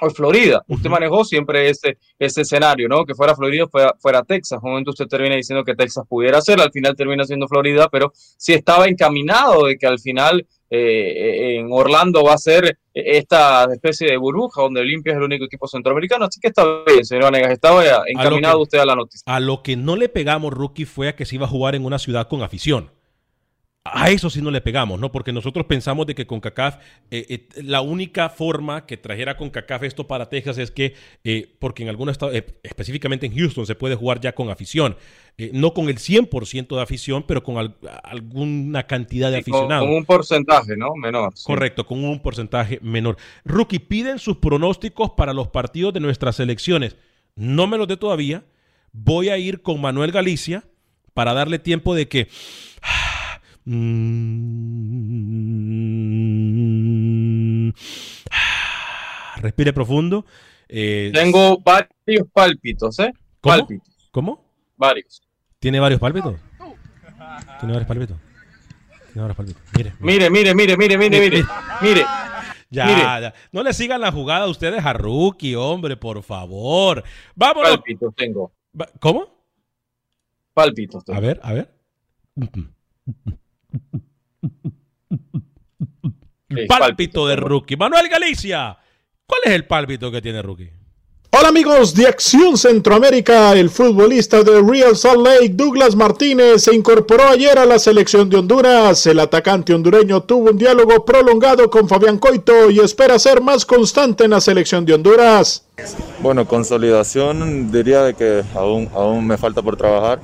o 0.02 0.10
Florida? 0.10 0.62
Usted 0.68 0.90
manejó 0.90 1.24
siempre 1.24 1.70
ese, 1.70 1.96
ese 2.18 2.42
escenario, 2.42 2.86
¿no? 2.86 3.06
Que 3.06 3.14
fuera 3.14 3.34
Florida 3.34 3.64
o 3.64 3.68
fuera, 3.68 3.94
fuera, 3.98 4.22
Texas. 4.22 4.60
Un 4.62 4.72
momento 4.72 4.90
usted 4.90 5.06
termina 5.06 5.36
diciendo 5.36 5.64
que 5.64 5.74
Texas 5.74 6.04
pudiera 6.06 6.42
ser, 6.42 6.60
al 6.60 6.70
final 6.70 6.94
termina 6.94 7.24
siendo 7.24 7.48
Florida, 7.48 7.88
pero 7.90 8.12
sí 8.14 8.52
estaba 8.52 8.88
encaminado 8.88 9.66
de 9.66 9.78
que 9.78 9.86
al 9.86 9.98
final 9.98 10.46
eh, 10.70 11.56
en 11.56 11.68
Orlando 11.70 12.22
va 12.22 12.34
a 12.34 12.38
ser 12.38 12.78
esta 12.94 13.64
especie 13.72 14.08
de 14.08 14.16
burbuja 14.16 14.62
donde 14.62 14.80
Olimpia 14.80 15.12
es 15.12 15.18
el 15.18 15.24
único 15.24 15.44
equipo 15.44 15.66
centroamericano. 15.66 16.26
Así 16.26 16.40
que 16.40 16.48
está 16.48 16.64
bien, 16.86 17.04
señor 17.04 17.24
Vanegas, 17.24 17.52
estaba 17.52 17.82
encaminado 18.06 18.60
usted 18.60 18.78
a 18.78 18.86
la 18.86 18.94
noticia. 18.94 19.22
A 19.26 19.40
lo 19.40 19.62
que 19.62 19.76
no 19.76 19.96
le 19.96 20.08
pegamos, 20.08 20.52
Rookie, 20.52 20.84
fue 20.84 21.08
a 21.08 21.16
que 21.16 21.26
se 21.26 21.34
iba 21.34 21.46
a 21.46 21.48
jugar 21.48 21.74
en 21.74 21.84
una 21.84 21.98
ciudad 21.98 22.28
con 22.28 22.42
afición 22.42 22.90
a 23.92 24.10
eso 24.10 24.30
sí 24.30 24.40
no 24.40 24.50
le 24.50 24.60
pegamos, 24.60 25.00
¿no? 25.00 25.12
Porque 25.12 25.32
nosotros 25.32 25.66
pensamos 25.66 26.06
de 26.06 26.14
que 26.14 26.26
con 26.26 26.40
CACAF, 26.40 26.76
eh, 27.10 27.26
eh, 27.28 27.62
la 27.62 27.80
única 27.80 28.28
forma 28.28 28.86
que 28.86 28.96
trajera 28.96 29.36
con 29.36 29.50
CACAF 29.50 29.82
esto 29.84 30.06
para 30.06 30.28
Texas 30.28 30.58
es 30.58 30.70
que, 30.70 30.94
eh, 31.24 31.54
porque 31.58 31.82
en 31.82 31.88
algunos 31.88 32.12
estados, 32.12 32.34
específicamente 32.62 33.26
en 33.26 33.34
Houston, 33.36 33.66
se 33.66 33.74
puede 33.74 33.94
jugar 33.94 34.20
ya 34.20 34.34
con 34.34 34.50
afición. 34.50 34.96
no 35.52 35.72
con 35.72 35.88
el 35.88 35.96
100% 35.96 36.76
de 36.76 36.82
afición, 36.82 37.24
pero 37.26 37.42
con 37.42 37.74
alguna 38.02 38.86
cantidad 38.86 39.30
de 39.30 39.38
aficionados. 39.38 39.86
Con, 39.86 39.96
un 39.96 40.04
porcentaje, 40.04 40.76
¿no? 40.76 40.94
Menor. 40.94 41.32
Correcto, 41.44 41.86
con 41.86 42.04
un 42.04 42.20
porcentaje 42.20 42.78
menor. 42.82 43.16
Rookie, 43.46 43.78
piden 43.78 44.18
sus 44.18 44.36
pronósticos 44.36 45.12
para 45.12 45.32
los 45.32 45.48
partidos 45.48 45.94
de 45.94 46.00
nuestras 46.00 46.36
selecciones. 46.36 46.96
No 47.36 47.66
me 47.66 47.78
los 47.78 47.88
dé 47.88 47.96
todavía. 47.96 48.44
Voy 48.92 49.30
a 49.30 49.38
ir 49.38 49.62
con 49.62 49.80
Manuel 49.80 50.12
Galicia 50.12 50.64
para 51.14 51.32
darle 51.32 51.58
tiempo 51.58 51.94
de 51.94 52.06
que 52.06 52.28
Mm. 53.64 54.10
Respire 59.40 59.72
profundo. 59.72 60.24
Eh, 60.68 61.10
Tengo 61.12 61.58
varios 61.58 62.28
pálpitos, 62.32 62.98
¿eh? 63.00 63.12
¿Cómo? 63.40 63.56
Pálpitos. 63.56 64.08
¿Cómo? 64.10 64.44
Varios. 64.76 65.22
¿Tiene 65.58 65.80
varios 65.80 66.00
pálpitos? 66.00 66.36
Tiene 67.58 67.72
varios 67.74 67.88
pálpitos. 67.88 68.16
Tiene 69.12 69.20
varios 69.22 69.36
pálpitos. 69.36 69.62
Mire, 69.76 69.92
mire, 70.00 70.30
mire, 70.30 70.54
mire, 70.54 70.76
mire, 70.76 70.98
mire, 70.98 71.20
mire. 71.20 71.44
mire. 71.82 72.04
Ya, 72.70 73.20
ya, 73.20 73.34
No 73.50 73.64
le 73.64 73.72
sigan 73.72 74.00
la 74.00 74.12
jugada 74.12 74.44
a 74.44 74.48
ustedes 74.48 74.84
a 74.84 74.92
Rookie, 74.92 75.56
hombre, 75.56 75.96
por 75.96 76.22
favor. 76.22 77.02
Vámonos. 77.34 77.70
Pálpitos 77.72 78.14
tengo. 78.14 78.52
¿Cómo? 79.00 79.26
Pálpitos 80.54 81.04
tengo. 81.04 81.18
A 81.18 81.20
ver, 81.20 81.40
a 81.42 81.52
ver. 81.52 81.74
El 86.48 86.66
pálpito 86.66 87.26
de 87.28 87.36
rookie. 87.36 87.76
Manuel 87.76 88.08
Galicia, 88.08 88.76
¿cuál 89.24 89.40
es 89.44 89.52
el 89.52 89.66
pálpito 89.66 90.10
que 90.10 90.20
tiene 90.20 90.42
rookie? 90.42 90.70
Hola 91.32 91.50
amigos 91.50 91.94
de 91.94 92.08
Acción 92.08 92.58
Centroamérica, 92.58 93.52
el 93.52 93.70
futbolista 93.70 94.42
de 94.42 94.60
Real 94.60 94.96
Salt 94.96 95.24
Lake, 95.24 95.50
Douglas 95.50 95.94
Martínez, 95.94 96.64
se 96.64 96.74
incorporó 96.74 97.28
ayer 97.28 97.56
a 97.56 97.66
la 97.66 97.78
selección 97.78 98.28
de 98.28 98.38
Honduras. 98.38 99.06
El 99.06 99.20
atacante 99.20 99.72
hondureño 99.72 100.24
tuvo 100.24 100.50
un 100.50 100.58
diálogo 100.58 101.04
prolongado 101.04 101.70
con 101.70 101.88
Fabián 101.88 102.18
Coito 102.18 102.68
y 102.68 102.80
espera 102.80 103.16
ser 103.20 103.40
más 103.40 103.64
constante 103.64 104.24
en 104.24 104.32
la 104.32 104.40
selección 104.40 104.84
de 104.84 104.94
Honduras. 104.94 105.64
Bueno, 106.20 106.48
consolidación 106.48 107.70
diría 107.70 108.02
de 108.02 108.14
que 108.14 108.42
aún, 108.56 108.90
aún 108.92 109.24
me 109.24 109.38
falta 109.38 109.62
por 109.62 109.76
trabajar. 109.76 110.20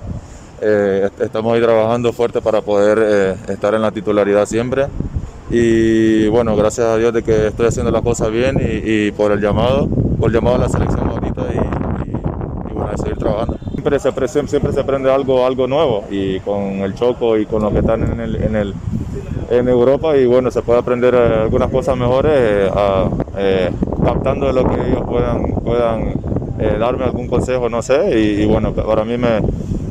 Eh, 0.60 1.10
estamos 1.20 1.54
ahí 1.54 1.60
trabajando 1.60 2.12
fuerte 2.12 2.40
para 2.40 2.62
poder 2.62 2.98
eh, 3.02 3.52
estar 3.52 3.74
en 3.74 3.82
la 3.82 3.90
titularidad 3.90 4.46
siempre. 4.46 4.86
Y 5.50 6.28
bueno, 6.28 6.56
gracias 6.56 6.86
a 6.86 6.96
Dios 6.96 7.12
de 7.12 7.22
que 7.22 7.48
estoy 7.48 7.66
haciendo 7.66 7.90
las 7.92 8.02
cosas 8.02 8.30
bien 8.30 8.58
y, 8.60 9.12
por 9.12 9.32
el 9.32 9.40
llamado, 9.40 9.86
por 10.18 10.28
el 10.28 10.34
llamado 10.34 10.56
a 10.56 10.60
la 10.60 10.68
selección 10.68 11.08
ahorita 11.08 11.42
y, 11.52 12.72
bueno, 12.72 12.90
a 12.92 12.96
seguir 12.96 13.16
trabajando. 13.16 13.58
Siempre 13.72 13.98
se, 14.00 14.48
siempre 14.48 14.72
se 14.72 14.80
aprende 14.80 15.12
algo, 15.12 15.46
algo 15.46 15.68
nuevo 15.68 16.04
y 16.10 16.40
con 16.40 16.80
el 16.80 16.94
Choco 16.94 17.36
y 17.36 17.46
con 17.46 17.62
los 17.62 17.72
que 17.72 17.78
están 17.78 18.02
en, 18.02 18.20
el, 18.56 18.74
en, 19.50 19.68
Europa 19.68 20.16
y 20.16 20.26
bueno, 20.26 20.50
se 20.50 20.62
puede 20.62 20.80
aprender 20.80 21.14
eh, 21.14 21.42
algunas 21.42 21.70
cosas 21.70 21.96
mejores 21.96 22.72
captando 24.04 24.46
de 24.46 24.52
lo 24.52 24.64
que 24.64 24.74
ellos 24.74 25.02
puedan, 25.06 25.54
puedan 25.64 26.14
darme 26.80 27.04
algún 27.04 27.28
consejo, 27.28 27.68
no 27.68 27.82
sé, 27.82 28.18
y, 28.18 28.42
y 28.42 28.46
bueno, 28.46 28.72
para 28.72 29.04
mí 29.04 29.16
me, 29.16 29.40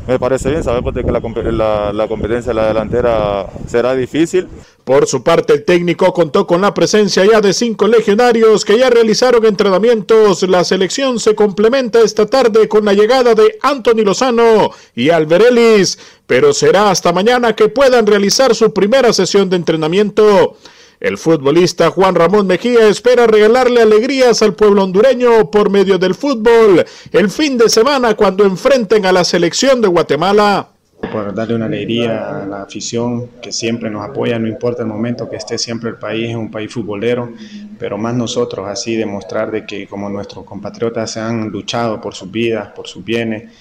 me 0.08 0.20
parece 0.20 0.50
bien, 0.52 0.64
sabemos 0.64 0.94
de 0.94 1.04
que 1.04 1.12
la- 1.12 1.92
la 1.94 2.08
competencia 2.08 2.50
de 2.52 2.54
la 2.56 2.68
delantera 2.68 3.48
será 3.68 3.96
difícil. 3.96 4.48
Por 4.84 5.08
su 5.08 5.24
parte, 5.24 5.54
el 5.54 5.66
técnico 5.66 6.14
contó 6.14 6.46
con 6.46 6.62
la 6.62 6.74
presencia 6.74 7.26
ya 7.26 7.42
de 7.42 7.54
cinco 7.54 7.88
legionarios 7.88 8.64
que 8.64 8.78
ya 8.78 8.90
realizaron 8.92 9.44
entrenamientos. 9.46 10.44
La 10.44 10.64
selección 10.64 11.20
se 11.20 11.34
complementa 11.34 12.02
esta 12.02 12.28
tarde 12.28 12.68
con 12.68 12.86
la 12.86 12.94
llegada 12.94 13.34
de 13.34 13.58
Anthony 13.64 14.04
Lozano 14.06 14.70
y 14.96 15.10
Alberelis, 15.10 15.98
pero 16.28 16.54
será 16.54 16.92
hasta 16.92 17.12
mañana 17.12 17.56
que 17.56 17.68
puedan 17.70 18.06
realizar 18.06 18.54
su 18.54 18.72
primera 18.72 19.12
sesión 19.12 19.50
de 19.50 19.56
entrenamiento. 19.56 20.58
El 21.00 21.18
futbolista 21.18 21.90
Juan 21.90 22.16
Ramón 22.16 22.48
Mejía 22.48 22.88
espera 22.88 23.28
regalarle 23.28 23.82
alegrías 23.82 24.42
al 24.42 24.56
pueblo 24.56 24.84
hondureño 24.84 25.52
por 25.52 25.70
medio 25.70 25.98
del 25.98 26.16
fútbol 26.16 26.86
el 27.12 27.30
fin 27.30 27.58
de 27.58 27.70
semana 27.70 28.16
cuando 28.16 28.46
enfrenten 28.46 29.06
a 29.06 29.12
la 29.12 29.26
selección 29.26 29.82
de 29.82 29.90
Guatemala. 29.90 30.70
por 31.12 31.36
darle 31.36 31.56
una 31.56 31.66
alegría 31.66 32.44
a 32.44 32.46
la 32.46 32.62
afición 32.64 33.28
que 33.42 33.52
siempre 33.52 33.90
nos 33.90 34.08
apoya, 34.08 34.40
no 34.40 34.48
importa 34.48 34.84
el 34.84 34.88
momento 34.88 35.30
que 35.30 35.36
esté 35.36 35.58
siempre 35.58 35.90
el 35.90 35.98
país, 35.98 36.30
es 36.30 36.36
un 36.36 36.50
país 36.50 36.74
futbolero, 36.74 37.34
pero 37.78 37.98
más 37.98 38.16
nosotros 38.16 38.66
así 38.68 38.96
demostrar 38.96 39.52
de 39.52 39.66
que 39.66 39.88
como 39.88 40.10
nuestros 40.10 40.46
compatriotas 40.46 41.12
se 41.12 41.20
han 41.20 41.50
luchado 41.50 42.00
por 42.00 42.16
sus 42.16 42.32
vidas, 42.32 42.70
por 42.70 42.88
sus 42.88 43.04
bienes, 43.04 43.52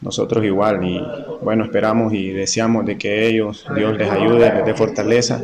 nosotros 0.00 0.44
igual 0.44 0.84
y 0.84 1.00
bueno, 1.40 1.64
esperamos 1.64 2.12
y 2.12 2.30
deseamos 2.30 2.84
de 2.84 2.98
que 2.98 3.28
ellos, 3.28 3.64
Dios 3.76 3.96
les 3.96 4.10
ayude, 4.10 4.52
les 4.52 4.64
dé 4.64 4.74
fortaleza 4.74 5.40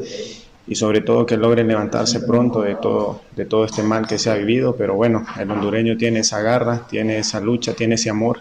y 0.67 0.75
sobre 0.75 1.01
todo 1.01 1.27
que 1.27 1.37
logren 1.37 1.69
levantarse 1.69 2.21
pronto 2.21 2.63
de 2.63 2.75
todo, 2.75 3.21
de 3.37 3.45
todo 3.45 3.65
este 3.65 3.83
mal 3.83 4.07
que 4.07 4.19
se 4.19 4.31
ha 4.31 4.35
vivido, 4.35 4.75
pero 4.77 4.95
bueno, 4.95 5.25
el 5.39 5.51
hondureño 5.51 5.97
tiene 5.97 6.21
esa 6.21 6.41
garra, 6.41 6.87
tiene 6.89 7.19
esa 7.19 7.41
lucha, 7.41 7.75
tiene 7.75 7.95
ese 7.95 8.11
amor 8.11 8.41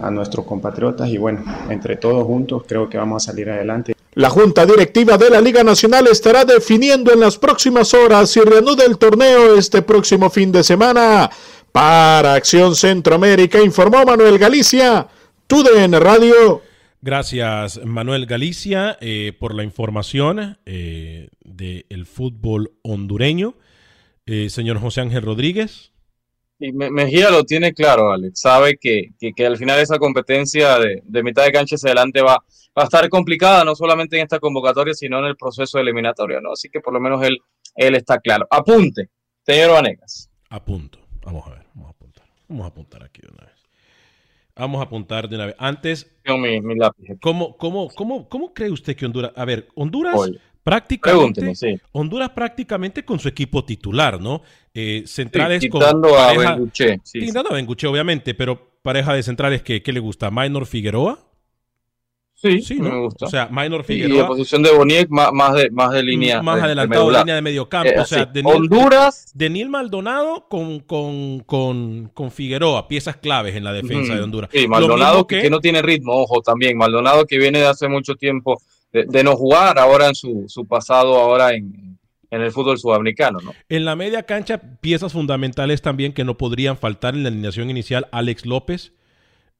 a 0.00 0.10
nuestros 0.10 0.44
compatriotas 0.44 1.08
y 1.08 1.16
bueno, 1.16 1.44
entre 1.70 1.96
todos 1.96 2.24
juntos 2.24 2.64
creo 2.66 2.88
que 2.88 2.98
vamos 2.98 3.22
a 3.22 3.30
salir 3.30 3.48
adelante. 3.48 3.94
La 4.14 4.30
Junta 4.30 4.64
Directiva 4.64 5.18
de 5.18 5.28
la 5.28 5.40
Liga 5.40 5.62
Nacional 5.62 6.06
estará 6.06 6.44
definiendo 6.44 7.12
en 7.12 7.20
las 7.20 7.36
próximas 7.36 7.92
horas 7.92 8.30
si 8.30 8.40
reanuda 8.40 8.84
el 8.84 8.96
torneo 8.96 9.56
este 9.56 9.82
próximo 9.82 10.30
fin 10.30 10.50
de 10.50 10.64
semana. 10.64 11.30
Para 11.70 12.32
Acción 12.32 12.74
Centroamérica 12.74 13.60
informó 13.60 14.04
Manuel 14.06 14.38
Galicia, 14.38 15.06
TUDN 15.46 16.00
Radio. 16.00 16.62
Gracias, 17.10 17.80
Manuel 17.84 18.26
Galicia, 18.26 18.98
eh, 19.00 19.32
por 19.38 19.54
la 19.54 19.62
información 19.62 20.58
eh, 20.66 21.28
del 21.44 22.04
fútbol 22.04 22.72
hondureño. 22.82 23.54
Eh, 24.26 24.50
señor 24.50 24.80
José 24.80 25.02
Ángel 25.02 25.22
Rodríguez. 25.22 25.92
Y 26.58 26.72
Me- 26.72 26.90
Mejía 26.90 27.30
lo 27.30 27.44
tiene 27.44 27.72
claro, 27.72 28.10
Alex. 28.10 28.40
Sabe 28.40 28.76
que, 28.76 29.12
que, 29.20 29.30
que 29.36 29.46
al 29.46 29.56
final 29.56 29.78
esa 29.78 29.98
competencia 30.00 30.80
de, 30.80 31.00
de 31.04 31.22
mitad 31.22 31.44
de 31.44 31.52
cancha 31.52 31.76
hacia 31.76 31.90
adelante 31.90 32.22
va, 32.22 32.38
va 32.76 32.82
a 32.82 32.84
estar 32.86 33.08
complicada, 33.08 33.62
no 33.64 33.76
solamente 33.76 34.16
en 34.16 34.24
esta 34.24 34.40
convocatoria, 34.40 34.92
sino 34.92 35.20
en 35.20 35.26
el 35.26 35.36
proceso 35.36 35.78
eliminatorio, 35.78 36.40
¿no? 36.40 36.54
Así 36.54 36.68
que 36.70 36.80
por 36.80 36.92
lo 36.92 36.98
menos 36.98 37.22
él, 37.22 37.38
él 37.76 37.94
está 37.94 38.18
claro. 38.18 38.48
Apunte, 38.50 39.10
señor 39.46 39.70
Vanegas. 39.70 40.28
Apunto. 40.50 40.98
Vamos 41.24 41.46
a 41.46 41.50
ver, 41.50 41.62
vamos 41.72 41.86
a 41.86 41.90
apuntar. 41.90 42.24
Vamos 42.48 42.64
a 42.64 42.68
apuntar 42.68 43.04
aquí 43.04 43.20
de 43.22 43.28
una 43.28 43.44
vez. 43.44 43.54
Vamos 44.58 44.80
a 44.80 44.84
apuntar 44.84 45.28
de 45.28 45.36
una 45.36 45.46
vez. 45.46 45.54
Antes, 45.58 46.10
mi, 46.24 46.60
mi 46.62 46.74
lápiz. 46.76 47.04
¿cómo, 47.20 47.56
cómo, 47.58 47.88
cómo, 47.88 48.26
cómo 48.28 48.54
cree 48.54 48.70
usted 48.70 48.96
que 48.96 49.04
Honduras... 49.04 49.32
A 49.36 49.44
ver, 49.44 49.68
Honduras 49.74 50.14
Oye, 50.16 50.38
prácticamente... 50.62 51.54
sí. 51.54 51.78
Honduras 51.92 52.30
prácticamente 52.30 53.04
con 53.04 53.18
su 53.18 53.28
equipo 53.28 53.64
titular, 53.66 54.18
¿no? 54.18 54.40
Eh, 54.72 55.02
centrales 55.06 55.62
Sí, 55.62 55.68
con 55.68 55.82
quitando 55.82 56.18
a 56.18 56.28
pareja- 56.28 56.54
Benguché, 56.54 57.00
sí, 57.02 57.20
Quitando 57.20 57.50
a 57.50 57.54
Benguché, 57.54 57.86
obviamente, 57.86 58.32
pero 58.34 58.78
pareja 58.80 59.12
de 59.12 59.22
centrales 59.22 59.62
que, 59.62 59.82
¿qué 59.82 59.92
le 59.92 60.00
gusta? 60.00 60.30
¿Minor 60.30 60.64
Figueroa? 60.64 61.25
Sí, 62.38 62.76
¿no? 62.78 62.90
me 62.90 62.98
gusta. 63.00 63.24
O 63.24 63.28
sea, 63.30 63.48
Minor 63.50 63.72
Y 63.72 63.76
la 63.78 63.82
Figueroa... 63.84 64.26
posición 64.28 64.62
de 64.62 64.70
Boniek 64.70 65.08
más, 65.08 65.32
más, 65.32 65.54
de, 65.54 65.70
más 65.70 65.90
de 65.92 66.02
línea. 66.02 66.42
más 66.42 66.56
de- 66.56 66.60
de 66.60 66.66
adelantado, 66.66 67.04
medular. 67.04 67.22
línea 67.24 67.34
de 67.36 67.42
medio 67.42 67.68
campo. 67.68 67.90
Eh, 67.90 67.98
o 67.98 68.04
sea, 68.04 68.30
Honduras. 68.44 69.32
Deniel 69.34 69.70
Maldonado 69.70 70.46
con, 70.48 70.80
con, 70.80 71.40
con, 71.40 72.10
con 72.12 72.30
Figueroa, 72.30 72.88
piezas 72.88 73.16
claves 73.16 73.56
en 73.56 73.64
la 73.64 73.72
defensa 73.72 74.14
de 74.14 74.20
Honduras. 74.22 74.50
Sí, 74.52 74.68
Maldonado 74.68 75.26
que, 75.26 75.40
que 75.42 75.50
no 75.50 75.60
tiene 75.60 75.80
ritmo, 75.82 76.12
ojo, 76.12 76.42
también. 76.42 76.76
Maldonado 76.76 77.26
que 77.26 77.38
viene 77.38 77.60
de 77.60 77.66
hace 77.68 77.88
mucho 77.88 78.14
tiempo 78.16 78.60
de, 78.92 79.04
de 79.04 79.24
no 79.24 79.34
jugar, 79.36 79.78
ahora 79.78 80.08
en 80.08 80.14
su, 80.14 80.44
su 80.46 80.66
pasado, 80.66 81.16
ahora 81.18 81.54
en, 81.54 81.98
en 82.30 82.42
el 82.42 82.52
fútbol 82.52 82.78
sudamericano, 82.78 83.38
¿no? 83.42 83.54
En 83.70 83.84
la 83.86 83.96
media 83.96 84.24
cancha, 84.24 84.60
piezas 84.82 85.12
fundamentales 85.14 85.80
también 85.80 86.12
que 86.12 86.24
no 86.24 86.36
podrían 86.36 86.76
faltar 86.76 87.14
en 87.14 87.22
la 87.22 87.30
alineación 87.30 87.70
inicial, 87.70 88.08
Alex 88.12 88.44
López. 88.44 88.92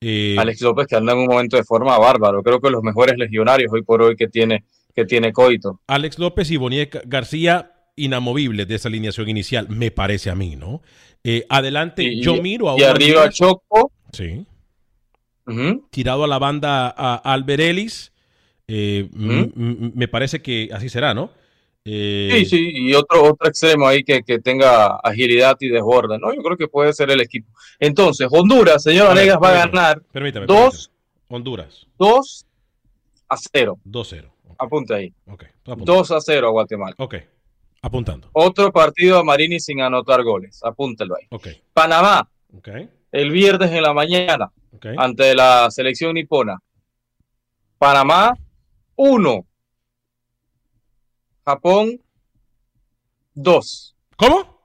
Eh, 0.00 0.36
Alex 0.38 0.60
López 0.60 0.86
que 0.86 0.96
anda 0.96 1.12
en 1.12 1.18
un 1.20 1.26
momento 1.26 1.56
de 1.56 1.64
forma 1.64 1.98
bárbaro, 1.98 2.42
creo 2.42 2.60
que 2.60 2.70
los 2.70 2.82
mejores 2.82 3.16
legionarios 3.18 3.72
hoy 3.72 3.82
por 3.82 4.02
hoy 4.02 4.16
que 4.16 4.28
tiene, 4.28 4.64
que 4.94 5.04
tiene 5.04 5.32
Coito. 5.32 5.80
Alex 5.86 6.18
López 6.18 6.50
y 6.50 6.56
Boniek 6.56 7.02
García 7.06 7.72
inamovibles 7.96 8.68
de 8.68 8.74
esa 8.74 8.88
alineación 8.88 9.28
inicial, 9.28 9.68
me 9.70 9.90
parece 9.90 10.28
a 10.30 10.34
mí, 10.34 10.54
¿no? 10.56 10.82
Eh, 11.24 11.46
adelante, 11.48 12.02
Y- 12.02 12.20
yo 12.22 12.40
miro 12.42 12.70
a 12.70 12.78
y 12.78 12.82
arriba 12.82 13.22
Honduras- 13.22 13.34
Choco. 13.34 13.90
Sí. 14.12 14.46
Tirado 15.90 16.24
a 16.24 16.28
la 16.28 16.38
banda 16.38 16.92
a 16.96 17.14
Albert 17.16 17.60
Ellis. 17.60 18.12
eh, 18.68 19.08
me 19.14 20.08
parece 20.08 20.42
que 20.42 20.68
así 20.72 20.88
será, 20.88 21.14
¿no? 21.14 21.30
Eh, 21.88 22.28
Sí, 22.32 22.44
sí, 22.46 22.70
y 22.74 22.94
otro, 22.94 23.22
otro 23.22 23.48
extremo 23.48 23.86
ahí 23.86 24.02
que, 24.02 24.22
que 24.22 24.40
tenga 24.40 24.96
agilidad 24.96 25.56
y 25.60 25.68
desborde, 25.68 26.18
¿no? 26.18 26.34
Yo 26.34 26.42
creo 26.42 26.56
que 26.56 26.66
puede 26.66 26.92
ser 26.92 27.10
el 27.10 27.20
equipo. 27.20 27.48
Entonces, 27.78 28.26
Honduras, 28.30 28.82
señor 28.82 29.06
A 29.06 29.08
Vanegas, 29.10 29.38
va 29.42 29.48
a 29.50 29.66
ganar 29.66 30.02
Permítame. 30.12 30.46
2 30.46 30.56
permítame. 30.58 30.96
Honduras, 31.28 31.86
2 31.98 32.46
a 33.28 33.36
0. 33.52 33.78
2-0. 33.84 34.30
Apunte 34.58 34.94
ahí. 34.94 35.12
estoy 35.26 35.48
apuntando. 35.64 35.84
2 35.94 36.10
a 36.10 36.20
0 36.20 36.48
a 36.48 36.50
Guatemala. 36.50 36.94
Ok, 36.98 37.14
apuntando. 37.82 38.28
Otro 38.32 38.72
partido 38.72 39.18
a 39.18 39.24
Marini 39.24 39.60
sin 39.60 39.80
anotar 39.80 40.22
goles. 40.24 40.60
Apúntelo 40.64 41.14
ahí. 41.16 41.26
Ok, 41.30 41.48
Panamá, 41.72 42.28
ok, 42.56 42.68
el 43.12 43.30
viernes 43.30 43.70
en 43.70 43.82
la 43.82 43.92
mañana, 43.92 44.50
ante 44.98 45.34
la 45.34 45.70
selección 45.70 46.14
nipona. 46.14 46.58
Panamá, 47.78 48.34
1. 48.96 49.46
Japón, 51.46 52.02
2. 53.34 53.96
¿Cómo? 54.16 54.60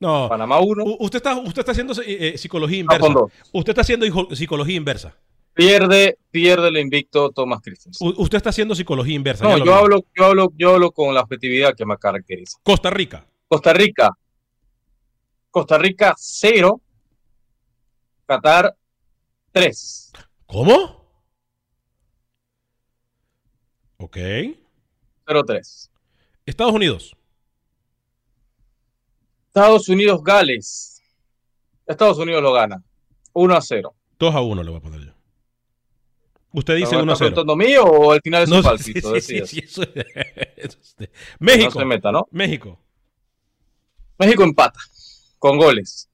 No. 0.00 0.26
Panamá 0.30 0.58
1. 0.58 0.84
Usted 1.00 1.18
está, 1.18 1.36
usted 1.36 1.58
está 1.60 1.72
haciendo 1.72 1.92
eh, 2.00 2.28
eh, 2.34 2.38
psicología 2.38 2.78
inversa. 2.78 3.06
Japón. 3.06 3.30
Usted 3.52 3.70
está 3.70 3.82
haciendo 3.82 4.06
psicología 4.34 4.76
inversa. 4.76 5.14
Pierde, 5.52 6.16
pierde 6.30 6.68
el 6.68 6.78
invicto 6.78 7.30
Thomas 7.32 7.60
Christensen. 7.60 8.14
Usted 8.16 8.38
está 8.38 8.48
haciendo 8.48 8.74
psicología 8.74 9.14
inversa. 9.14 9.44
No, 9.44 9.62
yo 9.62 9.74
hablo, 9.74 10.06
yo 10.16 10.24
hablo, 10.24 10.52
yo 10.56 10.74
hablo 10.74 10.92
con 10.92 11.14
la 11.14 11.20
objetividad 11.20 11.74
que 11.76 11.84
me 11.84 11.98
caracteriza. 11.98 12.58
Costa 12.62 12.88
Rica. 12.88 13.26
Costa 13.46 13.74
Rica. 13.74 14.08
Costa 15.50 15.76
Rica 15.76 16.14
0. 16.16 16.80
Qatar 18.24 18.74
3. 19.52 20.12
¿Cómo? 20.46 21.04
Ok. 23.98 24.16
0-3. 25.30 25.90
Estados 26.46 26.72
Unidos. 26.74 27.16
Estados 29.48 29.88
Unidos, 29.88 30.22
Gales. 30.22 31.02
Estados 31.86 32.18
Unidos 32.18 32.42
lo 32.42 32.52
gana. 32.52 32.82
1 33.32 33.54
a 33.56 33.60
0. 33.60 33.94
2 34.18 34.34
a 34.34 34.40
1 34.40 34.62
le 34.62 34.70
voy 34.70 34.78
a 34.78 34.82
poner 34.82 35.00
yo. 35.00 35.12
Usted 36.52 36.76
dice 36.76 36.96
¿Me 36.96 37.02
1 37.02 37.12
a 37.12 37.14
está 37.14 37.24
0. 37.26 37.34
preguntando 37.34 37.56
mío 37.56 37.84
o 37.84 38.12
al 38.12 38.20
final 38.22 38.42
es 38.42 38.48
No, 38.48 38.56
un 38.56 38.62
palpito? 38.62 39.14
sí, 39.20 39.20
sí, 39.20 39.46
sí, 39.46 39.58
eso- 39.64 39.82
eso 39.82 40.78
es- 40.98 41.10
México. 41.38 41.70
No 41.74 41.80
se 41.80 41.84
meta, 41.84 42.12
¿no? 42.12 42.26
México. 42.32 42.78
México 44.18 44.42
empata 44.42 44.78
con 45.38 45.56
goles. 45.58 46.08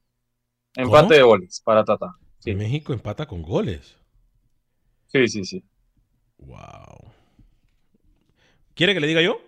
Empate 0.75 1.01
¿Cómo? 1.01 1.13
de 1.15 1.21
goles 1.23 1.61
para 1.63 1.83
Tata. 1.83 2.15
México 2.45 2.93
empata 2.93 3.25
con 3.25 3.41
goles. 3.41 3.97
Sí, 5.07 5.27
sí, 5.27 5.43
sí. 5.43 5.63
Wow. 6.37 7.11
¿Quiere 8.77 8.93
que 8.93 8.99
le 8.99 9.07
diga 9.07 9.23
yo? 9.23 9.41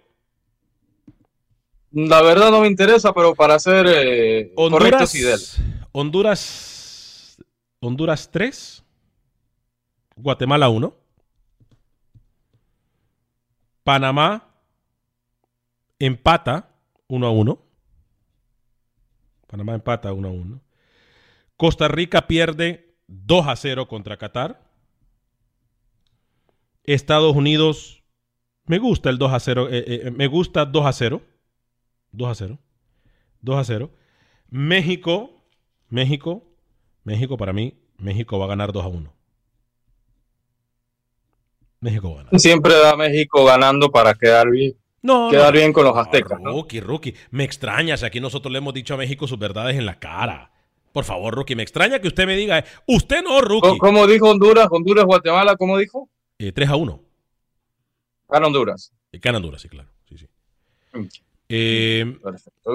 La 1.91 2.23
verdad 2.23 2.49
no 2.49 2.61
me 2.61 2.67
interesa, 2.67 3.13
pero 3.13 3.35
para 3.35 3.59
ser 3.59 3.85
eh, 3.87 4.51
Honduras. 4.55 5.61
Honduras. 5.91 7.37
Honduras 7.79 8.31
3. 8.31 8.83
Guatemala 10.15 10.69
1. 10.69 10.97
Panamá 13.83 14.49
empata 15.99 16.71
1 17.07 17.27
a 17.27 17.29
1. 17.29 17.65
Panamá 19.45 19.75
empata 19.75 20.11
1 20.11 20.27
a 20.27 20.31
1. 20.31 20.61
Costa 21.55 21.87
Rica 21.87 22.25
pierde 22.25 22.95
2 23.05 23.47
a 23.47 23.55
0 23.55 23.87
contra 23.87 24.17
Qatar. 24.17 24.59
Estados 26.83 27.35
Unidos. 27.35 27.98
Me 28.69 28.77
gusta 28.77 29.09
el 29.09 29.17
2 29.17 29.33
a 29.33 29.39
0. 29.39 29.67
eh, 29.71 29.83
eh, 30.05 30.11
me 30.11 30.27
gusta 30.27 30.63
2 30.63 30.85
a 30.85 30.93
0. 30.93 31.23
2 32.11 32.29
a 32.29 32.35
0. 32.35 32.59
2 33.41 33.57
a 33.57 33.63
0. 33.63 33.89
México. 34.51 35.31
México. 35.89 36.43
México 37.03 37.35
para 37.35 37.51
mí. 37.51 37.73
México 37.97 38.37
va 38.37 38.45
a 38.45 38.49
ganar 38.49 38.71
2 38.71 38.85
a 38.85 38.87
1. 38.87 39.11
México 41.79 42.13
gana. 42.13 42.29
Siempre 42.37 42.75
da 42.75 42.95
México 42.95 43.43
ganando 43.43 43.89
para 43.89 44.13
quedar 44.13 44.51
bien. 44.51 44.75
No, 45.01 45.31
quedar 45.31 45.51
no. 45.51 45.59
bien 45.59 45.73
con 45.73 45.85
los 45.85 45.97
aztecas. 45.97 46.39
No, 46.39 46.51
rookie, 46.51 46.79
rookie. 46.79 47.15
Me 47.31 47.45
extraña 47.45 47.97
si 47.97 48.05
aquí 48.05 48.19
nosotros 48.19 48.51
le 48.51 48.59
hemos 48.59 48.75
dicho 48.75 48.93
a 48.93 48.97
México 48.97 49.25
sus 49.27 49.39
verdades 49.39 49.77
en 49.79 49.87
la 49.87 49.97
cara. 49.97 50.51
Por 50.91 51.05
favor, 51.05 51.33
rookie, 51.33 51.55
me 51.55 51.63
extraña 51.63 51.97
que 51.99 52.07
usted 52.07 52.27
me 52.27 52.35
diga, 52.35 52.63
usted 52.85 53.23
no, 53.23 53.41
rookie. 53.41 53.67
¿Cómo, 53.67 53.79
cómo 53.79 54.05
dijo 54.05 54.29
Honduras? 54.29 54.67
Honduras, 54.69 55.05
Guatemala, 55.05 55.55
¿cómo 55.55 55.75
dijo? 55.75 56.07
Eh, 56.37 56.51
3 56.51 56.69
a 56.69 56.75
1. 56.75 57.08
Gana 58.29 58.47
Honduras. 58.47 58.91
Gana 59.13 59.37
Honduras, 59.37 59.61
sí, 59.61 59.69
claro. 59.69 59.89
Sí, 60.07 60.17
sí. 60.17 60.27
Eh, 61.51 62.05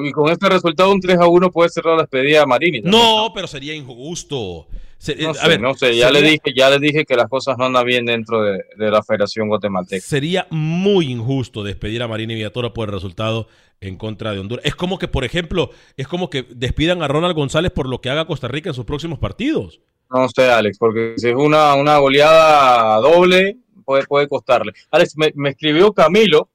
Y 0.04 0.10
con 0.12 0.30
este 0.32 0.48
resultado, 0.48 0.90
un 0.90 1.00
3 1.00 1.18
a 1.18 1.26
1 1.28 1.50
puede 1.52 1.68
cerrar 1.70 1.94
la 1.96 2.02
despedida 2.02 2.42
a 2.42 2.46
Marini. 2.46 2.82
también. 2.82 3.00
no, 3.02 3.30
pero 3.34 3.46
sería 3.46 3.74
injusto. 3.74 4.66
Se- 4.98 5.14
No 5.16 5.30
eh, 5.30 5.34
sé, 5.34 5.58
no 5.58 5.74
sé, 5.74 5.96
ya 5.96 6.10
le 6.10 6.22
dije, 6.22 6.52
ya 6.56 6.70
le 6.70 6.78
dije 6.78 7.04
que 7.04 7.14
las 7.14 7.28
cosas 7.28 7.56
no 7.58 7.66
andan 7.66 7.84
bien 7.84 8.06
dentro 8.06 8.42
de, 8.42 8.64
de 8.76 8.90
la 8.90 9.02
Federación 9.02 9.48
Guatemalteca. 9.48 10.04
Sería 10.04 10.46
muy 10.50 11.06
injusto 11.12 11.62
despedir 11.62 12.02
a 12.02 12.08
Marini 12.08 12.34
Villatoro 12.34 12.72
por 12.72 12.88
el 12.88 12.94
resultado 12.94 13.46
en 13.80 13.96
contra 13.96 14.32
de 14.32 14.38
Honduras. 14.40 14.64
Es 14.64 14.74
como 14.74 14.98
que, 14.98 15.06
por 15.06 15.24
ejemplo, 15.24 15.70
es 15.96 16.08
como 16.08 16.30
que 16.30 16.42
despidan 16.42 17.02
a 17.02 17.08
Ronald 17.08 17.34
González 17.36 17.70
por 17.70 17.86
lo 17.88 18.00
que 18.00 18.08
haga 18.10 18.26
Costa 18.26 18.48
Rica 18.48 18.70
en 18.70 18.74
sus 18.74 18.86
próximos 18.86 19.18
partidos. 19.18 19.80
No 20.10 20.26
sé, 20.28 20.50
Alex, 20.50 20.78
porque 20.78 21.14
si 21.16 21.28
es 21.28 21.34
una, 21.34 21.74
una 21.74 21.98
goleada 21.98 22.96
doble, 22.98 23.58
puede, 23.84 24.06
puede 24.06 24.28
costarle. 24.28 24.72
Alex, 24.90 25.16
me, 25.16 25.32
me 25.36 25.50
escribió 25.50 25.92
Camilo, 25.92 26.50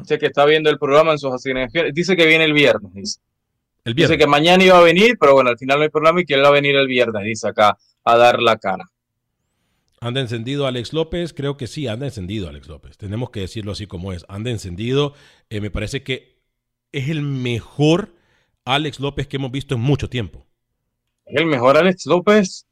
dice 0.00 0.18
que 0.18 0.26
está 0.26 0.44
viendo 0.44 0.70
el 0.70 0.78
programa 0.78 1.12
en 1.12 1.18
sus 1.18 1.32
asignaciones, 1.32 1.92
dice 1.94 2.16
que 2.16 2.26
viene 2.26 2.44
el 2.44 2.52
viernes, 2.52 2.92
dice. 2.92 3.20
El 3.84 3.94
Dice 3.94 4.16
que 4.16 4.26
mañana 4.26 4.64
iba 4.64 4.78
a 4.78 4.82
venir, 4.82 5.18
pero 5.20 5.34
bueno, 5.34 5.50
al 5.50 5.58
final 5.58 5.76
no 5.78 5.82
hay 5.82 5.90
programa 5.90 6.20
y 6.20 6.24
que 6.24 6.32
él 6.34 6.42
va 6.42 6.48
a 6.48 6.52
venir 6.52 6.74
el 6.74 6.86
viernes, 6.86 7.22
dice 7.24 7.48
acá, 7.48 7.76
a 8.04 8.16
dar 8.16 8.40
la 8.40 8.56
cara. 8.56 8.84
¿Anda 10.00 10.20
encendido 10.20 10.66
Alex 10.66 10.92
López? 10.92 11.32
Creo 11.34 11.56
que 11.56 11.66
sí, 11.66 11.86
anda 11.86 12.06
encendido 12.06 12.48
Alex 12.48 12.66
López. 12.68 12.96
Tenemos 12.98 13.28
que 13.30 13.40
decirlo 13.40 13.72
así 13.72 13.86
como 13.86 14.12
es. 14.12 14.24
Anda 14.28 14.50
encendido. 14.50 15.14
Eh, 15.50 15.60
me 15.60 15.70
parece 15.70 16.02
que 16.02 16.36
es 16.92 17.08
el 17.08 17.22
mejor 17.22 18.14
Alex 18.66 19.00
López 19.00 19.26
que 19.26 19.36
hemos 19.36 19.50
visto 19.50 19.74
en 19.74 19.80
mucho 19.82 20.08
tiempo. 20.08 20.46
Es 21.26 21.40
el 21.40 21.46
mejor 21.46 21.76
Alex 21.78 22.04
López, 22.06 22.66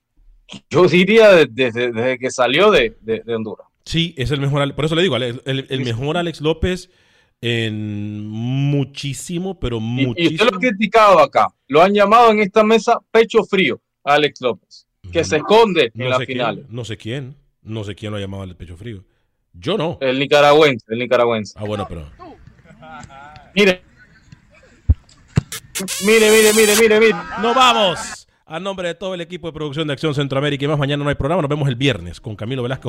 yo 0.69 0.87
diría, 0.87 1.31
de- 1.33 1.47
desde, 1.51 1.91
desde 1.93 2.19
que 2.19 2.31
salió 2.31 2.71
de, 2.71 2.97
de- 3.01 3.21
de 3.25 3.35
Honduras. 3.35 3.67
Sí, 3.85 4.15
es 4.17 4.31
el 4.31 4.41
mejor. 4.41 4.75
Por 4.75 4.85
eso 4.85 4.95
le 4.95 5.03
digo, 5.03 5.17
el, 5.17 5.41
el 5.45 5.81
mejor 5.85 6.17
Alex 6.17 6.41
López 6.41 6.91
en 7.41 8.27
muchísimo, 8.29 9.59
pero 9.59 9.79
Y, 9.79 9.81
y 9.81 10.07
muchísimo. 10.07 10.35
usted 10.35 10.51
lo 10.51 10.57
ha 10.57 10.61
criticado 10.61 11.19
acá, 11.19 11.49
lo 11.67 11.83
han 11.83 11.93
llamado 11.93 12.31
en 12.31 12.39
esta 12.41 12.63
mesa 12.63 12.99
pecho 13.11 13.43
frío, 13.45 13.81
a 14.05 14.15
Alex 14.15 14.41
López, 14.41 14.87
que 15.13 15.25
se 15.25 15.39
esconde 15.39 15.91
en 15.95 16.05
no 16.05 16.09
la 16.09 16.19
sé 16.19 16.27
final. 16.27 16.55
Quién, 16.57 16.67
no 16.71 16.85
sé 16.85 16.97
quién. 16.97 17.37
No 17.63 17.85
sé 17.85 17.95
quién 17.95 18.11
lo 18.13 18.19
ha 18.19 18.21
llamado 18.21 18.43
al 18.45 18.57
pecho 18.57 18.77
frío. 18.77 19.05
Yo 19.53 19.77
no. 19.77 19.99
El 20.01 20.19
nicaragüense, 20.19 20.87
el 20.89 20.99
nicaragüense. 20.99 21.55
Ah, 21.57 21.65
bueno, 21.65 21.87
pero. 21.89 22.11
Mire. 23.55 23.83
Mire, 26.05 26.31
mire, 26.31 26.53
mire, 26.55 26.75
mire, 26.81 27.01
mire. 27.01 27.15
¡Nos 27.41 27.55
vamos! 27.55 28.27
A 28.47 28.61
nombre 28.61 28.89
de 28.89 28.95
todo 28.95 29.15
el 29.15 29.21
equipo 29.21 29.47
de 29.49 29.53
producción 29.53 29.87
de 29.87 29.93
Acción 29.95 30.15
Centroamérica 30.15 30.65
y 30.65 30.69
más, 30.69 30.79
mañana 30.79 31.03
no 31.03 31.09
hay 31.09 31.15
programa. 31.17 31.43
Nos 31.43 31.49
vemos 31.49 31.69
el 31.69 31.77
viernes 31.77 32.21
con 32.21 32.35
Camilo 32.37 32.63
Velasco. 32.63 32.89